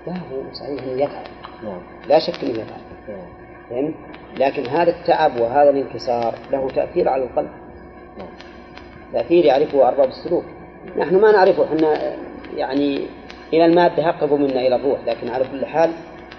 لا 0.07 0.13
هو 0.13 0.53
صحيح 0.53 0.83
إنه 0.83 1.03
يتعب 1.03 1.23
نعم. 1.63 1.81
لا 2.09 2.19
شك 2.19 2.43
إنه 2.43 2.51
يتعب 2.51 2.81
نعم. 3.09 3.27
فهمت؟ 3.69 3.93
لكن 4.37 4.67
هذا 4.67 4.91
التعب 4.91 5.39
وهذا 5.39 5.69
الانكسار 5.69 6.35
له 6.51 6.69
تأثير 6.69 7.09
على 7.09 7.23
القلب. 7.23 7.49
نعم. 8.17 8.27
تأثير 9.13 9.45
يعرفه 9.45 9.87
أرباب 9.87 10.07
السلوك. 10.07 10.43
نحن 10.97 11.15
ما 11.15 11.31
نعرفه 11.31 11.63
إحنا 11.63 12.15
يعني 12.55 13.07
إلى 13.53 13.65
المادة 13.65 14.09
أقرب 14.09 14.33
منا 14.33 14.67
إلى 14.67 14.75
الروح 14.75 14.99
لكن 15.07 15.29
على 15.29 15.45
كل 15.51 15.65
حال 15.65 15.91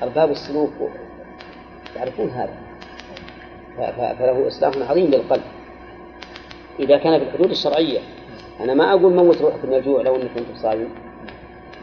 أرباب 0.03 0.31
السلوك 0.31 0.71
يعرفون 1.97 2.31
هذا. 2.31 2.55
فله 4.19 4.49
إصلاح 4.49 4.91
عظيم 4.91 5.07
للقلب. 5.07 5.43
إذا 6.81 6.99
كان 6.99 7.19
في 7.19 7.25
الحدود 7.25 7.51
الشرعية 7.51 7.99
أنا 8.61 8.75
ما 8.75 8.91
أقول 8.91 9.15
موت 9.15 9.43
روحك 9.43 9.65
من 9.65 9.75
الجوع 9.75 10.03
لو 10.03 10.17
أنك 10.17 10.31
كنت 10.35 10.57
صايم. 10.63 10.89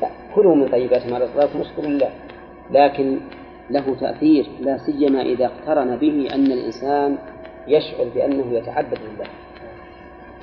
لا 0.02 0.10
كلوا 0.36 0.56
من 0.56 0.68
طيبات 0.68 1.12
ما 1.12 1.18
رزقكم 1.18 1.60
واشكروا 1.60 1.86
لله. 1.86 2.10
لكن 2.72 3.20
له 3.70 3.96
تأثير 4.00 4.50
لا 4.62 4.78
سيما 4.78 5.22
إذا 5.22 5.46
اقترن 5.46 5.96
به 5.96 6.28
أن 6.34 6.46
الإنسان 6.46 7.18
يشعر 7.68 8.08
بأنه 8.16 8.54
يتعبد 8.54 8.98
لله. 8.98 9.28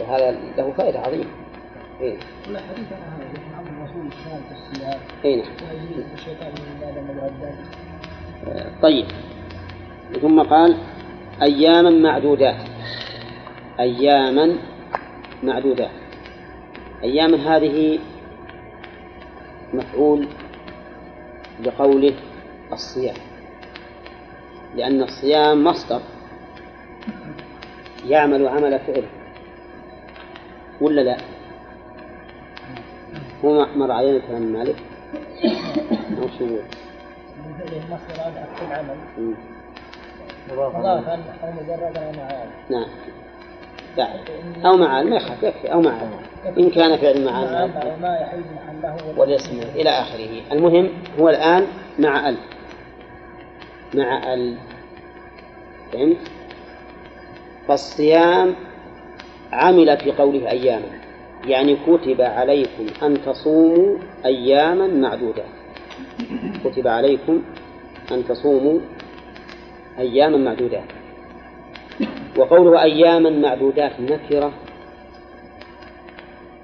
وهذا 0.01 0.31
له 0.57 0.73
فائدة 0.73 0.99
عظيمة. 0.99 1.25
إيه. 2.01 2.17
حديث 2.45 2.93
عن 2.93 3.03
هذا 3.03 3.71
الرسول 3.71 4.11
في 4.11 4.53
الصيام. 4.53 5.01
إيه 5.25 5.37
نعم. 5.37 5.47
الشيطان 6.15 6.53
المردات 6.97 7.55
طيب. 8.83 9.07
ثم 10.23 10.43
قال 10.43 10.77
أياما 11.43 11.91
معدودات. 11.91 12.57
أياما 13.81 14.57
معدودات. 15.43 15.91
أياما 17.03 17.57
هذه 17.57 17.99
مفعول 19.75 20.29
بقوله 21.61 22.15
الصيام 22.73 23.17
لأن 24.75 25.03
الصيام 25.03 25.65
مصدر 25.65 26.01
يعمل 28.07 28.49
عمل 28.49 28.79
فعل 28.79 29.05
ولا 30.81 31.01
لا؟ 31.01 31.17
هو 33.45 33.67
مر 33.77 33.93
علينا 33.93 34.27
كلام 34.27 34.43
مالك 34.43 34.77
أو 36.23 36.29
شو 36.39 36.47
فعله 38.09 38.47
العمل 38.69 38.97
مم. 39.19 39.35
مضافا 40.51 41.13
أو 41.43 41.53
مجردا 41.53 42.13
معاد 42.17 42.49
نعم 42.71 42.87
أو 44.67 44.77
معال 44.77 45.11
ما 45.11 45.17
يخاف 45.17 45.43
يكفي. 45.43 45.73
أو 45.73 45.81
معال 45.81 46.09
إن 46.59 46.71
كان 46.71 46.97
فعل 46.97 47.25
معال 47.25 47.71
مع 47.75 47.97
ما 48.01 48.19
يحيد 48.21 48.45
محله 48.55 49.19
والاسم 49.19 49.61
إلى 49.75 49.91
آخره. 49.91 50.53
المهم 50.53 50.89
هو 51.21 51.29
الآن 51.29 51.67
مع 51.99 52.29
ال. 52.29 52.37
مع 53.95 54.35
ال. 54.35 54.57
فهمت؟ 55.93 56.17
فالصيام 57.69 58.55
عمل 59.53 59.97
في 59.99 60.13
قوله 60.13 60.51
أياما. 60.51 61.07
يعني 61.47 61.77
كتب 61.87 62.21
عليكم 62.21 62.87
أن 63.03 63.23
تصوموا 63.23 63.99
أياما 64.25 64.87
معدودات 64.87 65.45
كتب 66.65 66.89
عليكم 66.89 67.43
أن 68.13 68.25
تصوموا 68.29 68.81
أياما 69.99 70.37
معدودات 70.37 70.85
وقوله 72.39 72.83
أياما 72.83 73.31
معدودات 73.31 74.01
نكرة 74.01 74.53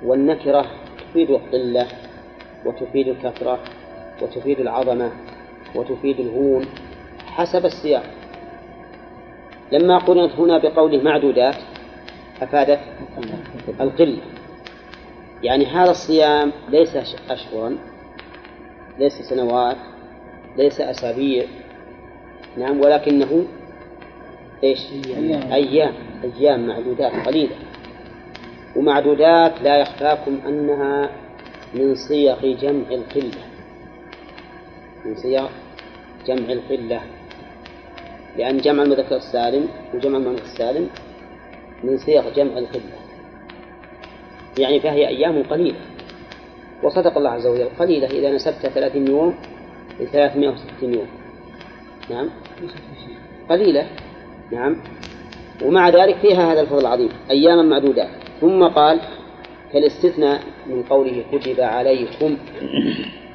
والنكرة 0.05 0.67
تفيد 0.99 1.31
القلة 1.31 1.87
وتفيد 2.65 3.09
الكثرة 3.09 3.59
وتفيد 4.23 4.61
العظمة 4.61 5.13
وتفيد 5.75 6.21
الهون 6.21 6.65
حسب 7.27 7.65
السياق. 7.67 8.05
لما 9.73 9.99
قرنت 9.99 10.33
هنا 10.33 10.59
بقوله 10.59 11.03
معدودات 11.03 11.57
أفادت 12.43 12.81
القلة. 13.81 14.23
يعني 15.43 15.67
هذا 15.67 15.91
الصيام 15.91 16.53
ليس 16.69 16.97
أشهرا 17.31 17.79
ليس 18.99 19.13
سنوات 19.13 19.77
ليس 20.57 20.81
أسابيع 20.81 21.45
نعم 22.57 22.81
ولكنه 22.81 23.47
إيش؟ 24.65 24.79
أيام. 25.53 25.95
أيام 26.23 26.67
معدودات 26.67 27.13
قليلة. 27.27 27.57
ومعدودات 28.77 29.63
لا 29.63 29.77
يخفاكم 29.77 30.41
أنها 30.47 31.11
من 31.75 31.95
صيغ 31.95 32.55
جمع 32.55 32.89
القلة. 32.91 33.43
من 35.05 35.15
صيغ 35.17 35.49
جمع 36.27 36.53
القلة. 36.53 37.01
لأن 38.37 38.59
جمع 38.59 38.83
المذكر 38.83 39.17
السالم 39.17 39.69
وجمع 39.95 40.19
المؤنث 40.19 40.43
السالم 40.43 40.89
من 41.85 41.99
صيغ 41.99 42.31
جمع 42.35 42.59
القلة. 42.59 42.99
يعني 44.59 44.81
فهي 44.81 45.09
أيام 45.09 45.43
قليلة. 45.43 45.79
وصدق 46.83 47.19
الله 47.19 47.31
عز 47.31 47.47
وجل 47.47 47.69
قليلة 47.79 48.07
إذا 48.07 48.31
نسبت 48.31 48.67
30 48.67 49.09
يوم 49.09 49.35
ل 50.01 50.07
360 50.07 50.95
يوم. 50.95 51.07
نعم؟ 52.11 52.31
قليلة. 53.51 53.87
نعم. 54.53 54.77
ومع 55.65 55.89
ذلك 55.89 56.17
فيها 56.17 56.53
هذا 56.53 56.61
الفضل 56.61 56.81
العظيم 56.81 57.09
أياما 57.31 57.63
معدودات. 57.63 58.09
ثم 58.41 58.65
قال 58.65 59.01
كالاستثناء 59.73 60.41
من 60.67 60.83
قوله 60.83 61.25
كتب 61.33 61.61
عليكم 61.61 62.37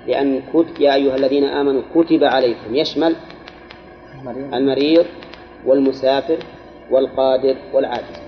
لأن 0.08 0.42
كت 0.54 0.80
يا 0.80 0.96
أيها 0.96 1.16
الذين 1.16 1.44
آمنوا 1.44 1.82
كتب 1.96 2.24
عليكم 2.24 2.76
يشمل 2.76 3.16
المريض 4.54 5.06
والمسافر 5.66 6.38
والقادر 6.92 7.56
والعاجز. 7.74 8.22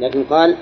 لكن 0.00 0.24
قال 0.24 0.56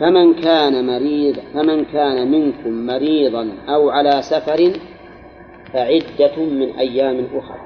فمن 0.00 0.34
كان 0.34 0.86
مريض 0.86 1.36
فمن 1.54 1.84
كان 1.84 2.30
منكم 2.30 2.86
مريضا 2.86 3.52
أو 3.68 3.90
على 3.90 4.22
سفر 4.22 4.72
فعدة 5.72 6.36
من 6.36 6.76
أيام 6.78 7.26
أخرى. 7.34 7.58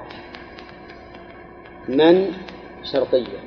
من 1.87 2.27
شرطية. 2.83 3.39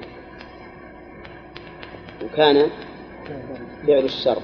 وكان 2.24 2.70
فعل 3.86 4.04
الشرط. 4.04 4.42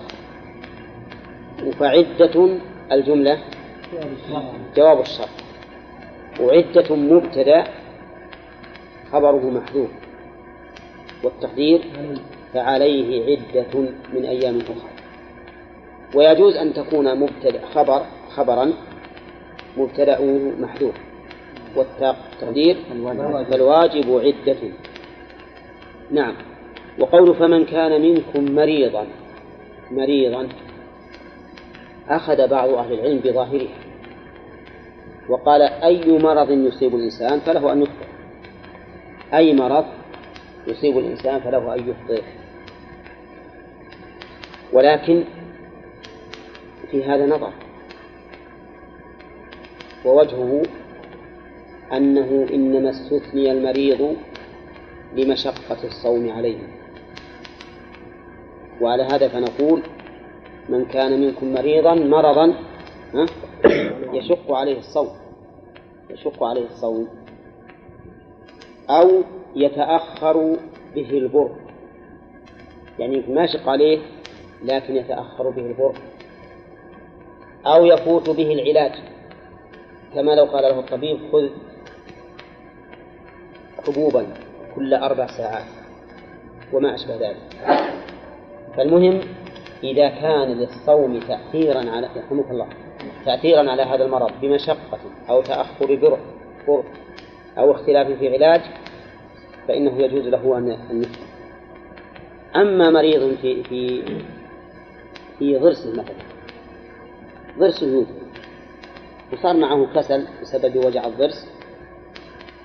وفعدة 1.67 2.49
الجملة 2.93 3.39
جواب 4.77 5.01
الشرط. 5.01 5.29
وعدة 6.41 6.97
مبتدأ 6.97 7.65
خبره 9.13 9.51
محذوف. 9.51 9.91
والتقدير 11.25 11.81
فعليه 12.55 13.37
عدة 13.37 13.81
من 14.13 14.25
أيام 14.25 14.59
أخرى. 14.59 14.91
ويجوز 16.15 16.57
أن 16.57 16.73
تكون 16.73 17.19
مبتدأ 17.19 17.67
خبر 17.67 18.07
خبرا 18.31 18.73
مبتدأه 19.77 20.53
محذوف. 20.59 20.95
والتقدير 21.77 22.77
فالواجب 23.51 24.21
عدة. 24.21 24.59
نعم. 26.11 26.35
وقول 26.99 27.35
فمن 27.35 27.65
كان 27.65 28.03
منكم 28.03 28.55
مريضا 28.55 29.07
مريضا 29.91 30.49
أخذ 32.09 32.49
بعض 32.49 32.71
أهل 32.71 32.93
العلم 32.93 33.19
بظاهره. 33.19 33.69
وقال 35.29 35.63
أي 35.63 36.19
مرض 36.19 36.51
يصيب 36.51 36.95
الإنسان 36.95 37.41
فله 37.41 37.73
أن 37.73 37.83
يفطر 37.83 38.07
أي 39.35 39.55
مرض 39.55 39.85
يصيب 40.67 40.99
الإنسان 40.99 41.41
فله 41.41 41.75
أن 41.75 41.89
يفطر 41.89 42.25
ولكن 44.73 45.25
في 46.91 47.05
هذا 47.05 47.27
نظر. 47.27 47.53
ووجهه 50.05 50.63
أنه 51.93 52.47
إنما 52.53 52.91
استثني 52.91 53.53
المريض 53.53 54.17
لمشقة 55.17 55.85
الصوم 55.85 56.31
عليه. 56.31 56.59
وعلى 58.81 59.03
هذا 59.03 59.29
فنقول 59.29 59.83
من 60.69 60.85
كان 60.85 61.21
منكم 61.21 61.53
مريضا 61.53 61.95
مرضا 61.95 62.55
يشق 64.13 64.53
عليه 64.53 64.79
الصوم 64.79 65.09
يشق 66.11 66.45
عليه 66.45 66.65
الصوم. 66.65 67.09
أو 68.91 69.23
يتأخر 69.57 70.57
به 70.95 71.11
البر. 71.11 71.51
يعني 72.99 73.23
ما 73.29 73.45
يشق 73.45 73.69
عليه 73.69 73.99
لكن 74.65 74.97
يتأخر 74.97 75.51
به 75.51 75.67
البر. 75.67 75.95
أو 77.67 77.85
يفوت 77.85 78.31
به 78.31 78.53
العلاج. 78.53 78.93
كما 80.15 80.33
لو 80.33 80.45
قال 80.45 80.63
له 80.63 80.81
الطبيب 80.81 81.19
خذ 81.33 81.49
حبوبا 83.87 84.27
كل 84.77 84.95
أربع 84.95 85.27
ساعات 85.27 85.65
وما 86.73 86.95
أشبه 86.95 87.15
ذلك. 87.17 87.37
فالمهم 88.77 89.21
إذا 89.85 90.09
كان 90.09 90.49
للصوم 90.49 91.21
تأثيرا 91.21 91.91
على 91.91 92.09
يرحمك 92.17 92.51
الله 92.51 92.69
تأثيرا 93.25 93.71
على 93.71 93.83
هذا 93.83 94.05
المرض 94.05 94.31
بمشقة 94.43 94.99
أو 95.31 95.43
تأخر 95.43 95.95
برع 95.95 96.19
أو 97.59 97.71
اختلاف 97.73 98.19
في 98.19 98.35
علاج 98.35 98.61
فإنه 99.69 100.03
يجوز 100.03 100.29
له 100.29 100.59
أن 100.59 100.69
يفطر 100.69 101.09
أما 102.57 102.91
مريض 102.91 103.37
في 103.43 103.63
في 103.63 104.03
في 105.39 105.59
ضرسه 105.59 105.93
مثلا 105.93 106.17
ضرسه 107.59 108.07
وصار 109.33 109.57
معه 109.57 109.87
كسل 109.95 110.27
بسبب 110.43 110.77
وجع 110.85 111.07
الضرس 111.07 111.52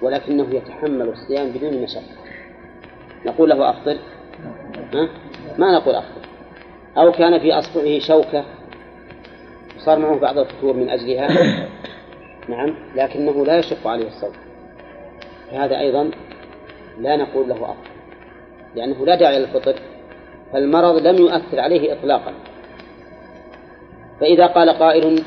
ولكنه 0.02 0.56
يتحمل 0.56 1.10
الصيام 1.10 1.50
بدون 1.50 1.82
مشقة. 1.82 2.02
نقول 3.26 3.50
له 3.50 3.70
أفطر. 3.70 3.98
ها؟ 4.94 5.10
ما 5.58 5.72
نقول 5.72 5.96
أفطر. 5.96 6.22
أو 6.98 7.12
كان 7.12 7.40
في 7.40 7.54
أصبعه 7.54 8.00
شوكة 8.00 8.44
وصار 9.78 10.00
معه 10.00 10.20
بعض 10.20 10.38
الفتور 10.38 10.74
من 10.74 10.90
أجلها. 10.90 11.28
نعم 12.50 12.76
لكنه 12.96 13.46
لا 13.46 13.60
يشق 13.60 13.88
عليه 13.88 14.08
الصوم. 14.08 14.34
فهذا 15.52 15.80
أيضا 15.80 16.12
لا 17.00 17.16
نقول 17.16 17.50
له 17.50 17.56
أفطر 17.56 17.90
لأنه 18.76 19.06
لا 19.06 19.16
داعي 19.16 19.40
للفطر 19.40 19.76
فالمرض 20.54 21.08
لم 21.08 21.16
يؤثر 21.16 21.60
عليه 21.60 21.94
إطلاقا. 21.94 22.34
فإذا 24.20 24.48
قال 24.48 24.70
قائل 24.70 25.24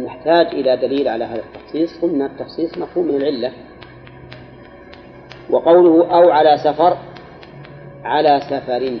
نحتاج 0.00 0.46
إلى 0.46 0.76
دليل 0.76 1.08
على 1.08 1.24
هذا 1.24 1.42
التخصيص 1.42 2.00
قلنا 2.02 2.26
التخصيص 2.26 2.78
مفهوم 2.78 3.06
من 3.06 3.16
العلة. 3.16 3.52
وقوله 5.52 6.14
أو 6.14 6.30
على 6.30 6.58
سفر 6.58 6.96
على 8.04 8.40
سفر. 8.50 8.98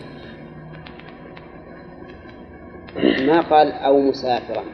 ما 3.26 3.40
قال 3.40 3.72
أو 3.72 4.00
مسافرا؟ 4.00 4.64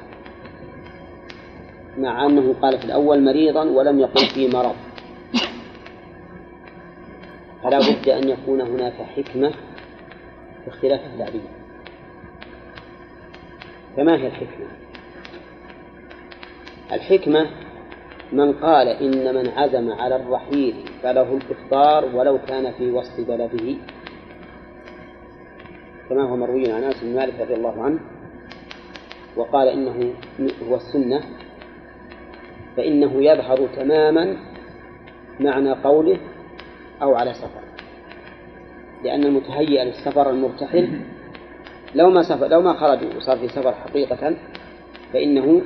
مع 1.98 2.26
أنه 2.26 2.54
قال 2.62 2.78
في 2.78 2.84
الأول 2.84 3.24
مريضا 3.24 3.64
ولم 3.64 4.00
يقل 4.00 4.26
في 4.26 4.48
مرض. 4.48 4.76
فلا 7.62 7.78
بد 7.78 8.08
أن 8.08 8.28
يكون 8.28 8.60
هناك 8.60 8.92
حكمة 9.16 9.50
في 10.64 10.68
اختلاف 10.68 11.00
التعبير 11.06 11.40
فما 13.96 14.16
هي 14.16 14.26
الحكمة؟ 14.26 14.66
الحكمة 16.92 17.46
من 18.32 18.52
قال 18.52 18.88
إن 18.88 19.34
من 19.34 19.48
عزم 19.48 19.92
على 19.92 20.16
الرحيل 20.16 20.84
فله 21.02 21.36
الإفطار 21.36 22.16
ولو 22.16 22.38
كان 22.38 22.72
في 22.72 22.90
وسط 22.90 23.20
بلده. 23.20 23.76
كما 26.08 26.22
هو 26.22 26.36
مروي 26.36 26.72
عن 26.72 26.84
أنس 26.84 27.04
بن 27.04 27.16
مالك 27.16 27.40
رضي 27.40 27.54
الله 27.54 27.82
عنه 27.82 27.98
وقال 29.36 29.68
إنه 29.68 30.14
هو 30.68 30.76
السنة 30.76 31.20
فإنه 32.76 33.22
يظهر 33.22 33.68
تماما 33.76 34.36
معنى 35.40 35.72
قوله 35.72 36.18
أو 37.02 37.14
على 37.14 37.34
سفر. 37.34 37.60
لأن 39.04 39.24
المتهيأ 39.24 39.84
للسفر 39.84 40.30
المرتحل 40.30 41.00
لو 41.94 42.10
ما 42.10 42.22
سفر 42.22 42.46
لو 42.48 42.60
ما 42.60 42.72
خرج 42.72 43.16
وصار 43.16 43.36
في 43.36 43.48
سفر 43.48 43.72
حقيقة 43.72 44.36
فإنه 45.12 45.62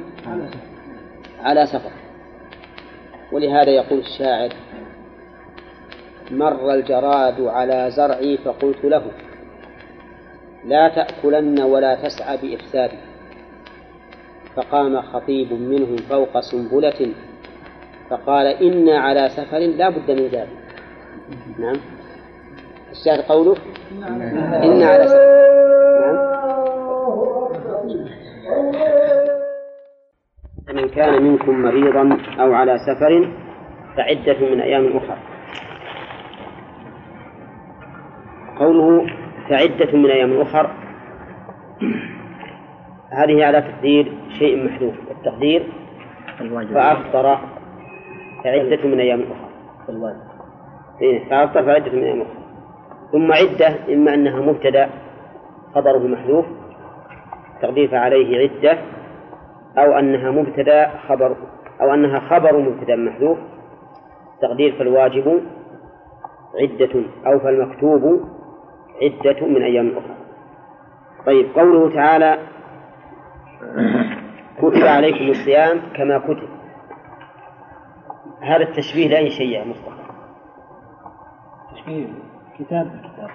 على 1.42 1.66
سفر. 1.66 1.90
ولهذا 3.32 3.70
يقول 3.70 3.98
الشاعر 3.98 4.50
مر 6.30 6.74
الجراد 6.74 7.40
على 7.40 7.90
زرعي 7.90 8.36
فقلت 8.36 8.84
له 8.84 9.02
لا 10.64 10.88
تأكلن 10.88 11.60
ولا 11.60 11.94
تسعى 11.94 12.36
بإفسادي. 12.36 12.96
فقام 14.56 15.00
خطيب 15.00 15.52
منهم 15.52 15.96
فوق 15.96 16.40
سنبلة 16.40 17.12
فقال 18.10 18.46
إنا 18.46 18.98
على 18.98 19.28
سفر 19.28 19.58
لا 19.58 19.88
بد 19.88 20.10
من 20.10 20.26
ذلك. 20.26 20.48
نعم. 21.58 21.76
الشاهد 22.90 23.20
قوله 23.20 23.56
إنا 24.62 24.86
على 24.86 25.04
سفر. 25.08 25.32
نعم. 26.00 26.31
من 30.72 30.88
كان 30.88 31.22
منكم 31.22 31.62
مريضا 31.62 32.18
أو 32.40 32.52
على 32.54 32.78
سفر 32.78 33.28
فعدة 33.96 34.48
من 34.54 34.60
أيام 34.60 34.96
أخرى. 34.96 35.18
قوله 38.58 39.06
فعدة 39.48 39.98
من 39.98 40.10
أيام 40.10 40.40
أخر 40.40 40.70
هذه 43.10 43.46
على 43.46 43.62
تقدير 43.62 44.12
شيء 44.38 44.64
محذوف. 44.64 44.94
التقدير 45.10 45.66
فأفطر 46.74 47.38
فعدة 48.44 48.88
من 48.88 49.00
أيام 49.00 49.22
أخرى. 49.22 49.48
إيه 51.02 51.28
فأفطر 51.30 51.62
فعدة 51.62 51.92
من 51.92 52.04
أيام 52.04 52.20
أخرى. 52.20 52.42
ثم 53.12 53.32
عدة 53.32 53.94
إما 53.94 54.14
أنها 54.14 54.40
مبتدأ 54.40 54.90
خبره 55.74 55.98
محذوف 55.98 56.46
تقدير 57.62 57.88
فعليه 57.88 58.38
عدة 58.38 58.78
أو 59.78 59.98
أنها 59.98 60.30
مبتدأ 60.30 60.90
خبر 61.08 61.36
أو 61.80 61.94
أنها 61.94 62.20
خبر 62.20 62.58
مبتدأ 62.58 62.96
محذوف 62.96 63.38
تقدير 64.42 64.78
فالواجب 64.78 65.42
عدة 66.60 67.04
أو 67.26 67.38
فالمكتوب 67.38 68.28
عدة 69.02 69.46
من 69.46 69.62
أيام 69.62 69.88
أخرى. 69.88 70.16
طيب 71.26 71.46
قوله 71.54 71.94
تعالى 71.94 72.38
كتب 74.58 74.86
عليكم 74.86 75.30
الصيام 75.30 75.80
كما 75.96 76.18
كتب. 76.18 76.48
هذا 78.40 78.62
التشبيه 78.62 79.08
لأي 79.08 79.30
شيء 79.30 79.48
يا 79.48 79.64
مصطفى. 79.64 80.02
تشبيه 81.74 82.06
كتاب 82.58 82.86
كتاب. 82.86 83.30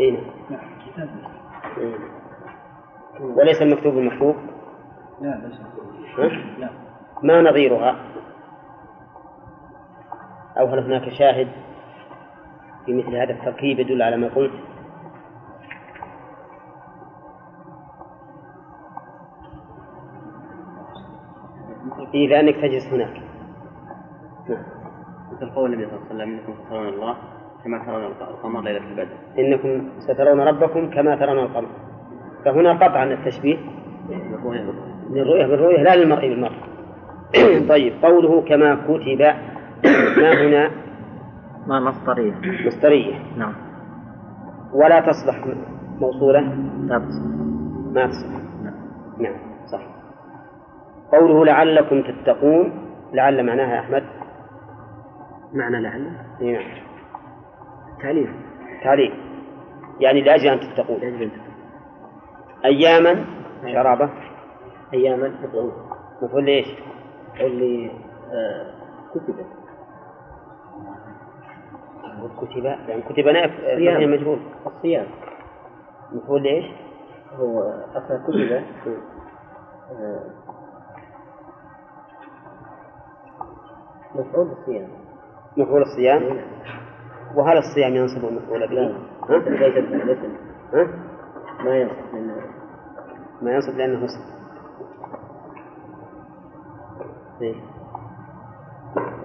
أي 0.00 0.10
نعم. 0.50 0.60
كتاب. 0.86 1.08
إيه. 1.78 2.19
وليس 3.20 3.62
المكتوب 3.62 3.98
المحفوظ 3.98 4.34
لا 5.20 5.40
ليس 5.46 5.60
ها؟ 6.18 6.28
لا. 6.58 6.70
ما 7.22 7.42
نظيرها؟ 7.42 7.96
أو 10.58 10.66
هل 10.66 10.78
هناك 10.78 11.08
شاهد 11.08 11.48
في 12.86 12.94
مثل 12.94 13.16
هذا 13.16 13.32
التركيب 13.32 13.78
يدل 13.80 14.02
على 14.02 14.16
ما 14.16 14.28
قلت؟ 14.28 14.52
إيه 22.14 22.28
لأنك 22.28 22.56
تجلس 22.56 22.86
هناك. 22.86 23.22
نعم. 24.48 24.64
مثل 25.32 25.50
قول 25.50 25.72
النبي 25.72 25.86
صلى 25.86 25.96
الله 25.96 26.06
عليه 26.10 26.14
وسلم 26.14 26.38
إنكم 26.38 26.54
ترون 26.70 26.88
الله 26.88 27.16
كما 27.64 27.84
ترون 27.86 28.04
القمر 28.04 28.60
ليلة 28.60 28.84
البدر. 28.88 29.16
إنكم 29.38 29.88
سترون 29.98 30.40
ربكم 30.40 30.90
كما 30.90 31.16
ترون 31.16 31.38
القمر. 31.38 31.68
فهنا 32.44 32.72
قطعا 32.72 33.04
التشبيه. 33.04 33.58
للرؤية 35.10 35.46
بالرؤية 35.46 35.82
لا 35.82 35.96
للمرء 35.96 36.28
بالمرء. 36.28 36.56
طيب 37.72 37.92
قوله 38.02 38.42
كما 38.42 38.74
كتب 38.74 39.20
ما 40.22 40.32
هنا؟ 40.32 40.70
ما 41.66 41.80
مصدرية. 41.80 42.34
مصدرية. 42.66 43.14
نعم. 43.36 43.54
ولا 44.72 45.00
تصبح 45.00 45.46
موصولة 46.00 46.40
لا 46.86 46.98
ما 47.92 48.06
تصبح 48.06 48.40
نعم 49.18 49.36
صح. 49.72 49.82
قوله 51.12 51.44
لعلكم 51.44 52.02
تتقون 52.02 52.72
لعل 53.12 53.46
معناها 53.46 53.74
يا 53.74 53.80
أحمد. 53.80 54.02
معنى 55.52 55.80
لعل؟ 55.82 56.10
إي 56.40 56.52
نعم. 56.52 56.62
تعليم 58.02 58.34
تعليل. 58.84 59.12
يعني 60.00 60.20
لأجل 60.20 60.48
أن 60.48 60.60
تتقون. 60.60 61.02
يجب 61.02 61.22
أن 61.22 61.30
أياما؟ 62.64 63.24
شرابة؟ 63.72 64.10
اياما 64.94 65.28
مفعول. 65.42 65.72
مفعول 66.22 66.44
ليش؟ 66.44 66.66
اللي 67.40 67.90
كتب. 69.14 69.46
كتب؟ 72.40 72.64
يعني 72.64 73.02
كتب 73.02 73.28
نائب 73.28 73.50
صيام. 73.78 74.10
مجهول. 74.10 74.38
الصيام. 74.66 75.06
مفعول 76.12 76.42
ليش؟ 76.42 76.64
هو 77.32 77.60
أصلا 77.94 78.22
كتب. 78.28 78.62
آه، 79.92 80.20
مفعول 84.14 84.48
بالصيام 84.48 84.88
مفعول 85.56 85.82
الصيام؟ 85.82 86.22
نعم. 86.22 86.36
وهل 87.36 87.56
الصيام 87.58 87.94
ينصب 87.96 88.24
المفعول 88.24 88.68
به؟ 88.68 88.74
لا. 88.74 88.92
ها؟ 89.28 89.38
ليس؟ 89.38 90.18
ما 91.64 91.70
لأنه 92.12 92.39
ما 93.42 93.50
ينصب 93.50 93.76
لأنه 93.76 94.04
اسم 94.04 94.20
إيه. 97.42 97.54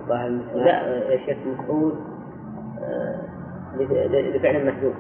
ظاهر. 0.08 0.30
لا. 0.56 0.88
يا 1.14 1.26
شيخ 1.26 1.38
مفعول 1.48 1.94
آه، 2.80 3.22
لف- 3.78 4.36
لفعل 4.36 4.68
محذوف. 4.68 4.96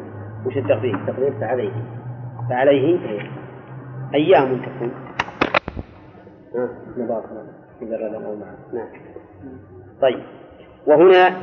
وش 0.45 0.57
التقدير؟ 0.57 0.99
تقدير 1.07 1.33
فعليه. 1.39 1.71
فعليه؟ 2.49 3.21
أيام 4.13 4.61
تكون. 4.61 4.91
ها 6.55 6.69
نظافة 6.97 7.47
إذا 7.81 7.95
رد 7.97 8.13
أو 8.13 8.35
معه. 8.35 8.55
نعم. 8.73 8.87
طيب. 10.01 10.23
وهنا 10.87 11.35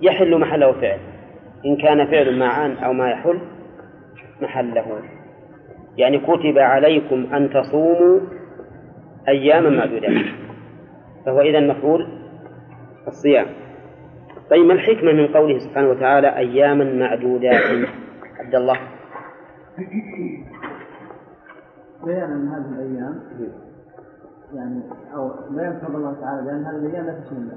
يحل 0.00 0.40
محله 0.40 0.72
فعل. 0.72 0.98
إن 1.66 1.76
كان 1.76 2.06
فعل 2.10 2.38
مع 2.38 2.66
أن 2.66 2.76
أو 2.76 2.92
ما 2.92 3.10
يحل 3.10 3.40
محله. 4.42 5.02
يعني 5.96 6.18
كتب 6.18 6.58
عليكم 6.58 7.34
أن 7.34 7.50
تصوموا 7.50 8.20
أياما 9.28 9.70
معدودات. 9.70 10.24
فهو 11.26 11.40
إذا 11.40 11.60
مفعول 11.60 12.06
الصيام. 13.06 13.46
طيب 14.50 14.66
ما 14.66 14.72
الحكمة 14.72 15.12
من 15.12 15.26
قوله 15.26 15.58
سبحانه 15.58 15.90
وتعالى 15.90 16.36
أياما 16.36 16.84
معدودات؟ 16.84 17.88
عبد 18.38 18.54
الله. 18.54 18.78
بيان 22.04 22.30
أن 22.32 22.48
هذه 22.48 22.74
الأيام 22.74 23.20
يعني 24.54 24.82
أو 25.14 25.30
لا 25.56 25.62
ينفض 25.66 25.94
الله 25.94 26.20
تعالى 26.20 26.46
لأن 26.46 26.64
هذه 26.64 26.86
الأيام 26.86 27.06
لا 27.06 27.20
تشمل 27.20 27.52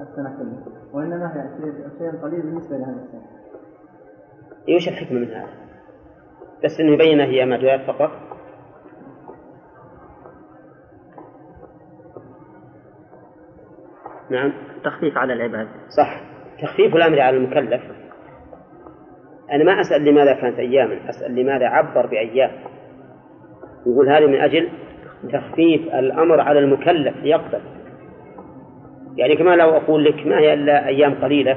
السنة 0.00 0.36
كلها 0.36 0.62
وإنما 0.92 1.26
هي 1.34 1.72
شيء 1.98 2.22
قليل 2.22 2.42
بالنسبة 2.42 2.76
لهذه 2.76 3.02
السنة. 3.04 3.22
إيش 4.68 4.88
الحكمة 4.88 5.18
من 5.18 5.28
هذا؟ 5.28 5.61
بس 6.64 6.80
انه 6.80 6.92
يبين 6.92 7.20
هي 7.20 7.46
معدودات 7.46 7.80
فقط. 7.80 8.10
نعم. 14.30 14.52
تخفيف 14.84 15.18
على 15.18 15.32
العباد. 15.32 15.68
صح. 15.96 16.20
تخفيف 16.62 16.96
الأمر 16.96 17.20
على 17.20 17.36
المكلف. 17.36 17.82
أنا 19.52 19.64
ما 19.64 19.80
أسأل 19.80 20.04
لماذا 20.04 20.32
كانت 20.32 20.58
أياما 20.58 21.10
أسأل 21.10 21.34
لماذا 21.34 21.66
عبر 21.66 22.06
بأيام. 22.06 22.50
يقول 23.86 24.08
هذه 24.08 24.26
من 24.26 24.40
أجل 24.40 24.68
تخفيف 25.32 25.94
الأمر 25.94 26.40
على 26.40 26.58
المكلف 26.58 27.16
ليقبل 27.22 27.60
يعني 29.16 29.36
كما 29.36 29.56
لو 29.56 29.70
أقول 29.70 30.04
لك 30.04 30.26
ما 30.26 30.38
هي 30.38 30.54
إلا 30.54 30.86
أيام 30.86 31.14
قليلة 31.14 31.56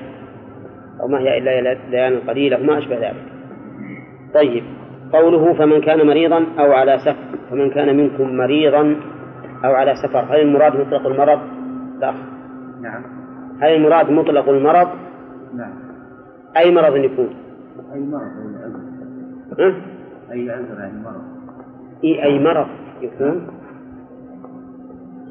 أو 1.02 1.08
ما 1.08 1.20
هي 1.20 1.38
إلا 1.38 1.74
ليال 1.90 2.28
قليلة 2.28 2.60
وما 2.60 2.78
أشبه 2.78 2.98
ذلك. 2.98 3.24
طيب. 4.34 4.64
قوله 5.14 5.54
فمن 5.54 5.82
كان 5.82 6.08
مريضا 6.08 6.46
أو 6.60 6.72
على 6.72 6.98
سفر 6.98 7.38
فمن 7.50 7.70
كان 7.70 7.98
منكم 7.98 8.38
مريضا 8.38 8.96
أو 9.66 9.74
على 9.74 9.96
سفر 9.96 10.20
هل 10.20 10.42
المراد 10.42 10.76
مطلق 10.76 11.08
المرض؟ 11.08 11.40
لا 12.00 12.14
نعم 12.82 13.04
هل 13.62 13.76
المراد 13.76 14.10
مطلق 14.10 14.50
المرض؟ 14.50 14.88
نعم 15.56 15.74
أي 16.58 16.72
مرض 16.72 16.96
يكون؟ 16.96 17.30
أي 17.94 18.00
مرض 18.00 18.22
أي 18.22 18.60
عذر 18.64 19.68
ها؟ 19.68 19.76
أي 20.32 20.50
عذر 20.50 20.80
يعني 20.80 21.04
مرض 21.04 21.24
إي 22.04 22.24
أي 22.24 22.40
مرض 22.40 22.68
يكون؟ 23.02 23.48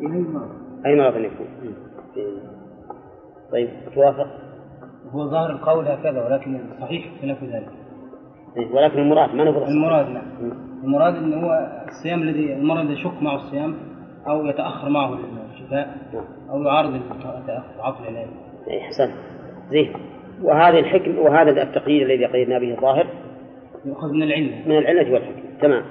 أي 0.01 0.07
مرض 0.07 0.51
أي 0.87 0.99
مرض 0.99 1.17
يكون؟ 1.17 1.47
طيب 3.53 3.69
توافق؟ 3.95 4.27
هو 5.13 5.29
ظاهر 5.29 5.51
القول 5.51 5.89
هكذا 5.89 6.27
ولكن 6.27 6.61
الصحيح 6.73 7.11
خلاف 7.23 7.45
ذلك 7.45 7.53
إيه، 7.53 7.84
ولكن 8.57 8.99
المراد 8.99 9.35
ما 9.35 9.45
نقول 9.45 9.63
المراد 9.63 10.09
نعم 10.09 10.25
المراد 10.85 11.15
ان 11.15 11.45
هو 11.45 11.83
الصيام 11.89 12.23
الذي 12.23 12.53
المرض 12.53 12.91
يشك 12.91 13.23
معه 13.23 13.35
الصيام 13.35 13.75
أو 14.29 14.47
يتأخر 14.47 14.89
معه 14.89 15.19
الشفاء 15.53 15.97
أو 16.51 16.63
يعارض 16.63 17.01
تعاطي 17.77 18.09
العلاج 18.09 18.29
أي 18.71 18.81
أحسن 18.81 19.11
زين. 19.71 19.93
وهذه 20.43 20.79
الحكم 20.79 21.19
وهذا 21.19 21.63
التقييد 21.63 22.03
الذي 22.03 22.27
قيدنا 22.27 22.59
به 22.59 22.75
الظاهر؟ 22.75 23.07
يؤخذ 23.85 24.09
من 24.13 24.23
العلة. 24.23 24.69
من 24.69 24.79
العلة 24.79 25.13
والحكم. 25.13 25.43
تمام. 25.61 25.85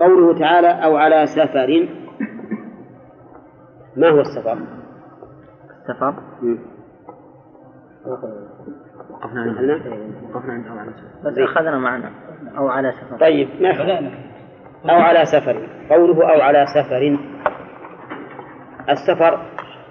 قوله 0.00 0.38
تعالى 0.38 0.68
أو 0.84 0.96
على 0.96 1.26
سفر. 1.26 1.88
ما 3.96 4.08
هو 4.08 4.20
السفر؟ 4.20 4.58
السفر؟ 5.80 6.14
مم. 6.42 6.58
وقفنا 9.22 9.42
عند؟ 9.42 9.82
وقفنا 10.34 10.52
عند 10.52 10.66
أو 10.66 10.78
على 10.78 10.90
سفر. 10.90 11.30
بس 11.30 11.38
أخذنا 11.38 11.78
معنا. 11.78 12.10
أو 12.58 12.68
على 12.68 12.92
سفر. 12.92 13.16
طيب 13.16 13.48
ما 13.60 14.92
أو 14.92 15.00
على 15.00 15.24
سفر. 15.24 15.68
قوله 15.90 16.32
أو 16.34 16.40
على 16.40 16.66
سفر. 16.66 17.18
السفر 18.90 19.40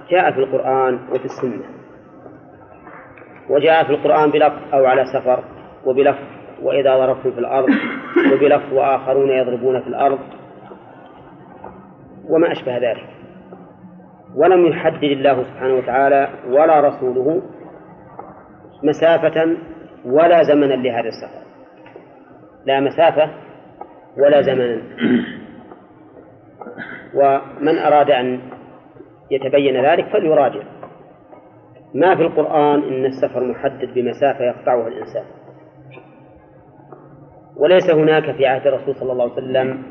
جاء 0.09 0.31
في 0.31 0.39
القرآن 0.39 0.99
وفي 1.11 1.25
السنة. 1.25 1.63
وجاء 3.49 3.83
في 3.83 3.89
القرآن 3.89 4.31
بلفظ 4.31 4.73
أو 4.73 4.85
على 4.85 5.05
سفر 5.05 5.43
وبلفظ 5.85 6.23
وإذا 6.61 6.97
ضربتم 6.97 7.31
في 7.31 7.39
الأرض 7.39 7.69
وبلفظ 8.33 8.73
وآخرون 8.73 9.29
يضربون 9.29 9.81
في 9.81 9.87
الأرض 9.87 10.19
وما 12.29 12.51
أشبه 12.51 12.77
ذلك. 12.77 13.09
ولم 14.35 14.65
يحدد 14.65 15.03
الله 15.03 15.43
سبحانه 15.43 15.73
وتعالى 15.73 16.29
ولا 16.49 16.79
رسوله 16.79 17.41
مسافة 18.83 19.57
ولا 20.05 20.43
زمنا 20.43 20.73
لهذا 20.73 21.07
السفر. 21.07 21.41
لا 22.65 22.79
مسافة 22.79 23.29
ولا 24.17 24.41
زمنا. 24.41 24.81
ومن 27.15 27.77
أراد 27.77 28.11
أن 28.11 28.39
يتبين 29.31 29.85
ذلك 29.85 30.07
فليراجع. 30.07 30.63
ما 31.93 32.15
في 32.15 32.21
القرآن 32.21 32.83
إن 32.83 33.05
السفر 33.05 33.43
محدد 33.43 33.93
بمسافة 33.93 34.43
يقطعها 34.45 34.87
الإنسان. 34.87 35.23
وليس 37.57 37.89
هناك 37.89 38.35
في 38.35 38.45
عهد 38.45 38.67
الرسول 38.67 38.95
صلى 38.95 39.11
الله 39.11 39.23
عليه 39.23 39.33
وسلم 39.33 39.83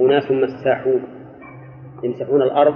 أناس 0.00 0.30
مساحون 0.30 1.02
يمسحون 2.04 2.42
الأرض 2.42 2.74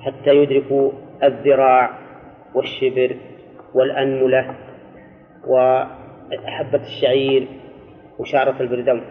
حتى 0.00 0.36
يدركوا 0.36 0.92
الذراع 1.22 1.90
والشبر 2.54 3.16
والأنملة 3.74 4.54
وحبة 5.46 6.80
الشعير 6.80 7.48
وشعرة 8.18 8.56
البردون 8.60 9.02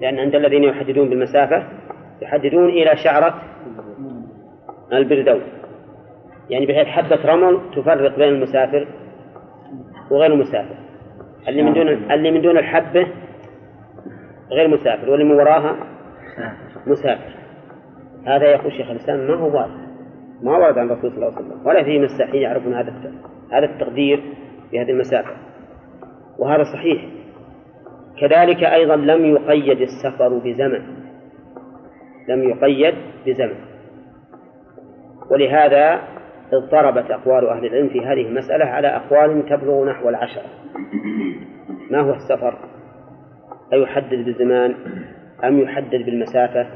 لأن 0.00 0.18
عند 0.18 0.34
الذين 0.34 0.64
يحددون 0.64 1.08
بالمسافة 1.08 1.66
يحددون 2.22 2.68
إلى 2.68 2.96
شعرة 2.96 3.42
البردون 4.92 5.40
يعني 6.50 6.66
بحيث 6.66 6.86
حبة 6.86 7.24
رمل 7.24 7.60
تفرق 7.76 8.16
بين 8.16 8.28
المسافر 8.28 8.86
وغير 10.10 10.32
المسافر. 10.32 10.76
اللي 11.48 11.62
من 11.62 11.72
دون 11.72 11.88
اللي 11.88 12.30
من 12.30 12.42
دون 12.42 12.58
الحبة 12.58 13.06
غير 14.50 14.68
مسافر 14.68 15.10
واللي 15.10 15.24
من 15.24 15.34
وراها 15.34 15.76
مسافر. 16.86 17.34
هذا 18.26 18.44
يقول 18.44 18.72
شيخ 18.72 18.90
الإسلام 18.90 19.18
ما 19.18 19.34
هو 19.34 19.56
وارد 19.56 19.83
ما 20.42 20.56
ورد 20.56 20.78
عن 20.78 20.90
الرسول 20.90 21.10
صلى 21.10 21.16
الله 21.16 21.36
عليه 21.36 21.46
وسلم. 21.46 21.66
ولا 21.66 21.84
في 21.84 21.98
مساحين 21.98 22.42
يعرفون 22.42 22.74
هذا 22.74 23.12
هذا 23.52 23.64
التقدير 23.64 24.22
في 24.70 24.80
هذه 24.80 24.90
المسافة 24.90 25.30
وهذا 26.38 26.62
صحيح. 26.64 27.04
كذلك 28.20 28.64
أيضا 28.64 28.96
لم 28.96 29.24
يقيد 29.24 29.80
السفر 29.80 30.28
بزمن. 30.28 30.82
لم 32.28 32.42
يقيد 32.42 32.94
بزمن. 33.26 33.56
ولهذا 35.30 36.00
اضطربت 36.52 37.10
أقوال 37.10 37.48
أهل 37.48 37.66
العلم 37.66 37.88
في 37.88 38.00
هذه 38.00 38.28
المسألة 38.28 38.64
على 38.64 38.88
أقوال 38.88 39.46
تبلغ 39.46 39.84
نحو 39.84 40.08
العشرة. 40.08 40.46
ما 41.90 42.00
هو 42.00 42.10
السفر؟ 42.10 42.58
أيحدد 43.72 44.24
بالزمان 44.24 44.74
أم 45.44 45.58
يحدد 45.58 46.04
بالمسافة 46.04 46.66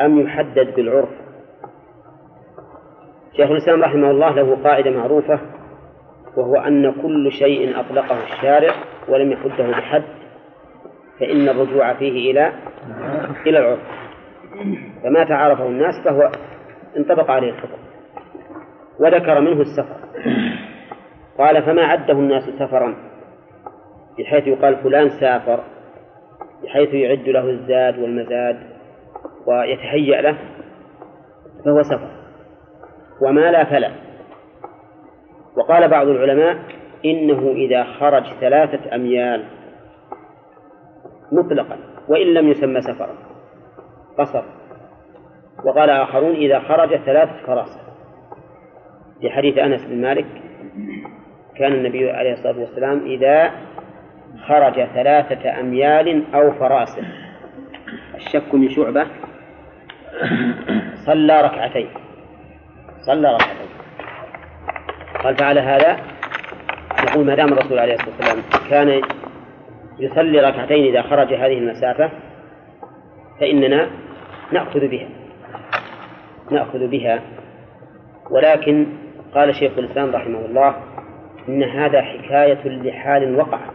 أم 0.00 0.20
يحدد 0.20 0.74
بالعرف؟ 0.76 1.23
شيخ 3.36 3.50
الإسلام 3.50 3.82
رحمه 3.82 4.10
الله 4.10 4.34
له 4.34 4.56
قاعدة 4.64 4.90
معروفة 4.90 5.40
وهو 6.36 6.56
أن 6.56 6.92
كل 7.02 7.32
شيء 7.32 7.80
أطلقه 7.80 8.22
الشارع 8.22 8.74
ولم 9.08 9.32
يحده 9.32 9.66
بحد 9.70 10.02
فإن 11.20 11.48
الرجوع 11.48 11.94
فيه 11.94 12.30
إلى 12.30 12.52
إلى 13.46 13.58
العرف. 13.58 13.80
فما 15.02 15.24
تعارفه 15.24 15.66
الناس 15.66 15.94
فهو 16.04 16.30
انطبق 16.96 17.30
عليه 17.30 17.50
الحكم. 17.50 17.78
وذكر 19.00 19.40
منه 19.40 19.60
السفر. 19.60 19.96
قال 21.38 21.62
فما 21.62 21.82
عده 21.82 22.12
الناس 22.12 22.42
سفرا 22.58 22.96
بحيث 24.18 24.46
يقال 24.46 24.76
فلان 24.76 25.10
سافر 25.20 25.60
بحيث 26.64 26.94
يعد 26.94 27.28
له 27.28 27.50
الزاد 27.50 27.98
والمزاد 27.98 28.56
ويتهيأ 29.46 30.20
له 30.20 30.38
فهو 31.64 31.82
سفر. 31.82 32.23
وما 33.20 33.50
لا 33.50 33.64
فلا. 33.64 33.90
وقال 35.56 35.88
بعض 35.88 36.08
العلماء 36.08 36.58
إنه 37.04 37.50
إذا 37.50 37.84
خرج 37.84 38.24
ثلاثة 38.40 38.94
أميال 38.94 39.44
مطلقا 41.32 41.78
وإن 42.08 42.26
لم 42.26 42.48
يسمى 42.48 42.80
سفرا 42.80 43.14
قصر. 44.18 44.42
وقال 45.64 45.90
آخرون 45.90 46.34
إذا 46.34 46.60
خرج 46.60 46.96
ثلاثة 46.96 47.46
فراسخ. 47.46 47.80
في 49.20 49.30
حديث 49.30 49.58
أنس 49.58 49.84
بن 49.84 50.00
مالك 50.00 50.26
كان 51.56 51.72
النبي 51.72 52.10
عليه 52.10 52.32
الصلاة 52.32 52.58
والسلام 52.58 53.06
إذا 53.06 53.50
خرج 54.46 54.84
ثلاثة 54.84 55.60
أميال 55.60 56.34
أو 56.34 56.52
فراسخ. 56.52 57.04
الشك 58.14 58.54
من 58.54 58.68
شعبة 58.68 59.06
صلى 61.06 61.40
ركعتين. 61.40 62.03
صلى 63.06 63.34
ركعتين. 63.34 63.68
قال 65.24 65.36
فعل 65.36 65.58
هذا 65.58 65.96
نقول 67.04 67.26
ما 67.26 67.34
دام 67.34 67.52
الرسول 67.52 67.78
عليه 67.78 67.94
الصلاة 67.94 68.10
والسلام 68.16 68.42
كان 68.70 69.02
يصلي 69.98 70.40
ركعتين 70.40 70.84
إذا 70.84 71.02
خرج 71.02 71.34
هذه 71.34 71.58
المسافة 71.58 72.10
فإننا 73.40 73.90
نأخذ 74.52 74.88
بها 74.88 75.08
نأخذ 76.50 76.86
بها. 76.86 77.20
ولكن 78.30 78.86
قال 79.34 79.54
شيخ 79.54 79.72
الإسلام 79.78 80.14
رحمه 80.14 80.38
الله 80.38 80.74
إن 81.48 81.62
هذا 81.62 82.02
حكاية 82.02 82.68
لحال 82.68 83.36
وقعت 83.36 83.70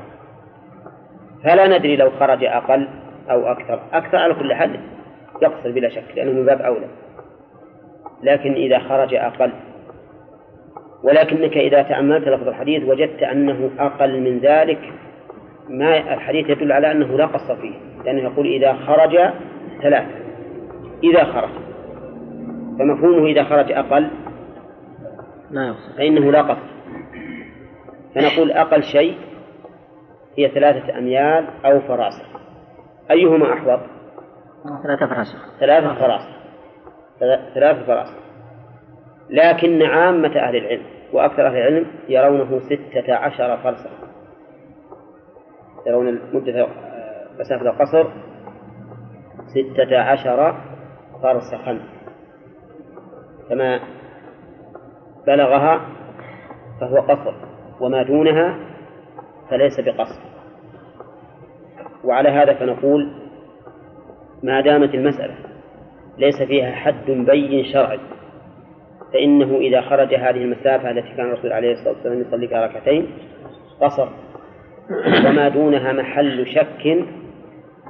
فلا 1.44 1.78
ندري 1.78 1.96
لو 1.96 2.12
خرج 2.20 2.44
أقل 2.44 2.88
أو 3.32 3.52
أكثر 3.52 3.82
أكثر 3.94 4.18
على 4.18 4.34
كل 4.34 4.54
حال 4.54 4.80
يقصر 5.42 5.72
بلا 5.72 5.90
شك 5.90 6.04
لأنه 6.16 6.32
من 6.32 6.46
باب 6.46 6.62
أولى. 6.62 6.88
لكن 8.24 8.54
إذا 8.54 8.80
خرج 8.80 9.14
أقل. 9.14 9.52
ولكنك 11.04 11.58
إذا 11.58 11.82
تأملت 11.82 12.28
لفظ 12.28 12.48
الحديث 12.48 12.84
وجدت 12.84 13.24
أنه 13.24 13.70
أقل 13.80 14.22
من 14.22 14.40
ذلك 14.40 14.94
ما 15.70 16.14
الحديث 16.14 16.50
يدل 16.50 16.72
على 16.72 16.92
أنه 16.92 17.18
لا 17.18 17.26
قصر 17.26 17.56
فيه 17.56 17.74
لأنه 18.06 18.22
يقول 18.22 18.48
إذا 18.48 18.74
خرج 18.74 19.18
ثلاثة. 19.82 20.16
إذا 21.04 21.24
خرج. 21.24 21.50
فمفهومه 22.80 23.26
إذا 23.26 23.44
خرج 23.44 23.72
أقل. 23.72 24.10
لا 25.52 25.76
فإنه 25.98 26.32
لا 26.32 26.42
قصر 26.42 26.70
فنقول 28.16 28.52
أقل 28.52 28.84
شيء 28.84 29.18
هي 30.38 30.50
ثلاثة 30.50 30.98
أميال 30.98 31.46
أو 31.66 31.80
فراسخ. 31.80 32.26
أيهما 33.12 33.54
أحوط؟ 33.54 33.80
ثلاثة 34.84 35.08
فراسخ. 35.08 35.60
ثلاثة 35.60 35.94
فراسخ. 35.94 36.39
ثلاثة 37.54 37.86
فراسخ 37.86 38.14
لكن 39.30 39.82
عامة 39.84 40.40
أهل 40.40 40.56
العلم 40.56 40.84
وأكثر 41.14 41.48
أهل 41.48 41.58
العلم 41.58 41.86
يرونه 42.10 42.60
ستة 42.60 43.16
عشر 43.16 43.58
فرسخ 43.58 43.92
يرون 45.88 46.20
مدة 46.34 46.68
مسافة 47.40 47.70
القصر 47.70 48.08
ستة 49.48 50.00
عشر 50.00 50.56
فرسخا. 51.24 51.80
كما 53.50 53.80
بلغها 55.28 55.82
فهو 56.82 56.98
قصر 56.98 57.34
وما 57.80 58.04
دونها 58.04 58.56
فليس 59.50 59.80
بقصر. 59.80 60.22
وعلى 62.04 62.30
هذا 62.30 62.54
فنقول 62.54 63.12
ما 64.44 64.62
دامت 64.62 64.94
المسألة 64.94 65.49
ليس 66.20 66.42
فيها 66.42 66.72
حد 66.72 67.12
بين 67.12 67.66
شرعي. 67.66 68.00
فإنه 69.14 69.58
إذا 69.58 69.82
خرج 69.82 70.16
هذه 70.16 70.44
المسافة 70.44 70.92
التي 70.92 71.10
كان 71.18 71.26
الرسول 71.26 71.54
عليه 71.54 71.74
الصلاة 71.74 71.94
والسلام 71.94 72.22
يصلي 72.22 72.48
فيها 72.48 72.66
ركعتين 72.66 73.08
قصر. 73.82 74.08
وما 75.28 75.50
دونها 75.50 75.94
محل 75.94 76.48
شك 76.48 77.06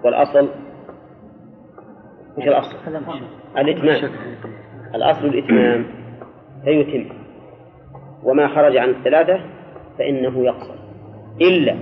والأصل 0.06 0.50
وش 2.38 2.48
الأصل؟ 2.48 2.76
الإتمام. 3.58 4.12
الأصل 4.96 5.26
الإتمام. 5.26 5.86
فيتم. 6.66 7.10
وما 8.24 8.48
خرج 8.48 8.78
عن 8.78 8.90
الثلاثة 8.90 9.40
فإنه 9.98 10.44
يقصر. 10.46 10.76
إلا 11.42 11.76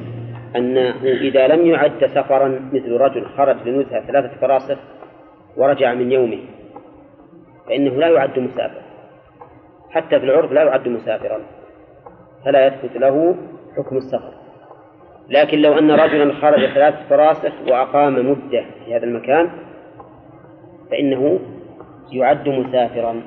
أنه 0.56 0.96
إذا 1.04 1.48
لم 1.48 1.66
يعد 1.66 2.06
سفرا 2.06 2.70
مثل 2.74 2.92
رجل 2.92 3.26
خرج 3.26 3.56
لنزهة 3.66 4.08
ثلاثة 4.08 4.40
فراسخ 4.42 4.78
ورجع 5.58 5.94
من 5.94 6.12
يومه. 6.12 6.40
فإنه 7.68 7.92
لا 7.92 8.08
يعد 8.08 8.40
مسافر 8.40 8.82
حتى 9.90 10.20
في 10.20 10.26
العرف 10.26 10.52
لا 10.52 10.64
يعد 10.64 10.88
مسافرا. 10.88 11.40
فلا 12.46 12.68
يثبت 12.68 12.98
له 12.98 13.36
حكم 13.78 13.98
السفر. 13.98 14.34
لكن 15.30 15.58
لو 15.58 15.78
أن 15.78 15.92
رجلا 15.92 16.34
خرج 16.34 16.74
ثلاثة 16.74 17.10
فراسخ 17.10 17.54
وأقام 17.68 18.30
مدة 18.32 18.66
في 18.86 18.96
هذا 18.96 19.04
المكان 19.04 19.50
فإنه 20.92 21.40
يعد 22.12 22.50
مسافرا. 22.50 23.22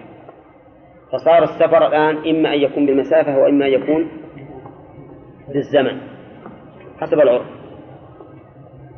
فصار 1.13 1.43
السفر 1.43 1.87
الآن 1.87 2.17
إما 2.17 2.55
أن 2.55 2.61
يكون 2.61 2.87
بالمسافة 2.87 3.39
وإما 3.39 3.67
أن 3.67 3.73
يكون 3.73 4.09
بالزمن 5.49 6.01
حسب 7.01 7.21
العرف. 7.21 7.47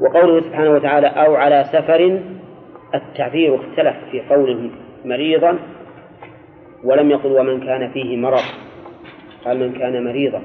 وقوله 0.01 0.41
سبحانه 0.41 0.71
وتعالى 0.71 1.07
أو 1.07 1.35
على 1.35 1.65
سفر 1.73 2.21
التعبير 2.95 3.55
اختلف 3.55 3.97
في 4.11 4.21
قوله 4.21 4.71
مريضا 5.05 5.59
ولم 6.85 7.11
يقل 7.11 7.41
ومن 7.41 7.61
كان 7.61 7.91
فيه 7.91 8.17
مرض 8.17 8.43
قال 9.45 9.59
من 9.59 9.73
كان 9.73 10.05
مريضا. 10.05 10.43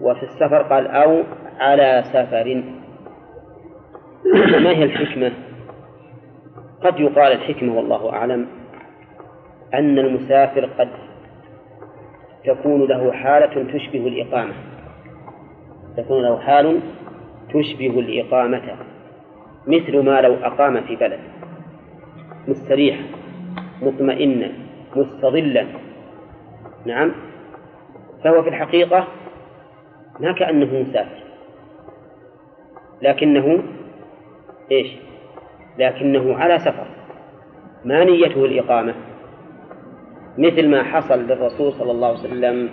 وفي 0.00 0.22
السفر 0.22 0.62
قال 0.62 0.86
أو 0.86 1.22
على 1.60 2.04
سفر. 2.12 2.62
ما 4.60 4.70
هي 4.70 4.84
الحكمة؟ 4.84 5.32
قد 6.82 7.00
يقال 7.00 7.32
الحكمة 7.32 7.76
والله 7.76 8.12
أعلم 8.12 8.46
أن 9.74 9.98
المسافر 9.98 10.64
قد 10.78 10.88
تكون 12.44 12.88
له 12.88 13.12
حالة 13.12 13.72
تشبه 13.72 14.06
الإقامة. 14.06 14.54
تكون 15.96 16.22
له 16.22 16.38
حال 16.38 16.80
تشبه 17.48 18.00
الإقامة. 18.00 18.62
مثل 19.66 19.98
ما 19.98 20.20
لو 20.20 20.34
أقام 20.34 20.80
في 20.80 20.96
بلد. 20.96 21.20
مستريحا 22.48 23.02
مطمئنا 23.82 24.52
مستظلا 24.96 25.66
نعم. 26.86 27.12
فهو 28.24 28.42
في 28.42 28.48
الحقيقة 28.48 29.08
ما 30.20 30.32
كأنه 30.32 30.80
مسافر. 30.80 31.22
لكنه 33.02 33.62
إيش؟ 34.72 34.88
لكنه 35.78 36.36
على 36.36 36.58
سفر. 36.58 36.86
ما 37.84 38.04
نيته 38.04 38.44
الإقامة. 38.44 38.94
مثل 40.38 40.68
ما 40.68 40.82
حصل 40.82 41.18
للرسول 41.18 41.72
صلى 41.72 41.90
الله 41.90 42.08
عليه 42.08 42.18
وسلم 42.18 42.70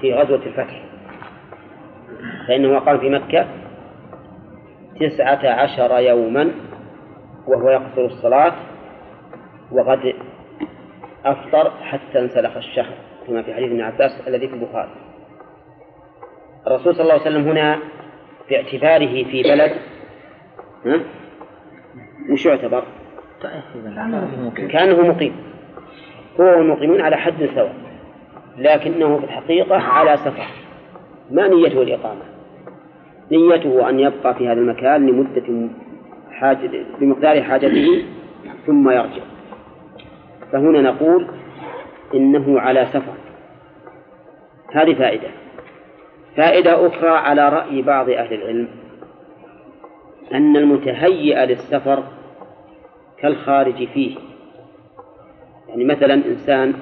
في 0.00 0.14
غزوة 0.14 0.46
الفتح. 0.46 0.82
فإنه 2.48 2.76
أقام 2.76 2.98
في 2.98 3.10
مكة 3.10 3.46
تسعة 5.00 5.48
عشر 5.48 5.98
يوما 5.98 6.50
وهو 7.46 7.70
يقصر 7.70 8.04
الصلاة 8.04 8.52
وقد 9.72 10.14
أفطر 11.24 11.70
حتى 11.82 12.20
انسلخ 12.20 12.56
الشهر 12.56 12.94
كما 13.26 13.42
في 13.42 13.54
حديث 13.54 13.68
ابن 13.68 13.80
عباس 13.80 14.28
الذي 14.28 14.48
في 14.48 14.54
البخاري 14.54 14.90
الرسول 16.66 16.94
صلى 16.94 17.02
الله 17.02 17.12
عليه 17.12 17.22
وسلم 17.22 17.48
هنا 17.48 17.78
باعتباره 18.50 19.24
في 19.24 19.42
بلد 19.42 19.72
ها؟ 20.86 21.00
وش 22.32 22.46
يعتبر؟ 22.46 22.84
كأنه 24.68 25.02
مقيم 25.02 25.36
هو 26.40 26.44
والمقيمون 26.44 27.00
على 27.00 27.16
حد 27.16 27.48
سواء 27.54 27.74
لكنه 28.58 29.18
في 29.18 29.24
الحقيقة 29.24 29.76
على 29.76 30.16
سفر 30.16 30.46
ما 31.30 31.48
نيته 31.48 31.82
الإقامة 31.82 32.35
نيته 33.30 33.88
أن 33.88 34.00
يبقى 34.00 34.34
في 34.34 34.46
هذا 34.48 34.60
المكان 34.60 35.06
لمدة 35.06 35.68
حاجة 36.30 36.70
بمقدار 37.00 37.42
حاجته 37.42 38.04
ثم 38.66 38.90
يرجع. 38.90 39.22
فهنا 40.52 40.82
نقول 40.82 41.26
إنه 42.14 42.60
على 42.60 42.86
سفر. 42.86 43.14
هذه 44.72 44.94
فائدة. 44.94 45.28
فائدة 46.36 46.86
أخرى 46.86 47.10
على 47.10 47.48
رأي 47.48 47.82
بعض 47.82 48.10
أهل 48.10 48.34
العلم 48.34 48.68
أن 50.34 50.56
المتهيئ 50.56 51.46
للسفر 51.46 52.02
كالخارج 53.18 53.88
فيه. 53.88 54.16
يعني 55.68 55.84
مثلا 55.84 56.14
إنسان 56.14 56.74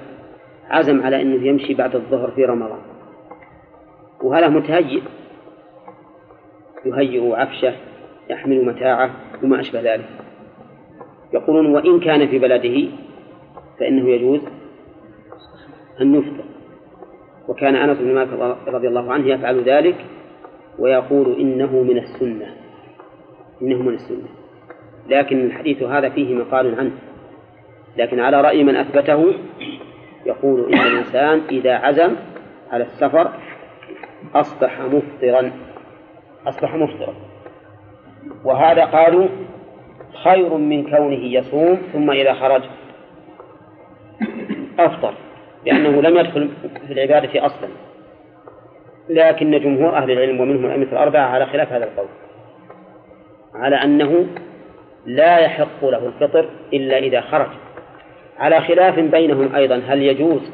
عزم 0.71 1.03
على 1.03 1.23
أنه 1.23 1.47
يمشي 1.47 1.75
بعد 1.75 1.95
الظهر 1.95 2.31
في 2.31 2.45
رمضان 2.45 2.81
وهذا 4.23 4.49
متهيئ. 4.49 5.03
يهيئ 6.87 7.35
عفشه 7.35 7.75
يحمل 8.31 8.65
متاعه 8.65 9.11
وما 9.43 9.61
أشبه 9.61 9.95
ذلك. 9.95 10.09
يقولون 11.33 11.67
وإن 11.67 12.01
كان 12.01 12.29
في 12.29 12.39
بلده 12.39 12.89
فإنه 13.81 14.09
يجوز 14.09 14.41
أن 16.01 16.15
يفطر. 16.15 16.45
وكان 17.49 17.77
أنس 17.77 17.99
بن 17.99 18.15
مالك 18.15 18.57
رضي 18.69 18.89
الله 18.89 19.13
عنه 19.13 19.27
يفعل 19.27 19.63
ذلك 19.63 19.97
ويقول 20.79 21.41
إنه 21.41 21.83
من 21.83 21.99
السنة. 21.99 22.47
إنه 23.63 23.83
من 23.83 23.95
السنة. 23.95 24.29
لكن 25.09 25.41
الحديث 25.47 25.83
هذا 25.83 26.09
فيه 26.09 26.35
مقال 26.35 26.75
عنه. 26.75 26.93
لكن 27.97 28.21
على 28.21 28.41
رأي 28.41 28.65
من 28.65 28.77
أثبته 28.77 29.35
يقول 30.27 30.75
إن 30.75 30.81
الإنسان 30.81 31.41
إذا 31.51 31.75
عزم 31.75 32.17
على 32.71 32.85
السفر 32.85 33.31
أصبح 34.35 34.81
مفطرا. 34.81 35.53
أصبح 36.47 36.75
مفطرا 36.75 37.15
وهذا 38.45 38.85
قالوا 38.85 39.29
خير 40.25 40.55
من 40.57 40.91
كونه 40.91 41.25
يصوم 41.25 41.79
ثم 41.93 42.11
إذا 42.11 42.35
خرج 42.35 42.63
أفطر 44.79 45.15
لأنه 45.67 46.03
لم 46.03 46.17
يدخل 46.17 46.51
في 46.87 46.93
العبادة 46.93 47.47
أصلا. 47.47 47.69
لكن 49.09 49.51
جمهور 49.61 49.97
أهل 49.97 50.11
العلم 50.11 50.41
ومنهم 50.41 50.65
الأئمة 50.67 50.93
الأربعة 50.93 51.27
على 51.27 51.47
خلاف 51.47 51.73
هذا 51.73 51.85
القول 51.85 52.07
على 53.55 53.77
أنه 53.77 54.27
لا 55.07 55.39
يحق 55.39 55.85
له 55.85 56.07
الفطر 56.07 56.49
إلا 56.73 56.99
إذا 56.99 57.21
خرج. 57.21 57.49
على 58.39 58.61
خلاف 58.61 58.99
بينهم 58.99 59.55
أيضا 59.55 59.83
هل 59.87 60.03
يجوز 60.03 60.53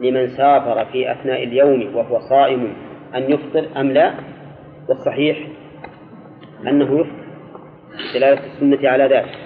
لمن 0.00 0.28
سافر 0.28 0.84
في 0.84 1.12
أثناء 1.12 1.42
اليوم 1.42 1.96
وهو 1.96 2.20
صائم 2.20 2.74
أن 3.14 3.32
يفطر 3.32 3.64
أم 3.76 3.90
لا؟ 3.90 4.14
والصحيح 4.88 5.48
أنه 6.66 7.00
يفطر 7.00 7.26
دلالة 8.14 8.46
السنة 8.46 8.88
على 8.88 9.04
ذلك 9.04 9.38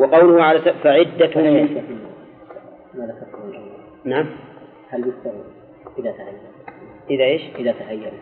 وقوله 0.00 0.42
على 0.42 0.58
فعدة 0.58 1.40
من 1.40 1.82
نعم. 4.04 4.26
هل 4.88 5.00
يستوي 5.00 5.42
إذا 5.98 6.10
تهيأ؟ 6.10 6.40
إذا 7.10 7.24
إيش؟ 7.24 7.42
إذا 7.58 7.72
تهيأ. 7.72 8.12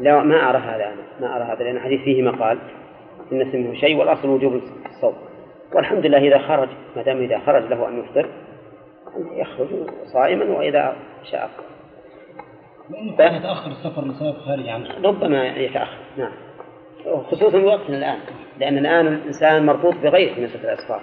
لا 0.00 0.22
ما 0.22 0.50
أرى 0.50 0.58
هذا 0.58 0.86
أنا. 0.86 1.02
ما 1.20 1.36
أرى 1.36 1.44
هذا 1.44 1.64
لأن 1.64 1.76
الحديث 1.76 2.00
فيه 2.00 2.22
مقال. 2.22 2.58
إن 3.32 3.40
اسمه 3.40 3.74
شيء 3.74 3.96
والأصل 3.96 4.28
وجوب 4.28 4.60
الصوم. 4.86 5.14
والحمد 5.74 6.06
لله 6.06 6.18
إذا 6.18 6.38
خرج 6.38 6.68
ما 6.96 7.02
دام 7.02 7.22
إذا 7.22 7.38
خرج 7.38 7.62
له 7.62 7.88
أن 7.88 7.98
يفطر 7.98 8.28
يخرج 9.32 9.68
صائما 10.12 10.44
وإذا 10.44 10.96
شاء. 11.30 11.44
أفطر 11.44 11.79
لأنه 12.90 13.36
يتأخر 13.36 13.70
السفر 13.70 14.04
لسبب 14.04 14.34
خارجي 14.46 14.70
عنه. 14.70 14.88
ربما 15.04 15.46
يتأخر 15.46 15.98
نعم. 16.16 16.32
خصوصا 17.30 17.58
وقتنا 17.58 17.98
الآن 17.98 18.18
لأن 18.58 18.78
الآن 18.78 19.06
الإنسان 19.06 19.66
مربوط 19.66 19.94
بغيره 19.94 20.34
في 20.34 20.40
مسألة 20.44 20.72
الأسفار. 20.72 21.00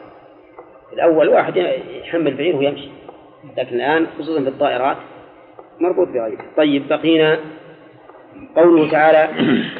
الأول 0.93 1.29
واحد 1.29 1.57
يحمل 2.01 2.33
بعير 2.33 2.55
ويمشي 2.55 2.89
لكن 3.57 3.75
الآن 3.75 4.07
خصوصا 4.19 4.43
في 4.43 4.49
الطائرات 4.49 4.97
مربوط 5.79 6.07
بغيره. 6.07 6.45
طيب 6.57 6.87
بقينا. 6.87 7.39
قوله 8.55 8.91
تعالى 8.91 9.29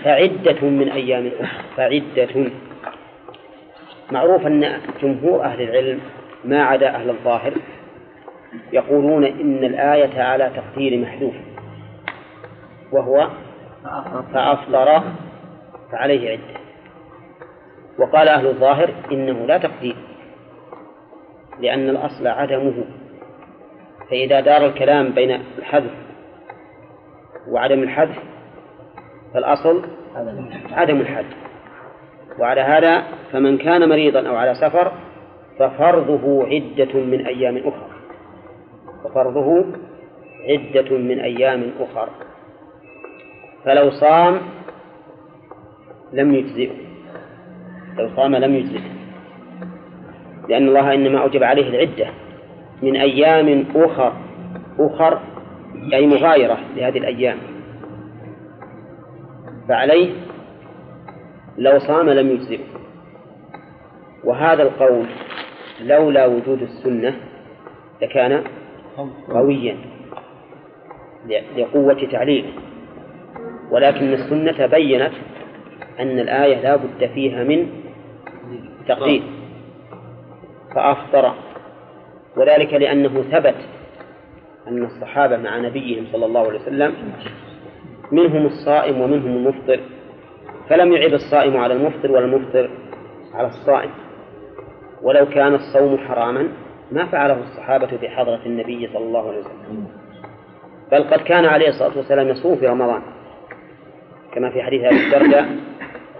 فعدة 0.04 0.68
من 0.68 0.92
أيام 0.92 1.32
أخرى 1.40 1.64
فعدة. 1.78 2.52
معروف 4.12 4.48
أن 4.48 4.82
جمهور 5.02 5.44
أهل 5.44 5.62
العلم 5.62 6.00
ما 6.46 6.64
عدا 6.64 6.90
أهل 6.90 7.10
الظاهر 7.10 7.54
يقولون 8.74 9.24
إن 9.26 9.64
الآية 9.64 10.22
على 10.22 10.52
تقدير 10.56 11.00
محذوف. 11.00 11.34
وهو 12.91 13.30
فأفطر 14.34 15.01
فعليه 15.91 16.31
عدة. 16.31 16.59
وقال 17.99 18.27
أهل 18.27 18.47
الظاهر 18.47 18.93
إنه 19.11 19.45
لا 19.45 19.57
تقدير 19.57 19.95
لأن 21.59 21.89
الأصل 21.89 22.27
عدمه. 22.27 22.84
فإذا 24.09 24.39
دار 24.39 24.65
الكلام 24.65 25.09
بين 25.09 25.41
الحذف 25.57 25.91
وعدم 27.51 27.84
الحذف 27.84 28.18
فالأصل 29.34 29.84
عدم 30.72 31.01
الحذف. 31.01 31.35
وعلى 32.39 32.61
هذا 32.61 33.03
فمن 33.31 33.57
كان 33.57 33.89
مريضا 33.89 34.30
أو 34.30 34.35
على 34.35 34.53
سفر 34.55 34.91
ففرضه 35.59 36.43
عدة 36.47 36.99
من 36.99 37.26
أيام 37.26 37.57
أخرى. 37.57 37.89
ففرضه 39.03 39.65
عدة 40.49 40.97
من 40.97 41.19
أيام 41.19 41.72
أخرى. 41.80 42.09
فلو 43.66 43.90
صام 43.90 44.40
لم 46.14 46.36
يجزئه. 46.36 46.72
لو 47.98 48.10
صام 48.16 48.36
لم 48.36 48.56
يجزئه. 48.56 48.92
لأن 50.50 50.68
الله 50.68 50.94
إنما 50.94 51.22
أوجب 51.22 51.44
عليه 51.44 51.70
العدة 51.70 52.08
من 52.82 52.96
أيام 52.96 53.66
أخر 53.76 54.14
أخر 54.80 55.20
أي 55.94 56.08
مغايرة 56.08 56.58
لهذه 56.76 56.98
الأيام. 56.98 57.38
فعليه 59.70 60.14
لو 61.58 61.80
صام 61.80 62.10
لم 62.10 62.30
يجزئه. 62.30 62.66
وهذا 64.24 64.64
القول 64.64 65.06
لولا 65.82 66.26
وجود 66.26 66.62
السنة 66.62 67.16
لكان 68.02 68.44
قويا 69.30 69.78
لقوة 71.58 72.08
تعليله. 72.12 72.50
ولكن 73.72 74.14
السنة 74.14 74.65
بينت 74.65 75.14
أن 75.99 76.19
الآية 76.19 76.61
لا 76.61 76.76
بد 76.76 77.10
فيها 77.14 77.44
من 77.44 77.68
تقدير 78.88 79.23
فأفطر 80.76 81.34
وذلك 82.38 82.73
لأنه 82.73 83.22
ثبت 83.22 83.56
أن 84.68 84.84
الصحابة 84.84 85.38
مع 85.38 85.57
نبيهم 85.57 86.06
صلى 86.11 86.26
الله 86.26 86.48
عليه 86.48 86.60
وسلم 86.60 86.94
منهم 88.11 88.45
الصائم 88.45 89.02
ومنهم 89.02 89.38
المفطر 89.38 89.80
فلم 90.69 90.94
يعب 90.94 91.14
الصائم 91.14 91.57
على 91.57 91.73
المفطر 91.73 92.11
ولا 92.11 92.26
المفطر 92.26 92.69
على 93.34 93.48
الصائم. 93.48 93.89
ولو 95.02 95.26
كان 95.26 95.56
الصوم 95.56 95.98
حراما 95.98 96.48
ما 96.91 97.06
فعله 97.06 97.39
الصحابة 97.39 97.88
في 97.88 98.10
حضرة 98.10 98.39
النبي 98.45 98.89
صلى 98.94 99.03
الله 99.06 99.27
عليه 99.27 99.39
وسلم 99.39 99.88
بل 100.91 101.03
قد 101.03 101.19
كان 101.19 101.45
عليه 101.45 101.68
الصلاة 101.69 101.98
والسلام 101.98 102.27
يصوم 102.27 102.56
في 102.56 102.68
رمضان. 102.68 103.02
كما 104.38 104.49
في 104.49 104.61
حديث 104.64 104.84
أبي 104.84 105.05
الدرداء 105.05 105.45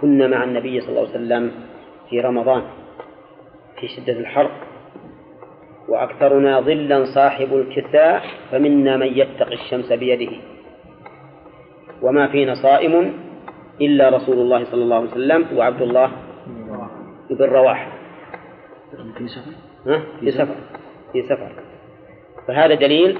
كنا 0.00 0.26
مع 0.26 0.44
النبي 0.44 0.80
صلى 0.80 0.88
الله 0.88 1.00
عليه 1.00 1.10
وسلم 1.10 1.52
في 2.10 2.20
رمضان 2.20 2.62
في 3.80 3.88
شدة 3.88 4.12
الحر 4.12 4.50
وأكثرنا 5.88 6.60
ظلا 6.60 7.04
صاحب 7.14 7.54
الكساء 7.54 8.22
فمنا 8.50 8.96
من 8.96 9.06
يتقي 9.06 9.54
الشمس 9.54 9.92
بيده. 9.92 10.36
وما 12.02 12.28
فينا 12.28 12.54
صائم 12.54 13.12
إلا 13.80 14.08
رسول 14.08 14.38
الله 14.38 14.64
صلى 14.64 14.82
الله 14.82 14.96
عليه 14.96 15.10
وسلم 15.10 15.58
وعبد 15.58 15.82
الله 15.82 16.10
بن 17.30 17.44
رواحة. 17.44 17.92
في 19.18 19.28
سفر؟ 19.28 19.52
في 20.20 20.30
سفر. 20.30 20.56
في 21.12 21.22
سفر. 21.22 21.52
فهذا 22.48 22.74
دليل 22.74 23.18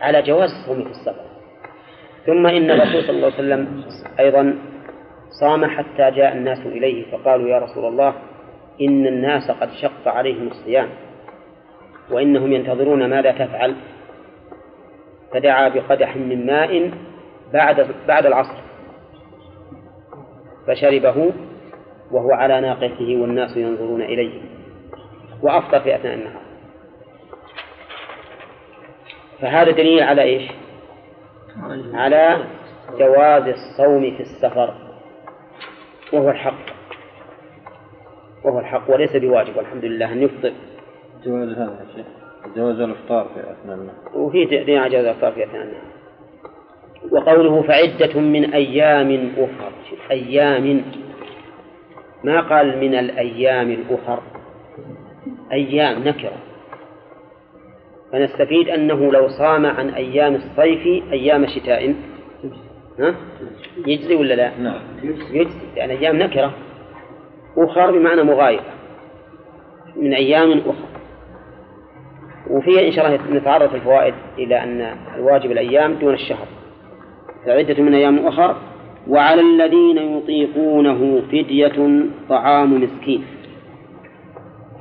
على 0.00 0.22
جواز 0.22 0.50
الصوم 0.50 0.84
في 0.84 0.90
السفر. 0.90 1.33
ثم 2.26 2.46
إن 2.46 2.70
الرسول 2.70 3.02
صلى 3.02 3.16
الله 3.16 3.26
عليه 3.26 3.34
وسلم 3.34 3.84
أيضا 4.20 4.58
صام 5.40 5.64
حتى 5.64 6.10
جاء 6.10 6.32
الناس 6.32 6.58
إليه 6.66 7.10
فقالوا 7.10 7.48
يا 7.48 7.58
رسول 7.58 7.84
الله 7.84 8.14
إن 8.80 9.06
الناس 9.06 9.50
قد 9.50 9.70
شق 9.82 10.08
عليهم 10.08 10.46
الصيام 10.46 10.88
وإنهم 12.10 12.52
ينتظرون 12.52 13.10
ماذا 13.10 13.30
تفعل 13.32 13.74
فدعا 15.32 15.68
بقدح 15.68 16.16
من 16.16 16.46
ماء 16.46 16.90
بعد 17.52 17.86
بعد 18.08 18.26
العصر 18.26 18.56
فشربه 20.66 21.32
وهو 22.10 22.32
على 22.32 22.60
ناقته 22.60 23.16
والناس 23.16 23.56
ينظرون 23.56 24.02
إليه 24.02 24.40
وأفطر 25.42 25.80
في 25.80 25.94
أثناء 25.94 26.14
النهار. 26.14 26.42
فهذا 29.40 29.70
دليل 29.70 30.02
على 30.02 30.22
إيش؟ 30.22 30.50
على 31.94 32.44
جواز 32.98 33.42
الصوم 33.42 34.16
في 34.16 34.20
السفر. 34.20 34.74
وهو 36.12 36.30
الحق. 36.30 36.74
وهو 38.44 38.58
الحق 38.58 38.90
وليس 38.90 39.16
بواجب 39.16 39.56
والحمد 39.56 39.84
لله. 39.84 40.12
أن 40.12 40.22
يفطر. 40.22 40.52
جواز 41.24 41.48
هذا 41.48 41.80
يا 41.80 41.96
شيخ. 41.96 42.06
جواز 42.56 42.80
الإفطار 42.80 43.28
في 43.34 43.40
أثناء 43.40 43.76
النهار 43.76 43.96
وفي 44.14 44.78
على 44.78 44.90
جواز 44.90 45.04
الإفطار 45.04 45.32
في 45.32 45.44
أثناء 45.44 45.62
النهار 45.62 45.94
وقوله 47.10 47.62
فعدة 47.62 48.20
من 48.20 48.54
أيام 48.54 49.32
أخر. 49.38 49.72
أيام. 50.10 50.82
ما 52.24 52.40
قال 52.40 52.78
من 52.78 52.94
الأيام 52.94 53.70
الأخر؟ 53.70 54.22
أيام 55.52 56.08
نكرة. 56.08 56.32
فنستفيد 58.14 58.68
أنه 58.68 59.12
لو 59.12 59.28
صام 59.28 59.66
عن 59.66 59.88
أيام 59.88 60.34
الصيف 60.34 61.12
أيام 61.12 61.46
شتاء. 61.46 61.94
ها؟ 62.98 63.14
يجزي 63.86 64.14
ولا 64.14 64.34
لا؟ 64.34 64.58
نعم. 64.58 64.80
يجزي 65.32 65.48
لأن 65.76 65.90
أيام 65.90 66.16
نكرة. 66.16 66.54
أخر 67.58 67.90
بمعنى 67.90 68.22
مغايرة. 68.22 68.64
من 69.96 70.14
أيام 70.14 70.58
أخرى. 70.58 70.88
وفيها 72.50 72.86
إن 72.86 72.92
شاء 72.92 73.06
الله 73.06 73.38
نتعرض 73.38 73.68
في 73.68 73.76
الفوائد 73.76 74.14
إلى 74.38 74.62
أن 74.62 74.96
الواجب 75.14 75.52
الأيام 75.52 75.94
دون 75.94 76.14
الشهر. 76.14 76.46
فعدة 77.46 77.82
من 77.82 77.94
أيام 77.94 78.26
أخر. 78.26 78.56
وعلى 79.08 79.40
الذين 79.40 80.18
يطيقونه 80.18 81.20
فدية 81.20 82.04
طعام 82.28 82.82
مسكين. 82.82 83.24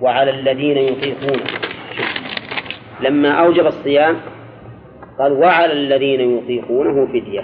وعلى 0.02 0.32
الذين 0.32 0.78
يطيقونه. 0.78 1.63
لما 3.02 3.32
أوجب 3.32 3.66
الصيام 3.66 4.16
قال 5.20 5.32
وعلى 5.32 5.74
الذين 5.74 6.38
يطيقونه 6.38 7.06
فدية 7.06 7.44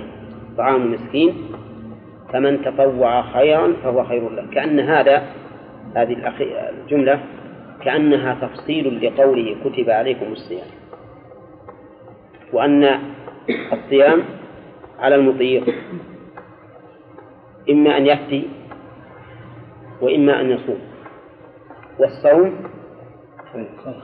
طعام 0.57 0.91
مسكين 0.91 1.34
فمن 2.34 2.61
تطوع 2.61 3.21
خيرا 3.21 3.73
فهو 3.84 4.03
خير 4.03 4.30
له. 4.30 4.47
كأن 4.53 4.80
هذا 4.80 5.23
هذه 5.95 6.34
الجملة 6.84 7.19
كأنها 7.81 8.38
تفصيل 8.41 9.05
لقوله 9.05 9.55
كتب 9.63 9.89
عليكم 9.89 10.31
الصيام. 10.31 10.67
وأن 12.53 12.99
الصيام 13.73 14.23
على 14.99 15.15
المطيق 15.15 15.76
إما 17.69 17.97
أن 17.97 18.05
يفتي 18.05 18.47
وإما 20.01 20.41
أن 20.41 20.49
يصوم 20.49 20.80
والصوم 21.99 22.55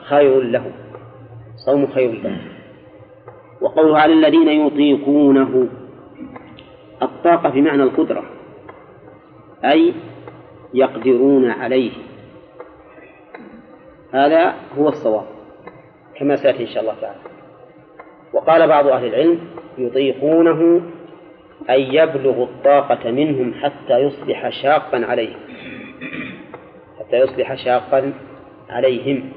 خير 0.03 0.41
له. 0.41 0.71
صوم 1.65 1.87
خير 1.87 2.11
له 2.11 2.37
وقوله 3.61 3.99
على 3.99 4.13
الذين 4.13 4.47
يطيقونه 4.47 5.67
الطاقة 7.01 7.49
بمعنى 7.49 7.83
القدرة 7.83 8.23
أي 9.65 9.93
يقدرون 10.73 11.49
عليه. 11.49 11.91
هذا 14.11 14.53
هو 14.77 14.89
الصواب 14.89 15.25
كما 16.19 16.35
سيأتي 16.35 16.63
إن 16.63 16.67
شاء 16.67 16.81
الله 16.81 16.95
تعالى. 17.01 17.19
وقال 18.33 18.67
بعض 18.67 18.87
أهل 18.87 19.05
العلم 19.05 19.39
يطيقونه 19.77 20.81
أن 21.69 21.79
يبلغ 21.79 22.43
الطاقة 22.43 23.11
منهم 23.11 23.53
حتى 23.53 23.99
يصبح 23.99 24.49
شاقا 24.49 25.05
عليهم. 25.05 25.39
حتى 26.99 27.17
يصبح 27.17 27.55
شاقا 27.55 28.13
عليهم. 28.69 29.31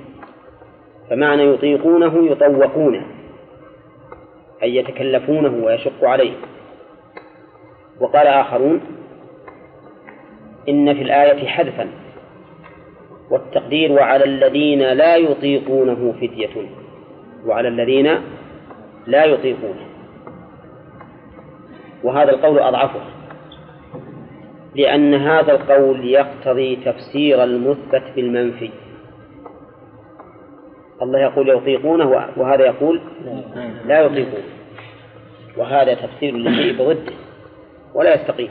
فمعنى 1.10 1.42
يطيقونه 1.42 2.30
يطوقونه 2.30 3.06
أي 4.62 4.76
يتكلفونه 4.76 5.64
ويشق 5.64 6.04
عليه. 6.04 6.36
وقال 8.00 8.26
آخرون 8.26 8.80
إن 10.68 10.94
في 10.94 11.02
الآية 11.02 11.46
حذفا 11.46 11.88
والتقدير 13.30 13.92
وعلى 13.92 14.24
الذين 14.24 14.82
لا 14.92 15.16
يطيقونه 15.16 16.14
فدية 16.20 16.68
وعلى 17.46 17.68
الذين 17.68 18.18
لا 19.06 19.24
يطيقونه. 19.24 19.86
وهذا 22.04 22.30
القول 22.30 22.58
أضعفه 22.58 23.00
لأن 24.74 25.14
هذا 25.14 25.52
القول 25.52 26.04
يقتضي 26.04 26.76
تفسير 26.76 27.44
المثبت 27.44 28.02
بالمنفي. 28.16 28.70
الله 31.02 31.18
يقول 31.18 31.48
يطيقونه 31.48 32.28
وهذا 32.36 32.66
يقول 32.66 33.00
لا 33.86 34.00
يطيقون. 34.00 34.42
وهذا 35.56 35.94
تفسير 35.94 36.34
للشيء 36.34 36.78
بضده 36.78 37.12
ولا 37.94 38.14
يستقيم. 38.14 38.50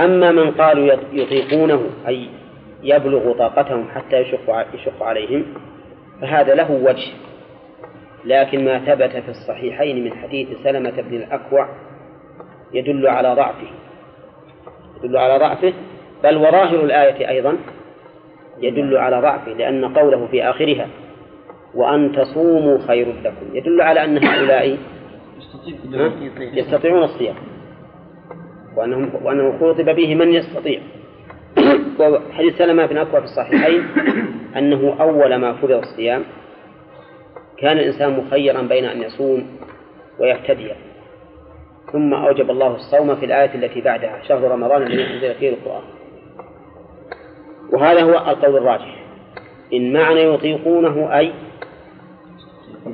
أما 0.00 0.32
من 0.32 0.50
قالوا 0.50 0.96
يطيقونه 1.12 1.90
أي 2.08 2.28
يبلغ 2.82 3.32
طاقتهم 3.32 3.88
حتى 3.94 4.20
يشق 4.20 4.66
يشق 4.74 5.02
عليهم 5.02 5.44
فهذا 6.20 6.54
له 6.54 6.70
وجه. 6.70 7.12
لكن 8.24 8.64
ما 8.64 8.78
ثبت 8.78 9.10
في 9.10 9.28
الصحيحين 9.28 10.04
من 10.04 10.14
حديث 10.14 10.48
سلمة 10.64 11.02
بن 11.02 11.16
الأكوع 11.16 11.68
يدل 12.72 13.08
على 13.08 13.34
ضعفه. 13.34 13.66
يدل 14.96 15.16
على 15.16 15.38
ضعفه. 15.38 15.72
بل 16.24 16.36
وظاهر 16.36 16.84
الآية 16.84 17.28
أيضا 17.28 17.56
يدل 18.60 18.96
على 18.96 19.20
ضعفه 19.20 19.52
لأن 19.52 19.84
قوله 19.84 20.26
في 20.26 20.42
آخرها 20.50 20.88
وأن 21.74 22.12
تصوموا 22.12 22.78
خير 22.86 23.06
لكم 23.24 23.56
يدل 23.56 23.80
على 23.80 24.04
أن 24.04 24.24
هؤلاء 24.24 24.78
يستطيعون 26.38 27.02
الصيام 27.02 27.34
وأنهم 28.76 29.10
وأنه 29.22 29.58
خطب 29.58 29.84
به 29.84 30.14
من 30.14 30.32
يستطيع. 30.32 30.80
وحديث 32.00 32.58
سلمة 32.58 32.86
بن 32.86 32.98
أكوى 32.98 33.20
في 33.20 33.26
الصحيحين 33.26 33.86
أنه 34.56 34.96
أول 35.00 35.34
ما 35.34 35.52
فرض 35.52 35.70
الصيام 35.70 36.24
كان 37.58 37.78
الإنسان 37.78 38.18
مخيرا 38.18 38.62
بين 38.62 38.84
أن 38.84 39.02
يصوم 39.02 39.46
ويفتدي 40.20 40.72
ثم 41.92 42.14
أوجب 42.14 42.50
الله 42.50 42.74
الصوم 42.74 43.16
في 43.16 43.26
الآية 43.26 43.54
التي 43.54 43.80
بعدها 43.80 44.22
شهر 44.28 44.50
رمضان 44.50 44.82
الذي 44.82 45.14
أنزل 45.14 45.34
فيه 45.34 45.50
القرآن. 45.50 45.82
وهذا 47.74 48.02
هو 48.02 48.10
القول 48.10 48.56
الراجح. 48.56 49.04
إن 49.72 49.92
معنى 49.92 50.20
يطيقونه 50.20 51.18
أي 51.18 51.32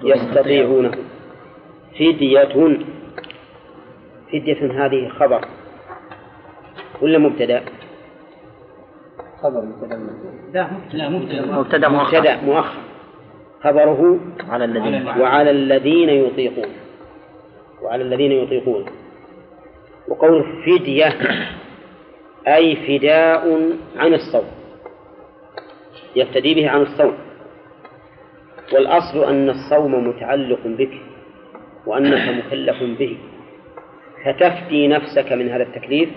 يستطيعونه. 0.04 0.90
فدية. 1.94 2.78
فدية 4.32 4.86
هذه 4.86 5.08
خبر. 5.08 5.44
ولا 7.02 7.18
مبتدأ؟ 7.18 7.62
خبر 9.42 9.60
مبتدأ. 9.60 9.96
لا 10.52 11.08
مبتدأ. 11.08 11.46
مبتدأ 11.46 11.88
مؤخر. 11.88 12.18
مبتدأ 12.18 12.36
مؤخر. 12.42 12.78
خبره 13.62 14.20
على 14.48 14.64
الذين. 14.64 15.08
وعلى 15.20 15.50
الذين 15.50 16.08
يطيقون. 16.08 16.70
وعلى 17.82 18.02
الذين 18.02 18.32
يطيقون. 18.32 18.84
وقول 20.08 20.44
فدية 20.66 21.18
أي 22.48 22.76
فداء 22.76 23.72
عن 23.96 24.14
الصوم. 24.14 24.59
يفتدي 26.16 26.54
به 26.54 26.70
عن 26.70 26.82
الصوم. 26.82 27.14
والأصل 28.72 29.24
أن 29.24 29.50
الصوم 29.50 30.08
متعلق 30.08 30.60
بك 30.64 30.92
وأنك 31.86 32.44
مكلف 32.44 32.82
به. 32.82 33.16
فتفدي 34.24 34.88
نفسك 34.88 35.32
من 35.32 35.48
هذا 35.48 35.62
التكليف 35.62 36.08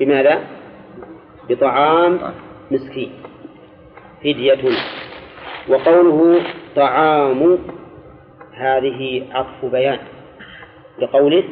بماذا؟ 0.00 0.40
بطعام 1.48 2.18
مسكين. 2.70 3.12
فدية. 4.20 4.62
وقوله 5.68 6.42
طعام 6.76 7.58
هذه 8.52 9.26
عطف 9.32 9.64
بيان. 9.64 9.98
لقوله 10.98 11.44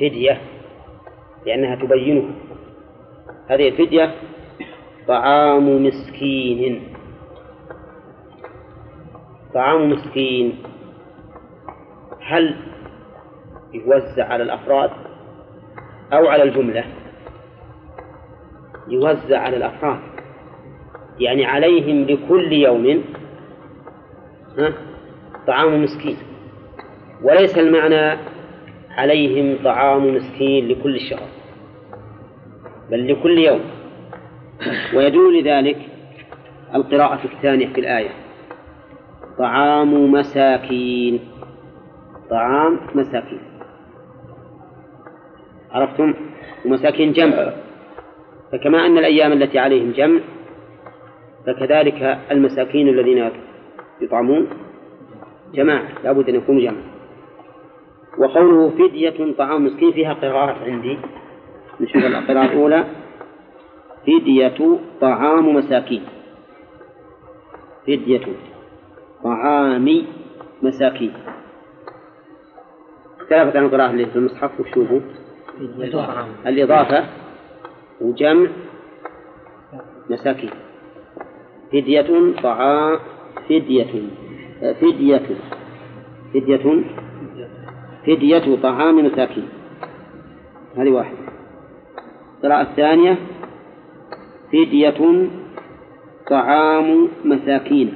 فدية 0.00 0.40
لأنها 1.46 1.74
تبينه. 1.74 2.30
هذه 3.48 3.68
الفدية 3.68 4.14
طعام 5.08 5.86
مسكين. 5.86 6.82
طعام 9.54 9.90
مسكين. 9.90 10.58
هل 12.20 12.56
يوزع 13.74 14.24
على 14.28 14.42
الأفراد 14.42 14.90
أو 16.12 16.26
على 16.26 16.42
الجملة؟ 16.42 16.84
يوزع 18.88 19.38
على 19.38 19.56
الأفراد. 19.56 19.98
يعني 21.18 21.44
عليهم 21.44 22.04
لكل 22.04 22.52
يوم 22.52 23.04
ها؟ 24.58 24.72
طعام 25.46 25.82
مسكين. 25.82 26.16
وليس 27.22 27.58
المعنى 27.58 28.18
عليهم 28.90 29.64
طعام 29.64 30.14
مسكين 30.14 30.68
لكل 30.68 31.00
شهر 31.00 31.28
بل 32.90 33.12
لكل 33.12 33.38
يوم. 33.38 33.60
ويدل 34.94 35.40
لذلك 35.40 35.78
القراءة 36.74 37.20
الثانية 37.24 37.66
في 37.68 37.80
الآية. 37.80 38.10
طعام 39.38 40.12
مساكين. 40.12 41.20
طعام 42.30 42.80
مساكين. 42.94 43.40
عرفتم؟ 45.70 46.14
ومساكين 46.66 47.12
جمع. 47.12 47.52
فكما 48.52 48.86
أن 48.86 48.98
الأيام 48.98 49.32
التي 49.32 49.58
عليهم 49.58 49.92
جمع 49.92 50.20
فكذلك 51.46 52.18
المساكين 52.30 52.88
الذين 52.88 53.30
يطعمون 54.00 54.48
جماعة 55.54 55.88
لابد 56.04 56.28
أن 56.28 56.34
يكونوا 56.34 56.62
جمع. 56.62 56.80
وقوله 58.18 58.70
فدية 58.70 59.32
طعام 59.38 59.64
مسكين 59.64 59.92
فيها 59.92 60.12
قراءات 60.12 60.56
عندي. 60.56 60.98
نشوف 61.80 62.04
القراءة 62.04 62.44
الأولى. 62.44 62.84
فدية 64.06 64.78
طعام 65.00 65.54
مساكين. 65.54 66.02
فدية 67.86 68.26
طعام 69.24 70.04
مساكين. 70.62 71.12
اختلفت 73.20 73.56
عن 73.56 73.64
القراءة 73.64 73.90
اللي 73.90 74.06
في 74.06 74.16
المصحف 74.16 74.60
وشوفوا 74.60 75.00
الإضافة 76.46 77.04
وجمع 78.00 78.48
مساكين. 80.10 80.50
فدية 81.72 82.32
طعام 82.42 82.98
فدية 83.48 84.02
فدية 84.80 85.22
فدية 86.34 86.84
فدية 88.06 88.56
طعام 88.62 89.06
مساكين. 89.06 89.48
هذه 90.76 90.90
واحدة. 90.90 91.18
القراءة 92.36 92.62
الثانية 92.62 93.18
فدية 94.56 95.28
طعام 96.30 97.08
مساكين. 97.24 97.94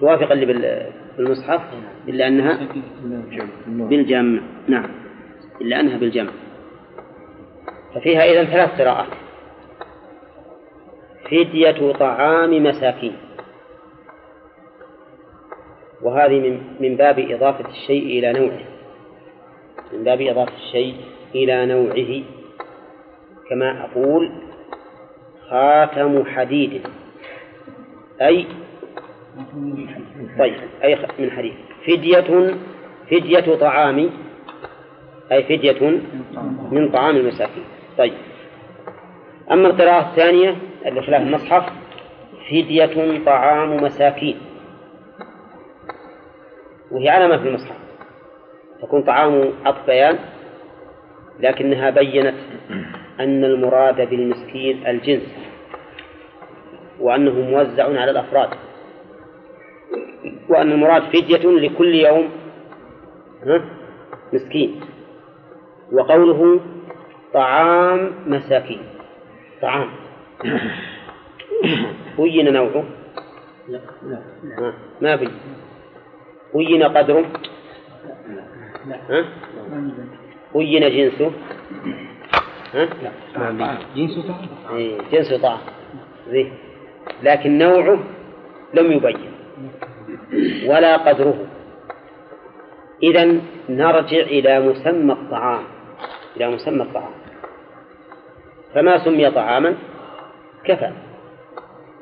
توافق 0.00 0.32
اللي 0.32 0.46
بالمصحف؟ 1.16 1.60
إلا 2.08 2.28
أنها؟ 2.28 2.68
بالجمع. 3.66 4.42
نعم. 4.68 4.90
إلا 5.60 5.80
أنها 5.80 5.96
بالجمع. 5.98 6.30
ففيها 7.94 8.24
إذا 8.24 8.44
ثلاث 8.44 8.80
قراءات. 8.80 9.12
فدية 11.24 11.92
طعام 11.92 12.62
مساكين. 12.62 13.16
وهذه 16.02 16.40
من 16.40 16.60
من 16.80 16.96
باب 16.96 17.18
إضافة 17.18 17.68
الشيء 17.68 18.18
إلى 18.18 18.32
نوعه. 18.32 18.60
من 19.92 20.04
باب 20.04 20.20
إضافة 20.20 20.52
الشيء 20.56 20.96
إلى 21.34 21.66
نوعه. 21.66 22.22
كما 23.50 23.84
أقول 23.84 24.32
خاتم 25.50 26.24
حديد. 26.24 26.82
أي؟ 28.22 28.46
طيب 30.38 30.54
أي 30.84 30.96
من 31.18 31.30
حديد. 31.30 31.54
فدية 31.86 32.54
فدية 33.10 33.56
طعام. 33.56 34.10
أي 35.32 35.42
فدية 35.42 36.00
من 36.70 36.90
طعام 36.92 37.16
المساكين. 37.16 37.64
طيب. 37.98 38.14
أما 39.50 39.68
القراءة 39.68 40.10
الثانية 40.10 40.56
اللي 40.86 41.02
خلاف 41.02 41.22
المصحف 41.22 41.72
فدية 42.50 43.24
طعام 43.24 43.76
مساكين. 43.76 44.36
وهي 46.90 47.08
علامة 47.08 47.36
في 47.36 47.48
المصحف. 47.48 47.76
تكون 48.82 49.02
طعام 49.02 49.52
عطف 49.64 49.86
بيان 49.86 50.18
لكنها 51.40 51.90
بينت 51.90 52.34
أن 53.20 53.44
المراد 53.44 54.10
بالمسكين 54.10 54.86
الجنس 54.86 55.22
وأنه 57.00 57.32
موزع 57.32 57.84
على 58.00 58.10
الأفراد 58.10 58.48
وأن 60.48 60.72
المراد 60.72 61.02
فدية 61.02 61.50
لكل 61.50 61.94
يوم؟ 61.94 62.30
مسكين. 64.32 64.80
وقوله 65.92 66.60
طعام 67.34 68.12
مساكين 68.26 68.82
طعام. 69.62 69.88
بين 72.18 72.52
نوعه؟ 72.52 72.84
لا 73.68 73.80
لا 74.02 74.18
ها؟ 74.58 74.74
ما 75.00 75.16
بين. 75.16 75.30
بين 76.54 76.82
قدره؟ 76.82 77.24
ها؟ 79.10 79.24
بين 80.54 80.82
جنسه؟ 80.90 81.32
ها؟ 82.74 82.88
جنس 83.96 84.18
طعام 84.26 84.76
إيه، 84.76 84.98
جنس 85.12 85.34
طعام 85.34 85.58
زين. 86.30 86.52
لكن 87.22 87.58
نوعه 87.58 87.98
لم 88.74 88.92
يبين. 88.92 89.32
ولا 90.66 90.96
قدره. 90.96 91.46
إذا 93.02 93.40
نرجع 93.68 94.20
إلى 94.20 94.60
مسمى 94.60 95.12
الطعام. 95.12 95.64
إلى 96.36 96.50
مسمى 96.50 96.82
الطعام. 96.82 97.12
فما 98.74 99.04
سمي 99.04 99.30
طعاما؟ 99.30 99.74
كفى. 100.64 100.90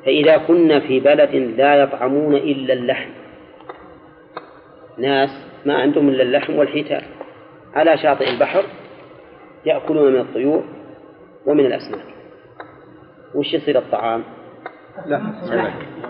فإذا 0.05 0.37
كنا 0.37 0.79
في 0.79 0.99
بلد 0.99 1.35
لا 1.35 1.75
يطعمون 1.75 2.35
إلا 2.35 2.73
اللحم. 2.73 3.09
ناس 4.97 5.29
ما 5.65 5.77
عندهم 5.77 6.09
إلا 6.09 6.23
اللحم 6.23 6.55
والحيتان. 6.55 7.03
على 7.75 7.97
شاطئ 7.97 8.29
البحر 8.29 8.63
يأكلون 9.65 10.13
من 10.13 10.19
الطيور 10.19 10.63
ومن 11.45 11.65
الأسماك. 11.65 12.05
وش 13.35 13.53
يصير 13.53 13.77
الطعام؟ 13.77 14.23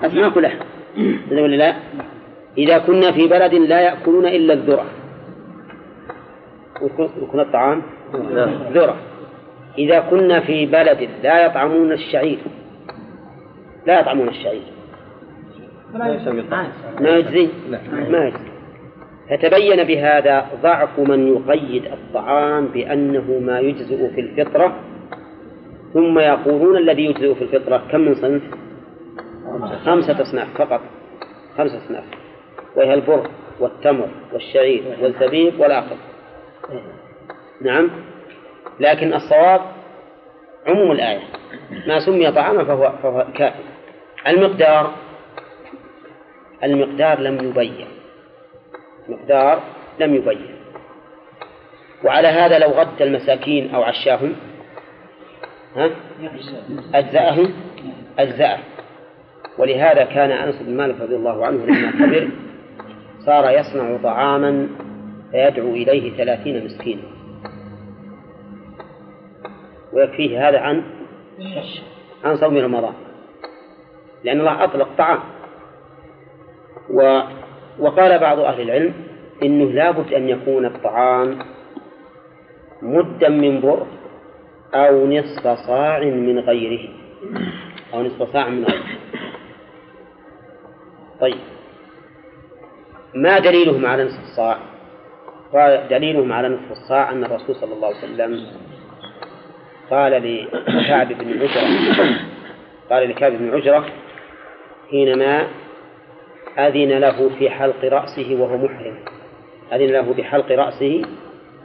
أسماك. 0.03 0.37
ولحم 0.37 0.59
كذا 1.29 1.41
ولا 1.41 1.55
لا؟ 1.55 1.75
إذا 2.57 2.77
كنا 2.77 3.11
في 3.11 3.27
بلد 3.27 3.53
لا 3.53 3.81
يأكلون 3.81 4.25
إلا 4.25 4.53
الذرة. 4.53 4.85
يكون 7.21 7.39
الطعام؟ 7.39 7.81
ذرة. 8.73 8.97
إذا 9.77 9.99
كنا 9.99 10.39
في 10.39 10.65
بلد 10.65 11.09
لا 11.23 11.45
يطعمون 11.45 11.91
الشعير. 11.91 12.39
لا 13.85 13.99
يطعمون 13.99 14.27
الشعير. 14.27 14.63
ما 16.99 17.09
يجزي؟ 17.09 17.49
ما 18.09 18.27
يجزي. 18.27 18.54
فتبين 19.29 19.83
بهذا 19.83 20.47
ضعف 20.61 20.99
من 20.99 21.27
يقيد 21.27 21.85
الطعام 21.85 22.67
بأنه 22.67 23.39
ما 23.39 23.59
يجزئ 23.59 24.09
في 24.15 24.21
الفطرة 24.21 24.79
ثم 25.93 26.19
يقولون 26.19 26.77
الذي 26.77 27.05
يجزئ 27.05 27.35
في 27.35 27.41
الفطرة 27.41 27.83
كم 27.91 27.99
من 27.99 28.15
صنف؟ 28.15 28.41
خمسة 29.85 30.21
أصناف 30.21 30.47
فقط 30.57 30.81
خمسة 31.57 31.77
أصناف. 31.85 32.03
وهي 32.75 32.93
البر 32.93 33.29
والتمر 33.59 34.09
والشعير 34.33 34.83
والزبيب 35.01 35.59
والآخر. 35.59 35.95
نعم. 37.61 37.89
لكن 38.79 39.13
الصواب 39.13 39.61
عموم 40.67 40.91
الآية. 40.91 41.21
ما 41.87 41.99
سمي 41.99 42.31
طعاما 42.31 42.63
فهو, 42.63 42.93
فهو 43.03 43.25
كافي. 43.33 43.63
المقدار 44.27 44.91
المقدار 46.63 47.19
لم 47.19 47.49
يبين. 47.49 47.87
مقدار 49.09 49.63
لم 49.99 50.15
يبين. 50.15 50.55
وعلى 52.03 52.27
هذا 52.27 52.59
لو 52.59 52.69
غد 52.69 53.01
المساكين 53.01 53.75
أو 53.75 53.83
عشاهم 53.83 54.35
ها؟ 55.75 55.89
أجزأهم؟ 56.93 57.53
أجزأه. 58.19 58.59
ولهذا 59.57 60.03
كان 60.03 60.31
أنس 60.31 60.55
بن 60.61 60.77
مالك 60.77 61.01
رضي 61.01 61.15
الله 61.15 61.45
عنه 61.45 61.65
لما 61.65 61.91
كبر 61.91 62.29
صار 63.25 63.49
يصنع 63.49 63.97
طعاما 64.03 64.67
فيدعو 65.31 65.73
إليه 65.73 66.17
ثلاثين 66.17 66.65
مسكينا. 66.65 67.01
ويكفيه 69.93 70.49
هذا 70.49 70.59
عن 70.59 70.83
عن 72.23 72.37
صوم 72.37 72.57
رمضان. 72.57 72.93
لأن 74.23 74.39
الله 74.39 74.63
أطلق 74.63 74.89
طعام. 74.97 75.19
و 76.89 77.21
وقال 77.79 78.19
بعض 78.19 78.39
أهل 78.39 78.61
العلم 78.61 78.93
إنه 79.43 79.65
لابد 79.65 80.13
أن 80.13 80.29
يكون 80.29 80.65
الطعام 80.65 81.39
مدا 82.81 83.29
من 83.29 83.61
بر 83.61 83.85
أو 84.73 85.07
نصف 85.07 85.47
صاع 85.67 85.99
من 85.99 86.39
غيره. 86.39 86.89
أو 87.93 88.03
نصف 88.03 88.23
صاع 88.33 88.49
من 88.49 88.63
غيره. 88.63 88.85
طيب. 91.21 91.37
ما 93.15 93.39
دليلهم 93.39 93.85
على 93.85 94.03
نصف 94.03 94.23
الصاع؟ 94.23 94.57
قال 95.53 95.87
دليلهم 95.89 96.33
على 96.33 96.49
نصف 96.49 96.71
الصاع 96.71 97.11
أن 97.11 97.23
الرسول 97.23 97.55
صلى 97.55 97.73
الله 97.73 97.87
عليه 97.87 97.97
وسلم 97.97 98.45
قال 99.91 100.11
لكعب 100.67 101.07
بن 101.07 101.41
عجرة 101.41 101.67
قال 102.89 103.09
لكعب 103.09 103.31
بن 103.31 103.53
عجرة 103.53 103.85
حينما 104.91 105.47
أذن 106.57 106.91
له 106.97 107.29
في 107.39 107.49
حلق 107.49 107.85
رأسه 107.85 108.35
وهو 108.39 108.57
محرم. 108.57 108.95
أذن 109.73 109.85
له 109.85 110.13
بحلق 110.13 110.51
رأسه 110.51 111.01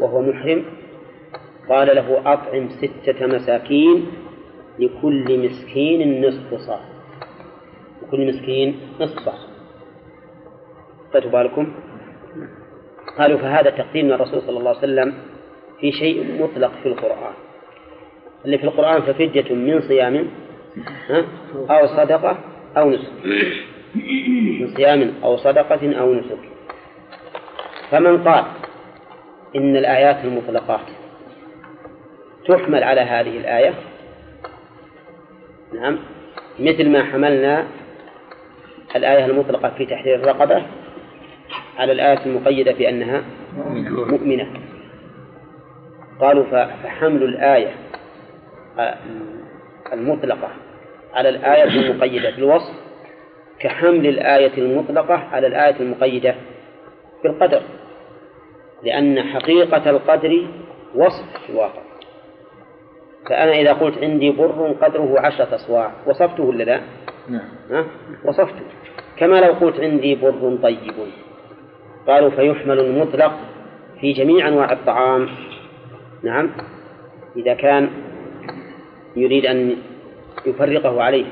وهو 0.01 0.23
محرم. 0.23 0.65
قال 1.69 1.97
له 1.97 2.33
أطعم 2.33 2.69
ستة 2.69 3.27
مساكين 3.27 4.07
لكل 4.79 5.49
مسكين 5.49 6.27
نصف 6.27 6.55
صاع. 6.55 6.81
لكل 8.03 8.29
مسكين 8.29 8.81
نصف 9.01 9.19
صاع. 9.19 9.35
خدتوا 11.15 11.31
بالكم؟ 11.31 11.73
قالوا 13.19 13.39
فهذا 13.39 13.71
تقديم 13.71 14.07
من 14.07 14.13
الرسول 14.13 14.43
صلى 14.43 14.59
الله 14.59 14.71
عليه 14.71 14.79
وسلم 14.79 15.15
في 15.81 15.93
شيء 15.93 16.43
مطلق 16.43 16.73
في 16.83 16.89
القرآن. 16.89 17.35
اللي 18.45 18.59
في 18.59 18.65
القرآن 18.65 19.03
ففدية 19.03 19.55
من 19.55 19.81
صيام؟ 19.81 20.27
أو 21.71 21.87
صدقة 21.87 22.39
أو 22.77 22.91
نسك 22.91 23.13
من 23.95 24.75
صيام 24.77 25.13
أو 25.25 25.37
صدقة 25.37 25.99
أو 26.01 26.15
نسك. 26.15 26.39
فمن 27.91 28.25
قال 28.29 28.45
إن 29.57 29.77
الآيات 29.77 30.25
المطلقات 30.25 30.81
تحمل 32.49 32.85
على 32.85 33.01
هذه 33.01 33.37
الآية 33.39 33.75
نعم 35.75 35.99
مثل 36.59 36.89
ما 36.89 37.05
حملنا 37.05 37.67
الآية 38.97 39.25
المطلقة 39.25 39.71
في 39.79 39.87
تحرير 39.87 40.15
الرقبة 40.15 40.63
على 41.79 41.93
الآية 41.93 42.27
المقيدة 42.27 42.73
بأنها 42.73 43.23
مؤمنة. 43.89 44.47
قالوا 46.21 46.45
فحمل 46.83 47.23
الآية 47.23 47.75
المطلقة 49.93 50.49
على 51.15 51.29
الآية 51.29 51.65
المقيدة 51.65 52.31
بالوصف 52.31 52.75
كحمل 53.61 54.07
الآية 54.07 54.59
المطلقة 54.59 55.15
على 55.15 55.47
الآية 55.47 55.81
المقيدة 55.81 56.35
بالقدر 57.23 57.63
لأن 58.83 59.23
حقيقة 59.23 59.91
القدر 59.91 60.47
وصف 60.95 61.47
في 61.47 61.53
الواقع 61.53 61.83
فأنا 63.31 63.53
إذا 63.53 63.73
قلت 63.73 63.99
عندي 63.99 64.31
بر 64.31 64.77
قدره 64.83 65.21
عشرة 65.21 65.55
أصواع 65.55 65.93
وصفته 66.07 66.43
ولا 66.43 66.65
لا؟ 66.65 66.81
نعم. 67.29 67.49
ها؟ 67.71 67.85
وصفته. 68.25 68.63
كما 69.17 69.41
لو 69.41 69.53
قلت 69.53 69.81
عندي 69.81 70.15
بر 70.15 70.59
طيب. 70.63 70.93
قالوا 72.07 72.31
فيحمل 72.31 72.81
المطلق 72.81 73.33
في 74.01 74.13
جميع 74.13 74.49
أنواع 74.49 74.73
الطعام. 74.73 75.29
نعم. 76.23 76.51
إذا 77.37 77.55
كان 77.55 77.91
يريد 79.17 79.47
أن 79.47 79.77
يفرقه 80.47 81.03
عليه. 81.03 81.27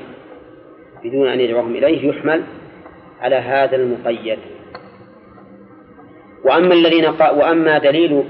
بدون 1.03 1.27
أن 1.27 1.39
يدعوهم 1.39 1.75
إليه 1.75 2.09
يحمل 2.09 2.43
على 3.21 3.35
هذا 3.35 3.75
المقيد. 3.75 4.39
وأما 6.45 6.73
الذين 6.73 7.05
قا... 7.05 7.29
وأما 7.31 7.77
دليل 7.77 8.23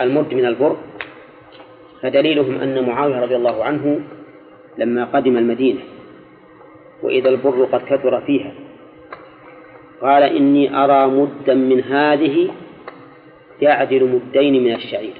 المد 0.00 0.34
من 0.34 0.44
البر 0.46 0.76
فدليلهم 2.02 2.60
أن 2.60 2.84
معاوية 2.86 3.20
رضي 3.20 3.36
الله 3.36 3.64
عنه 3.64 4.00
لما 4.78 5.04
قدم 5.04 5.36
المدينة 5.36 5.80
وإذا 7.02 7.28
البر 7.28 7.64
قد 7.64 7.80
كثر 7.82 8.20
فيها 8.20 8.52
قال 10.00 10.22
إني 10.22 10.84
أرى 10.84 11.06
مدا 11.06 11.54
من 11.54 11.82
هذه 11.82 12.50
يعدل 13.60 14.04
مدين 14.04 14.64
من 14.64 14.74
الشعير. 14.74 15.14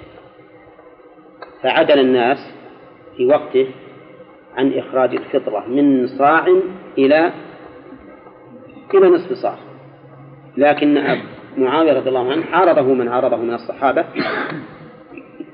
فعدل 1.63 1.99
الناس 1.99 2.39
في 3.17 3.27
وقته 3.27 3.67
عن 4.57 4.73
إخراج 4.79 5.15
الفطرة 5.15 5.65
من 5.69 6.07
صاع 6.07 6.47
إلى 6.99 7.33
إلى 8.95 9.09
نصف 9.09 9.33
صاع. 9.33 9.55
لكن 10.57 11.19
معاوية 11.57 11.93
رضي 11.93 12.09
الله 12.09 12.33
عنه 12.33 12.45
عارضه 12.53 12.95
من 12.95 13.09
عارضه 13.09 13.37
من 13.37 13.55
الصحابة 13.55 14.05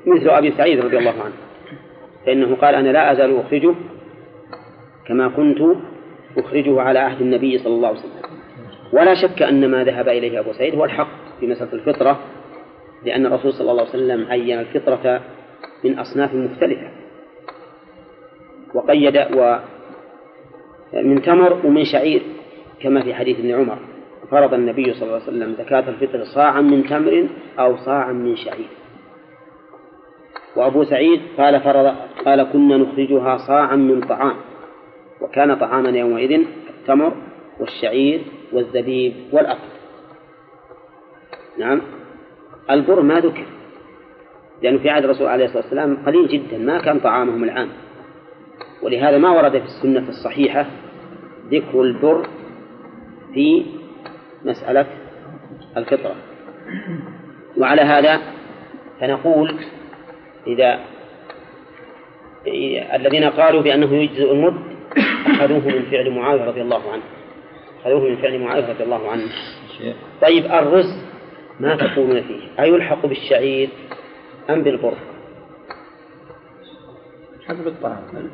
مثل 0.06 0.28
أبي 0.28 0.50
سعيد 0.50 0.80
رضي 0.80 0.98
الله 0.98 1.14
عنه. 1.24 1.34
فإنه 2.26 2.56
قال 2.56 2.74
أنا 2.74 2.88
لا 2.88 3.12
أزال 3.12 3.40
أخرجه 3.40 3.74
كما 5.06 5.28
كنت 5.28 5.58
أخرجه 6.38 6.80
على 6.80 6.98
عهد 6.98 7.20
النبي 7.20 7.58
صلى 7.58 7.74
الله 7.74 7.88
عليه 7.88 7.98
وسلم. 7.98 8.22
ولا 8.92 9.14
شك 9.14 9.42
أن 9.42 9.70
ما 9.70 9.84
ذهب 9.84 10.08
إليه 10.08 10.40
أبو 10.40 10.52
سعيد 10.52 10.74
هو 10.74 10.84
الحق 10.84 11.08
في 11.40 11.46
مسألة 11.46 11.72
الفطرة 11.72 12.18
لأن 13.04 13.26
الرسول 13.26 13.52
صلى 13.52 13.70
الله 13.70 13.82
عليه 13.82 13.90
وسلم 13.90 14.26
عين 14.30 14.58
الفطرة 14.58 15.20
من 15.84 15.98
أصناف 15.98 16.34
مختلفة. 16.34 16.88
وقيد 18.74 19.16
و 19.36 19.56
من 20.94 21.22
تمر 21.22 21.66
ومن 21.66 21.84
شعير 21.84 22.22
كما 22.80 23.02
في 23.02 23.14
حديث 23.14 23.38
ابن 23.38 23.50
عمر. 23.50 23.78
فرض 24.30 24.54
النبي 24.54 24.94
صلى 24.94 25.02
الله 25.02 25.14
عليه 25.14 25.24
وسلم 25.24 25.54
زكاة 25.58 25.88
الفطر 25.88 26.24
صاعا 26.24 26.60
من 26.60 26.86
تمر 26.86 27.28
أو 27.58 27.76
صاعا 27.76 28.12
من 28.12 28.36
شعير. 28.36 28.68
وأبو 30.56 30.84
سعيد 30.84 31.20
قال 31.38 31.60
فرض 31.60 31.94
قال 32.24 32.42
كنا 32.42 32.76
نخرجها 32.76 33.36
صاعا 33.36 33.76
من 33.76 34.00
طعام. 34.00 34.36
وكان 35.20 35.54
طعامنا 35.54 35.98
يومئذ 35.98 36.44
التمر 36.80 37.12
والشعير 37.60 38.20
والزبيب 38.52 39.14
والأقط 39.32 39.68
نعم. 41.58 41.80
البر 42.70 43.00
ما 43.00 43.20
ذكر 43.20 43.44
لأنه 44.62 44.78
في 44.78 44.90
عهد 44.90 45.04
الرسول 45.04 45.26
عليه 45.26 45.44
الصلاة 45.44 45.62
والسلام 45.62 45.96
قليل 46.06 46.28
جدا 46.28 46.58
ما 46.58 46.78
كان 46.78 47.00
طعامهم 47.00 47.44
العام. 47.44 47.68
ولهذا 48.82 49.18
ما 49.18 49.30
ورد 49.30 49.58
في 49.58 49.64
السنة 49.64 50.08
الصحيحة 50.08 50.66
ذكر 51.50 51.82
البر 51.82 52.28
في 53.34 53.66
مسألة 54.44 54.86
الفطرة. 55.76 56.14
وعلى 57.56 57.82
هذا 57.82 58.20
فنقول 59.00 59.54
إذا 60.46 60.80
الذين 62.94 63.24
قالوا 63.24 63.62
بأنه 63.62 63.94
يجزئ 63.94 64.32
المد 64.32 64.54
أخذوه 65.26 65.58
من 65.58 65.82
فعل 65.90 66.10
معاوية 66.10 66.44
رضي 66.44 66.62
الله 66.62 66.92
عنه. 66.92 67.02
أخذوه 67.80 68.08
من 68.08 68.16
فعل 68.16 68.38
معاوية 68.38 68.68
رضي 68.68 68.84
الله 68.84 69.10
عنه. 69.10 69.28
طيب 70.22 70.44
الرز 70.44 71.04
ما 71.60 71.76
تقولون 71.76 72.22
فيه؟ 72.22 72.62
أيلحق 72.62 73.06
بالشعير 73.06 73.68
أم 74.50 74.62
بالبر؟ 74.62 74.94
حسب 77.46 77.66
الطعام. 77.66 78.30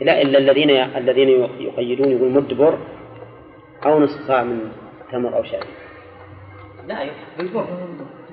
لا 0.00 0.22
إلا 0.22 0.38
الذين 0.38 0.70
الذين 0.70 1.28
يقيدون 1.58 2.10
يقول 2.12 2.30
مد 2.30 2.54
بر 2.54 2.78
أو 3.86 4.00
نصف 4.00 4.26
صاع 4.28 4.44
من 4.44 4.72
تمر 5.12 5.36
أو 5.36 5.42
شعير 5.42 5.64
لا 6.86 7.02
يلحق 7.02 7.36
بالبر 7.38 7.66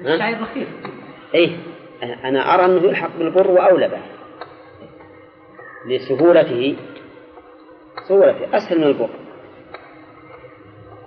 الشعير 0.05 0.41
رخيص. 0.41 0.67
إيه 1.33 1.57
أنا 2.23 2.53
أرى 2.53 2.65
أنه 2.65 2.83
يلحق 2.83 3.09
بالبر 3.17 3.51
وأولى 3.51 3.87
به. 3.87 4.01
لسهولته 5.85 6.75
سهولته 8.07 8.57
أسهل 8.57 8.77
من 8.77 8.83
البر. 8.83 9.09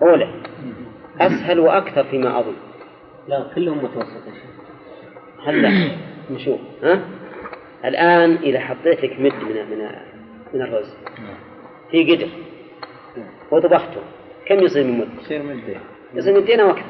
أولى. 0.03 0.35
أسهل 1.21 1.61
وأكثر 1.61 2.05
فيما 2.05 2.41
أظن. 2.41 2.57
لا 3.29 3.47
كلهم 3.55 3.79
متوسط 3.79 4.23
هلا 5.47 5.91
نشوف. 6.31 6.61
ها؟ 6.83 7.01
الآن 7.85 8.37
إذا 8.37 8.61
حطيت 8.61 9.05
لك 9.05 9.21
مد 9.21 9.35
من 9.35 9.71
من 9.71 10.10
من 10.55 10.63
الرز. 10.63 10.95
في 11.91 12.15
قدر. 12.15 12.29
وطبخته. 13.51 14.01
كم 14.47 14.59
يصير 14.59 14.85
من 14.85 14.99
مد؟ 14.99 15.09
يصير 15.21 15.43
مدين 15.43 15.81
يصير 16.15 16.41
مدين 16.41 16.61
أو 16.61 16.71
أكثر؟ 16.71 16.85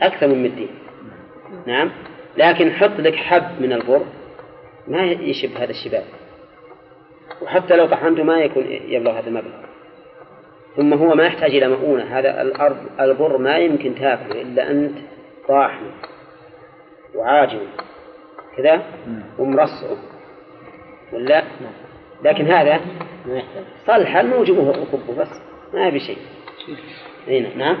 أكثر 0.00 0.26
من 0.26 0.42
مدين 0.42 0.68
نعم. 1.66 1.90
لكن 2.36 2.70
حط 2.70 3.00
لك 3.00 3.14
حب 3.14 3.62
من 3.62 3.72
البر. 3.72 4.02
ما 4.88 5.02
يشب 5.04 5.56
هذا 5.56 5.70
الشباب. 5.70 6.04
وحتى 7.42 7.76
لو 7.76 7.86
طحنته 7.86 8.22
ما 8.22 8.38
يكون 8.38 8.64
يبلغ 8.66 9.18
هذا 9.18 9.28
المبلغ. 9.28 9.68
ثم 10.76 10.94
هو 10.94 11.14
ما 11.14 11.26
يحتاج 11.26 11.50
إلى 11.50 11.68
مؤونة. 11.68 12.18
هذا 12.18 12.42
الأرض 12.42 12.76
البر 13.00 13.38
ما 13.38 13.58
يمكن 13.58 13.94
تاكله 13.94 14.42
إلا 14.42 14.70
أنت 14.70 14.98
طاحنه 15.48 15.90
وعاجن 17.14 17.60
كذا؟ 18.56 18.82
ومرصعه 19.38 19.96
ولا؟ 21.12 21.44
لكن 22.24 22.46
هذا 22.50 22.80
صلحا 23.86 24.22
موجبه 24.22 24.60
وكبه 24.68 25.20
بس 25.20 25.28
ما 25.74 25.86
يبي 25.88 26.00
شيء 26.00 26.18
هنا 27.28 27.56
نعم 27.56 27.76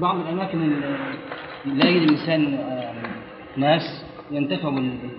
بعض 0.00 0.16
الأماكن 0.20 0.62
ال- 0.62 1.78
لا 1.78 1.88
يجد 1.88 2.02
الإنسان 2.02 2.54
آه، 2.54 2.92
ناس 3.60 4.04
ينتفع 4.30 4.68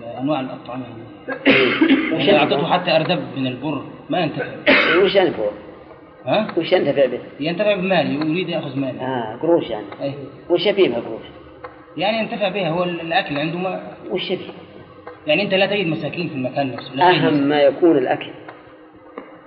بأنواع 0.00 0.40
الأطعمة 0.40 0.84
يعني 2.12 2.32
لو 2.32 2.36
أعطته 2.38 2.66
حتى 2.72 2.90
أردب 2.96 3.20
من 3.36 3.46
البر 3.46 3.82
ما 4.10 4.18
ينتفع 4.20 4.46
وش 5.04 5.14
ينفع؟ 5.14 5.42
ها؟ 6.26 6.46
وش 6.56 6.72
ينتفع 6.72 7.06
به؟ 7.06 7.18
ينتفع 7.40 7.74
بمال 7.74 8.28
يريد 8.30 8.48
يأخذ 8.48 8.78
مال 8.78 9.00
آه 9.00 9.38
قروش 9.42 9.70
يعني 9.70 9.86
أي 10.02 10.14
وش 10.50 10.66
يبيبها 10.66 11.00
قروش؟ 11.00 11.22
يعني 11.96 12.18
ينتفع 12.18 12.48
بها 12.48 12.68
هو 12.70 12.84
الأكل 12.84 13.38
عنده 13.38 13.58
ما 13.58 13.92
وش 14.10 14.30
يبي؟ 14.30 14.42
يعني 15.28 15.42
أنت 15.42 15.54
لا 15.54 15.66
تجد 15.66 15.86
مساكين 15.86 16.28
في 16.28 16.34
المكان 16.34 16.72
نفسه 16.72 16.94
لا 16.94 17.12
تجد. 17.12 17.24
أهم 17.24 17.34
ما 17.42 17.60
يكون 17.60 17.98
الأكل. 17.98 18.30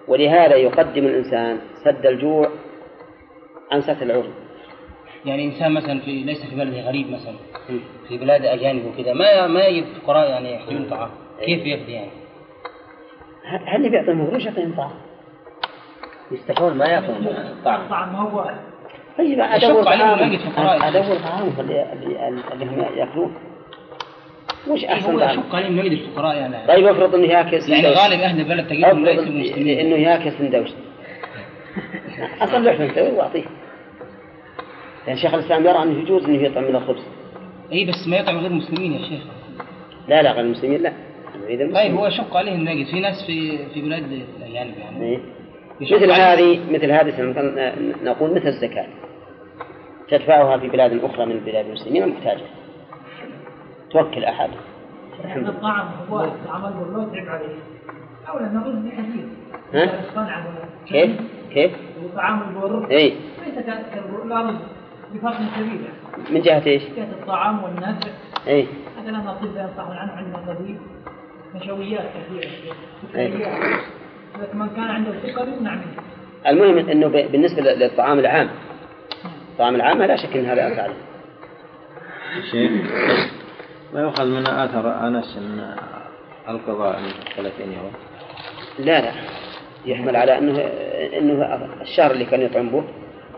ولهذا 0.07 0.55
يقدم 0.55 1.05
الإنسان 1.05 1.57
سد 1.85 2.05
الجوع 2.05 2.49
عن 3.71 3.81
سد 3.81 4.01
العرض. 4.01 4.33
يعني 5.25 5.45
إنسان 5.45 5.71
مثلا 5.71 5.99
في 5.99 6.11
ليس 6.11 6.45
في 6.45 6.55
بلده 6.55 6.81
غريب 6.81 7.11
مثلا 7.11 7.35
في 8.07 8.17
بلاد 8.17 8.45
أجانب 8.45 8.85
وكذا 8.85 9.13
ما 9.13 9.47
ما 9.47 9.65
يجد 9.65 9.85
فقراء 9.85 10.29
يعني 10.29 10.55
يحتاجون 10.55 10.85
طعام. 10.89 11.09
كيف 11.39 11.65
يفدي 11.65 11.91
يعني؟ 11.91 12.11
هل 13.65 13.89
بيعطيهم 13.89 14.27
قروش 14.27 14.45
يعطيهم 14.45 14.75
طعام؟ 14.77 14.91
يستحون 16.31 16.77
ما 16.77 16.85
ياكلون 16.85 17.27
الطعام 17.27 17.89
طعم. 17.89 18.15
هو 18.15 18.51
طيب 19.17 19.39
ادور 19.39 19.83
طعام 19.83 20.19
ما. 20.19 20.87
ادور 20.87 21.17
طعام 21.17 21.53
اللي 21.59 22.65
هم 22.65 22.85
يأكلون. 22.97 23.33
وش 24.67 24.85
أحسن 24.85 25.13
هو؟ 25.13 25.19
يشق 25.19 25.55
عليهم 25.55 25.75
ما 25.75 25.83
يجد 25.83 25.91
الفقراء 25.91 26.35
يعني. 26.35 26.67
طيب 26.67 26.88
افرض 26.88 27.15
إنه 27.15 27.27
ياكل 27.27 27.71
يعني. 27.71 27.88
غالب 27.88 28.19
أهل 28.21 28.39
البلد 28.39 28.67
تجدهم 28.67 29.05
ليسوا 29.05 29.25
مسلمين. 29.25 29.79
إنه 29.79 29.95
ياكل 29.95 30.31
سندوتش. 30.31 30.71
اصلح 32.43 32.77
سندوتش 32.77 33.13
واعطيه 33.13 33.43
لأن 35.07 35.17
شيخ 35.17 35.33
الإسلام 35.33 35.65
يرى 35.65 35.83
أنه 35.83 36.01
يجوز 36.01 36.23
إنه 36.25 36.43
يطعم 36.43 36.63
من 36.63 36.75
الخبز. 36.75 37.03
إي 37.71 37.85
بس 37.85 38.07
ما 38.07 38.17
يطعم 38.17 38.38
غير 38.38 38.51
المسلمين 38.51 38.93
يا 38.93 38.99
شيخ. 39.09 39.21
لا 40.07 40.21
لا 40.21 40.31
غير 40.31 40.45
المسلمين 40.45 40.81
لا. 40.81 40.93
طيب 41.47 41.95
هو 41.95 42.07
يشق 42.07 42.38
عليهم 42.38 42.65
ما 42.65 42.71
يجد. 42.71 42.88
في 42.91 42.99
ناس 42.99 43.25
في 43.25 43.57
في 43.73 43.81
بلاد 43.81 44.03
الاجانب 44.39 44.77
يعني. 44.77 45.05
إيه. 45.05 45.19
مثل. 45.81 46.11
هذه 46.11 46.59
مثل 46.71 46.91
هذه 46.91 47.21
نقول 48.03 48.35
مثل 48.35 48.47
الزكاة. 48.47 48.88
تدفعها 50.09 50.57
في 50.57 50.67
بلاد 50.67 51.03
أخرى 51.03 51.25
من 51.25 51.39
بلاد 51.39 51.65
المسلمين 51.65 52.03
المحتاجة. 52.03 52.41
توكل 53.93 54.23
أحد. 54.23 54.49
يعني 55.23 55.49
الطعم 55.49 55.88
هو 56.11 56.19
عمل 56.49 56.73
بالله 56.73 57.05
تعب 57.13 57.27
عليه. 57.30 57.55
اولا 58.30 58.47
نقول 58.53 58.76
بحديث 58.76 59.26
ها؟ 59.73 60.01
كيف؟ 60.88 61.11
كيف؟ 61.53 61.72
وطعام 62.03 62.41
البر. 62.49 62.88
إي 62.91 63.09
ليس 63.45 63.65
ك- 63.65 63.93
كالبر 63.93 64.23
لا 64.26 64.41
رز 64.41 64.55
بفرق 65.13 65.38
كبير. 65.57 65.80
من 66.31 66.41
جهة 66.41 66.65
إيش؟ 66.65 66.84
جهة 66.97 67.03
الطعام 67.03 67.63
والنفع 67.63 68.07
إي 68.47 68.68
مثلا 69.01 69.23
الأطباء 69.23 69.63
ينصحون 69.69 69.95
عنه 69.97 70.11
عندنا 70.11 70.53
طبيب 70.53 70.77
نشويات 71.55 72.05
كثيرة. 73.13 73.49
لكن 74.41 74.57
من 74.59 74.68
كان 74.69 74.84
عنده 74.84 75.11
سكر 75.23 75.47
يمنع 75.47 75.73
منه. 75.76 75.85
المهم 76.47 76.89
أنه 76.89 77.07
ب- 77.07 77.31
بالنسبة 77.31 77.61
للطعام 77.61 78.19
العام. 78.19 78.49
الطعام 79.51 79.76
العام 79.76 80.03
لا 80.03 80.15
شك 80.15 80.38
أن 80.38 80.45
هذا 80.45 80.73
أفعل. 80.73 80.91
شيء 82.51 82.84
ما 83.93 84.01
يؤخذ 84.01 84.26
من 84.26 84.47
آثر 84.47 85.07
أنس 85.07 85.38
أن 85.38 85.76
القضاء 86.49 86.95
عن 86.95 87.03
30 87.38 87.72
يوم 87.72 87.91
لا 88.80 89.01
لا. 89.01 89.11
يحمل 89.85 90.15
على 90.15 90.38
أنه 90.38 90.59
أنه 91.18 91.65
الشهر 91.81 92.11
اللي 92.11 92.26
كان 92.26 92.41
يطعم 92.41 92.69
به 92.69 92.84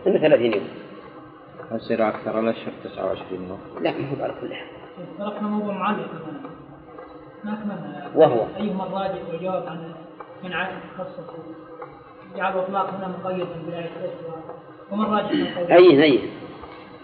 أنه 0.06 0.18
30 0.18 0.44
يوم 0.52 0.68
يصير 1.72 2.08
أكثر 2.08 2.40
الأشهر 2.40 2.72
29 2.84 3.48
يوم. 3.48 3.58
لا 3.82 3.90
ما 3.90 4.08
هو 4.18 4.24
على 4.24 4.34
كل 4.40 4.54
حال 4.54 4.66
تركنا 5.18 5.48
موضوع 5.48 5.74
معلق 5.74 6.06
وهو. 8.14 8.46
أيهما 8.56 8.84
الراجح 8.86 9.20
وجواب 9.34 9.66
عن 9.66 9.92
من 10.44 10.52
عاد 10.52 10.72
خصص 10.98 11.20
جعلوا 12.36 12.62
إطلاق 12.62 12.90
هنا 12.90 13.08
مقيد 13.08 13.38
من 13.40 13.64
بداية 13.68 13.90
الأسرة 13.96 14.44
وما 14.92 15.04
الراجح 15.04 15.32
من 15.32 15.72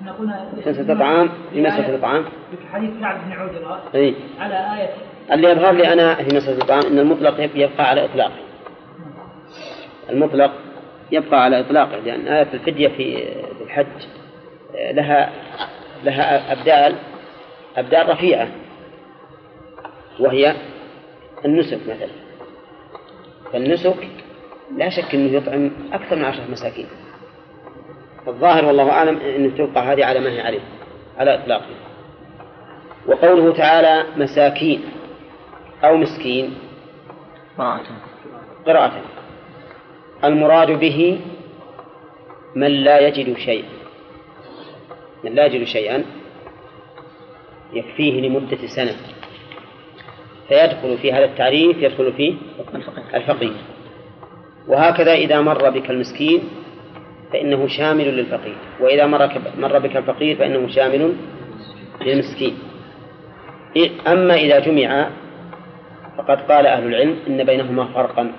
مسألة 0.02 0.93
الطعام 0.93 1.31
في 1.52 1.60
مسألة 1.62 1.94
الطعام 1.94 2.24
في 2.24 2.68
حديث 2.72 2.90
كعب 3.01 3.24
بن 3.27 3.32
عجرة 3.32 3.82
أي. 3.94 4.14
على 4.39 4.55
آية 4.55 4.89
اللي 5.35 5.51
يظهر 5.51 5.72
لي 5.72 5.93
أنا 5.93 6.14
في 6.14 6.36
مسألة 6.36 6.62
الطعام 6.62 6.82
أن 6.86 6.98
المطلق 6.98 7.40
يبقى 7.55 7.89
على 7.89 8.05
إطلاقه. 8.05 8.32
المطلق 10.10 10.52
يبقى 11.12 11.44
على 11.44 11.60
إطلاقه 11.60 11.97
لأن 11.98 12.28
آية 12.28 12.48
الفدية 12.55 12.89
في 12.89 13.16
في 13.59 13.64
الحج 13.64 13.86
لها 14.74 15.31
لها 16.05 16.52
أبدال 16.52 16.94
أبدال 17.77 18.09
رفيعة 18.09 18.48
وهي 20.20 20.55
النسك 21.44 21.78
مثلا. 21.89 22.10
فالنسك 23.52 24.09
لا 24.77 24.89
شك 24.89 25.14
أنه 25.14 25.32
يطعم 25.32 25.70
أكثر 25.93 26.16
من 26.16 26.24
عشرة 26.24 26.44
مساكين. 26.51 26.86
الظاهر 28.28 28.64
والله 28.64 28.90
أعلم 28.90 29.16
أن 29.18 29.55
تبقى 29.55 29.82
هذه 29.82 30.05
على 30.05 30.20
ما 30.20 30.30
هي 30.30 30.40
عليه 30.40 30.60
على 31.18 31.34
إطلاقه 31.34 31.66
وقوله 33.06 33.52
تعالى 33.52 34.05
مساكين 34.16 34.82
أو 35.84 35.97
مسكين. 35.97 36.55
قراءة. 37.59 37.82
قراءة. 38.66 39.02
المراد 40.24 40.70
به 40.70 41.20
من 42.56 42.70
لا 42.70 42.98
يجد 42.98 43.36
شيئا. 43.36 43.68
من 45.24 45.34
لا 45.34 45.47
يجد 45.47 45.64
شيئا 45.64 46.05
يكفيه 47.72 48.20
لمدة 48.20 48.66
سنة. 48.66 48.97
فيدخل 50.48 50.98
في 50.98 51.12
هذا 51.12 51.24
التعريف 51.24 51.76
يدخل 51.76 52.12
فيه 52.12 52.34
الفقير 53.14 53.52
وهكذا 54.68 55.14
إذا 55.14 55.40
مر 55.40 55.70
بك 55.70 55.90
المسكين 55.90 56.40
فإنه 57.32 57.69
شامل 57.69 58.05
للفقير. 58.05 58.57
وإذا 58.81 59.07
مر 59.59 59.78
بك 59.78 59.97
الفقير 59.97 60.36
فإنه 60.36 60.69
شامل 60.69 61.15
للمسكين. 62.07 62.59
أما 64.07 64.35
إذا 64.35 64.59
جمع 64.59 65.11
فقد 66.19 66.40
قال 66.40 66.66
أهل 66.66 66.86
العلم 66.86 67.16
إن 67.28 67.44
بينهما 67.44 67.85
فرقا 67.85 68.32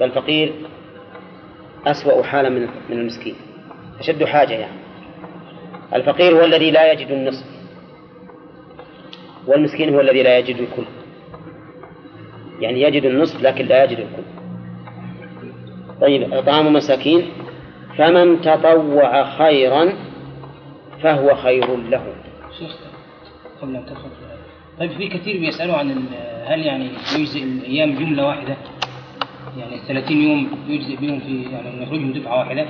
فالفقير 0.00 0.52
أسوأ 1.86 2.22
حالا 2.22 2.48
من 2.48 2.62
من 2.90 2.98
المسكين. 2.98 3.34
أشد 4.00 4.24
حاجة 4.24 4.52
يعني. 4.52 4.82
الفقير 5.94 6.32
هو 6.32 6.44
الذي 6.44 6.70
لا 6.70 6.92
يجد 6.92 7.10
النصف. 7.10 7.46
والمسكين 9.46 9.94
هو 9.94 10.00
الذي 10.00 10.22
لا 10.22 10.38
يجد 10.38 10.56
الكل. 10.56 10.84
يعني 12.60 12.82
يجد 12.82 13.04
النصف 13.04 13.42
لكن 13.42 13.66
لا 13.66 13.84
يجد 13.84 13.98
الكل. 13.98 14.22
طيب 16.00 16.32
إطعام 16.34 16.72
مساكين 16.72 17.30
فمن 17.98 18.40
تطوع 18.40 19.24
خيرا 19.38 19.92
فهو 21.02 21.34
خير 21.34 21.76
له. 21.76 22.02
شيخ 22.58 22.76
قبل 23.62 23.76
أن 23.76 23.86
تدخل. 23.86 24.08
طيب 24.78 24.90
في 24.90 25.08
كثير 25.08 25.40
بيسألوا 25.40 25.76
عن 25.76 26.04
هل 26.44 26.66
يعني 26.66 26.90
يجزئ 27.18 27.42
الأيام 27.42 27.94
جملة 27.94 28.26
واحدة؟ 28.26 28.56
يعني 29.58 29.78
30 29.88 30.16
يوم 30.16 30.48
يجزئ 30.68 30.96
بهم 30.96 31.20
في 31.20 31.42
يعني 31.42 31.84
نخرجهم 31.84 32.12
دفعة 32.12 32.38
واحدة؟ 32.38 32.66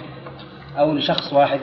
أو 0.78 0.94
لشخص 0.94 1.32
واحد؟ 1.32 1.60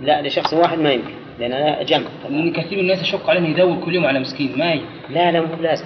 لا 0.00 0.22
لشخص 0.22 0.54
واحد 0.54 0.78
ما 0.78 0.92
يمكن 0.92 1.12
لأن 1.38 1.86
جمع 1.86 2.06
لأن 2.30 2.52
كثير 2.52 2.78
من 2.78 2.84
الناس 2.84 3.02
يشق 3.02 3.30
عليهم 3.30 3.44
يدور 3.44 3.76
كل 3.84 3.94
يوم 3.94 4.06
على 4.06 4.20
مسكين 4.20 4.58
ما 4.58 4.74
لا 5.10 5.32
لا 5.32 5.40
مو 5.40 5.46
لازم 5.60 5.84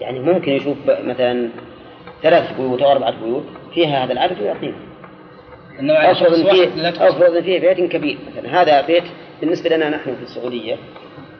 يعني 0.00 0.20
ممكن 0.20 0.52
يشوف 0.52 0.76
مثلا 0.86 1.48
ثلاث 2.22 2.56
بيوت 2.56 2.82
أو 2.82 2.92
أربعة 2.92 3.14
بيوت 3.24 3.44
فيها 3.74 4.04
هذا 4.04 4.12
العدد 4.12 4.40
ويعطيه 4.40 4.72
أفرض 5.80 6.34
إن 6.34 6.44
واحد 6.46 6.56
فيه. 6.68 6.88
أفرض 7.08 7.36
إن 7.36 7.42
فيه 7.42 7.60
بيت 7.60 7.92
كبير 7.92 8.18
مثلا. 8.32 8.62
هذا 8.62 8.80
بيت 8.86 9.04
بالنسبة 9.40 9.70
لنا 9.76 9.88
نحن 9.90 10.16
في 10.16 10.22
السعودية 10.22 10.76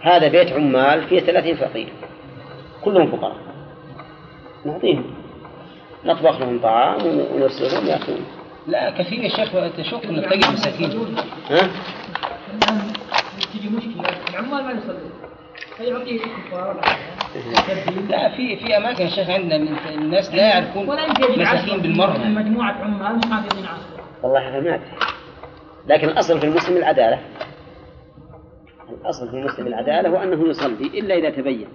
هذا 0.01 0.29
بيت 0.29 0.53
عمال 0.53 1.09
فيه 1.09 1.21
ثلاثين 1.21 1.57
فقير. 1.57 1.89
كلهم 2.85 3.11
فقراء. 3.17 3.37
نعطيهم. 4.65 5.05
نطبخ 6.05 6.41
لهم 6.41 6.59
طعام 6.63 6.99
ونرسلهم 7.35 7.87
يأكلون. 7.87 8.25
لا 8.67 8.91
كثير 8.91 9.19
يا 9.19 9.29
شيخ 9.29 9.51
تشك 9.79 10.05
انك 10.07 10.25
تجد 10.25 10.53
مساكين. 10.53 10.91
ها؟ 11.51 11.71
الآن 12.55 12.93
تجي 13.55 13.69
مشكلة. 13.69 14.17
العمال 14.31 14.65
ما 14.65 14.73
يصلون 14.73 15.11
لا 18.09 18.29
في 18.37 18.57
في 18.57 18.77
أماكن 18.77 19.05
يا 19.05 19.11
شيخ 19.11 19.31
عندنا 19.31 19.59
من- 19.59 19.79
الناس 19.95 20.35
لا 20.35 20.49
يعرفون 20.49 20.87
مساكين 21.37 21.81
بالمرة 21.81 22.19
من 22.19 22.35
مجموعة 22.35 22.73
عمال 22.73 23.17
مش 23.19 23.25
حافظين 23.25 23.67
عصر 23.67 23.98
والله 24.23 24.49
هذا 24.49 24.61
ما 24.61 24.81
لكن 25.87 26.09
الأصل 26.09 26.41
في 26.41 26.47
المسلم 26.47 26.77
العدالة. 26.77 27.19
الأصل 28.89 29.31
في 29.31 29.37
المسلم 29.37 29.67
العدالة 29.67 30.11
وأنه 30.11 30.49
يصلي 30.49 30.87
إلا 30.99 31.15
إذا 31.15 31.31
تبين. 31.31 31.69